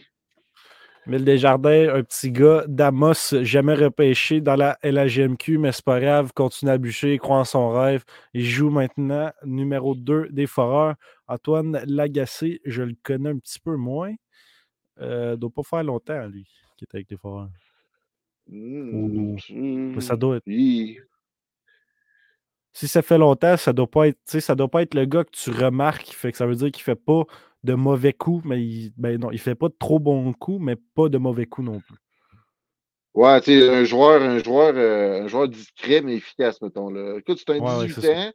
Mille 1.08 1.26
Desjardins, 1.26 1.95
un 1.95 2.04
petit 2.04 2.32
gars 2.32 2.64
d'Amos, 2.68 3.34
jamais 3.41 3.74
repêché 3.74 4.39
dans 4.39 4.56
la 4.56 4.78
LHGMQ, 4.84 5.58
mais 5.58 5.72
c'est 5.72 5.84
pas 5.84 5.99
grave, 5.99 6.32
continue 6.34 6.72
à 6.72 6.78
bûcher, 6.78 7.18
croit 7.18 7.38
en 7.39 7.43
son 7.43 7.70
rêve. 7.72 8.04
Il 8.34 8.45
joue 8.45 8.70
maintenant 8.70 9.32
numéro 9.43 9.95
2 9.95 10.30
des 10.30 10.45
Foreurs. 10.47 10.95
Antoine 11.28 11.82
Lagacé, 11.88 12.62
je 12.66 12.84
le 12.84 12.95
connais 13.04 13.30
un 13.32 13.38
petit 13.39 13.60
peu 13.60 13.76
moins. 13.78 14.14
euh, 15.02 15.36
doit 15.38 15.49
pas 15.52 15.64
faire 15.64 15.84
longtemps, 15.84 16.28
lui, 16.28 16.47
qui 16.78 16.86
était 16.86 16.97
avec 16.97 17.10
les 17.12 17.18
Foreurs. 17.18 17.49
Mais 19.95 20.02
ça 20.02 20.16
doit 20.16 20.38
être. 20.38 20.43
oui. 20.47 20.99
Si 22.74 22.88
ça 22.88 23.02
fait 23.02 23.18
longtemps, 23.18 23.58
ça 23.58 23.74
doit 23.74 23.89
pas 23.89 24.08
être. 24.08 24.18
tu 24.26 24.32
sais, 24.34 24.41
ça 24.41 24.56
doit 24.56 24.70
pas 24.70 24.82
être 24.82 24.93
le 24.93 25.06
gars 25.06 25.24
que 25.26 25.32
tu 25.32 25.52
remarques. 25.52 26.08
Fait 26.08 26.32
que 26.32 26.38
ça 26.38 26.45
veut 26.45 26.56
dire 26.56 26.72
qu'il 26.72 26.84
fait 26.84 26.95
pas 26.95 27.24
de 27.64 27.74
mauvais 27.74 28.14
coups, 28.14 28.43
mais 28.45 28.64
il, 28.64 28.93
ben 28.97 29.20
non, 29.20 29.32
il 29.32 29.39
fait 29.39 29.55
pas 29.55 29.70
de 29.70 29.76
trop 29.78 29.99
bons 29.99 30.34
coups, 30.34 30.59
mais 30.62 30.76
pas 30.95 31.09
de 31.09 31.18
mauvais 31.18 31.45
coups 31.45 31.68
non 31.68 31.80
plus. 31.80 31.95
Ouais, 33.14 33.41
tu 33.41 33.51
sais, 33.51 33.70
un 33.70 33.84
joueur, 33.84 34.22
un 34.22 34.39
joueur, 34.39 34.74
euh, 34.76 35.24
un 35.24 35.28
joueur 35.28 35.47
discret 35.49 36.01
mais 36.01 36.16
efficace, 36.16 36.62
mettons. 36.62 36.89
Là. 36.89 37.18
Écoute, 37.18 37.39
c'est 37.39 37.49
un 37.51 37.59
Ouais, 37.59 37.78
ouais, 37.80 37.88
18 37.88 38.01
c'est 38.01 38.16
ans. 38.16 38.32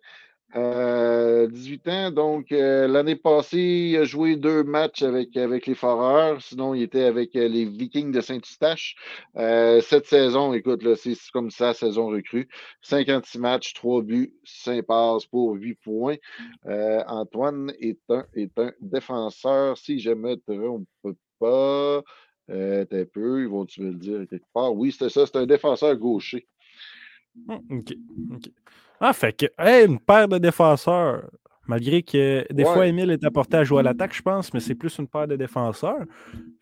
Euh, 0.55 1.49
18 1.49 1.89
ans, 1.89 2.11
donc 2.13 2.53
euh, 2.53 2.87
l'année 2.87 3.17
passée, 3.17 3.91
il 3.91 3.97
a 3.97 4.05
joué 4.05 4.37
deux 4.37 4.63
matchs 4.63 5.03
avec, 5.03 5.35
les 5.35 5.75
Foreurs. 5.75 6.41
Sinon, 6.41 6.73
il 6.73 6.83
était 6.83 7.03
avec 7.03 7.35
euh, 7.35 7.49
les 7.49 7.65
Vikings 7.65 8.13
de 8.13 8.21
Saint-Eustache. 8.21 8.95
Euh, 9.37 9.81
cette 9.81 10.07
saison, 10.07 10.53
écoute, 10.55 10.83
c'est 10.95 11.15
comme 11.33 11.51
ça, 11.51 11.75
saison 11.75 12.07
recrue. 12.09 12.49
56 12.83 13.39
matchs, 13.39 13.75
3 13.75 14.03
buts, 14.03 14.35
5 14.45 14.87
passes 14.87 15.27
pour 15.27 15.55
8 15.55 15.75
points. 15.83 16.17
Euh, 16.67 17.03
Antoine 17.09 17.73
est 17.81 17.99
un, 18.09 18.25
défenseur, 18.81 19.77
si 19.77 19.99
je 19.99 20.11
me 20.11 20.37
trompe 20.37 20.87
pas. 21.41 22.03
Euh, 22.49 22.85
un 22.89 23.05
peu, 23.05 23.43
ils 23.43 23.49
vont-tu 23.49 23.83
me 23.83 23.91
le 23.91 23.99
dire 23.99 24.27
quelque 24.31 24.47
part? 24.55 24.73
Oui, 24.73 24.93
c'était 24.93 25.11
ça, 25.11 25.27
c'est 25.27 25.37
un 25.37 25.47
défenseur 25.47 25.97
gaucher. 25.97 26.47
Hum, 27.49 27.61
OK. 27.71 27.93
OK. 28.33 28.51
Ah, 29.01 29.13
fait 29.13 29.33
que, 29.33 29.47
hey, 29.59 29.87
une 29.87 29.99
paire 30.01 30.29
de 30.29 30.39
défenseurs. 30.39 31.29
Malgré 31.69 32.03
que 32.03 32.51
des 32.53 32.63
Ouais. 32.65 32.73
fois, 32.73 32.87
Emile 32.87 33.11
est 33.11 33.25
apporté 33.25 33.57
à 33.57 33.65
jouer 33.65 33.81
à 33.81 33.83
l'attaque, 33.83 34.15
je 34.15 34.23
pense, 34.23 34.55
mais 34.55 34.61
c'est 34.61 34.77
plus 34.77 34.97
une 34.99 35.09
paire 35.09 35.27
de 35.27 35.35
défenseurs. 35.37 35.99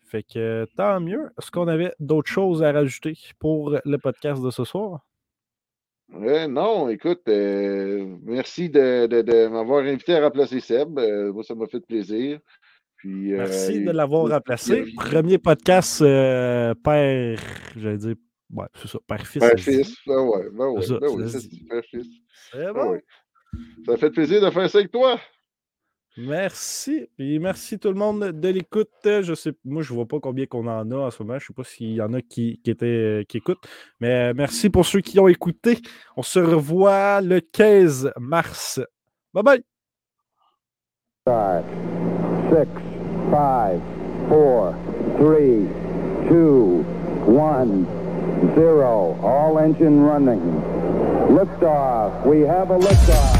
Fait 0.03 0.23
que 0.23 0.65
tant 0.75 0.99
mieux. 0.99 1.29
Est-ce 1.39 1.51
qu'on 1.51 1.67
avait 1.67 1.93
d'autres 1.99 2.29
choses 2.31 2.63
à 2.63 2.71
rajouter 2.71 3.13
pour 3.39 3.77
le 3.83 3.97
podcast 3.97 4.41
de 4.41 4.49
ce 4.49 4.63
soir? 4.63 5.01
Euh, 6.13 6.47
non, 6.47 6.89
écoute, 6.89 7.21
euh, 7.27 8.15
merci 8.23 8.69
de, 8.69 9.07
de- 9.07 9.21
de 9.21 9.47
m'avoir 9.47 9.83
invité 9.83 10.15
à 10.15 10.21
remplacer 10.23 10.59
Seb. 10.59 10.97
Euh, 10.99 11.31
moi, 11.33 11.43
ça 11.43 11.55
m'a 11.55 11.65
fait 11.67 11.79
plaisir. 11.85 12.39
Puis, 12.97 13.33
euh, 13.33 13.37
Merci 13.37 13.83
de 13.83 13.91
l'avoir 13.91 14.27
remplacé. 14.29 14.85
Premier 14.95 15.37
podcast 15.37 16.01
euh, 16.01 16.73
père, 16.83 17.39
j'allais 17.75 17.97
dire, 17.97 18.15
ouais, 18.55 18.67
c'est 18.75 18.87
ça, 18.87 18.99
père-fils. 19.07 19.39
Père 19.39 19.49
ça 19.51 19.57
se 19.57 19.69
dit. 19.69 19.83
fils, 19.83 19.95
ben 20.07 20.19
ouais, 20.21 20.49
ben 20.51 20.65
ouais, 20.69 20.81
C'est 20.81 20.87
ça, 20.87 20.99
ben 20.99 21.07
ça 21.07 21.13
oui, 21.15 21.29
ça 21.29 21.37
dit. 21.39 21.43
se 21.43 21.49
dit, 21.49 21.63
père 21.65 21.83
fils. 21.89 22.07
C'est 22.51 22.57
Ben 22.57 22.73
bon. 22.73 22.89
ouais. 22.91 23.03
Ça 23.85 23.97
fait 23.97 24.09
plaisir 24.11 24.41
de 24.41 24.49
faire 24.49 24.69
ça 24.69 24.77
avec 24.79 24.91
toi. 24.91 25.19
Merci. 26.17 27.07
Puis 27.17 27.39
merci 27.39 27.77
tout 27.77 27.89
le 27.89 27.95
monde 27.95 28.23
de 28.31 28.47
l'écoute. 28.47 28.89
Je 29.03 29.33
sais, 29.33 29.51
moi, 29.65 29.81
je 29.81 29.93
vois 29.93 30.05
pas 30.07 30.19
combien 30.21 30.45
qu'on 30.45 30.65
en 30.67 30.89
a 30.91 30.95
en 30.95 31.11
ce 31.11 31.21
moment. 31.21 31.37
Je 31.39 31.47
sais 31.47 31.53
pas 31.53 31.65
s'il 31.65 31.91
y 31.93 32.01
en 32.01 32.13
a 32.13 32.21
qui, 32.21 32.59
qui, 32.63 32.71
étaient, 32.71 33.25
qui 33.27 33.37
écoutent. 33.37 33.63
Mais 33.99 34.33
merci 34.33 34.69
pour 34.69 34.85
ceux 34.85 35.01
qui 35.01 35.19
ont 35.19 35.27
écouté. 35.27 35.77
On 36.15 36.23
se 36.23 36.39
revoit 36.39 37.19
le 37.21 37.41
15 37.41 38.13
mars. 38.17 38.79
Bye 39.33 39.43
bye. 39.43 39.63
Start. 41.23 41.65
Six, 42.49 42.67
five, 43.31 43.81
four, 44.29 44.73
three, 45.17 45.67
two, 46.29 46.85
one, 47.27 47.85
zero. 48.55 49.17
All 49.21 49.59
engine 49.59 50.01
running. 50.01 50.41
Liftoff. 51.29 52.25
We 52.25 52.41
have 52.41 52.71
a 52.71 52.77
liftoff. 52.77 53.34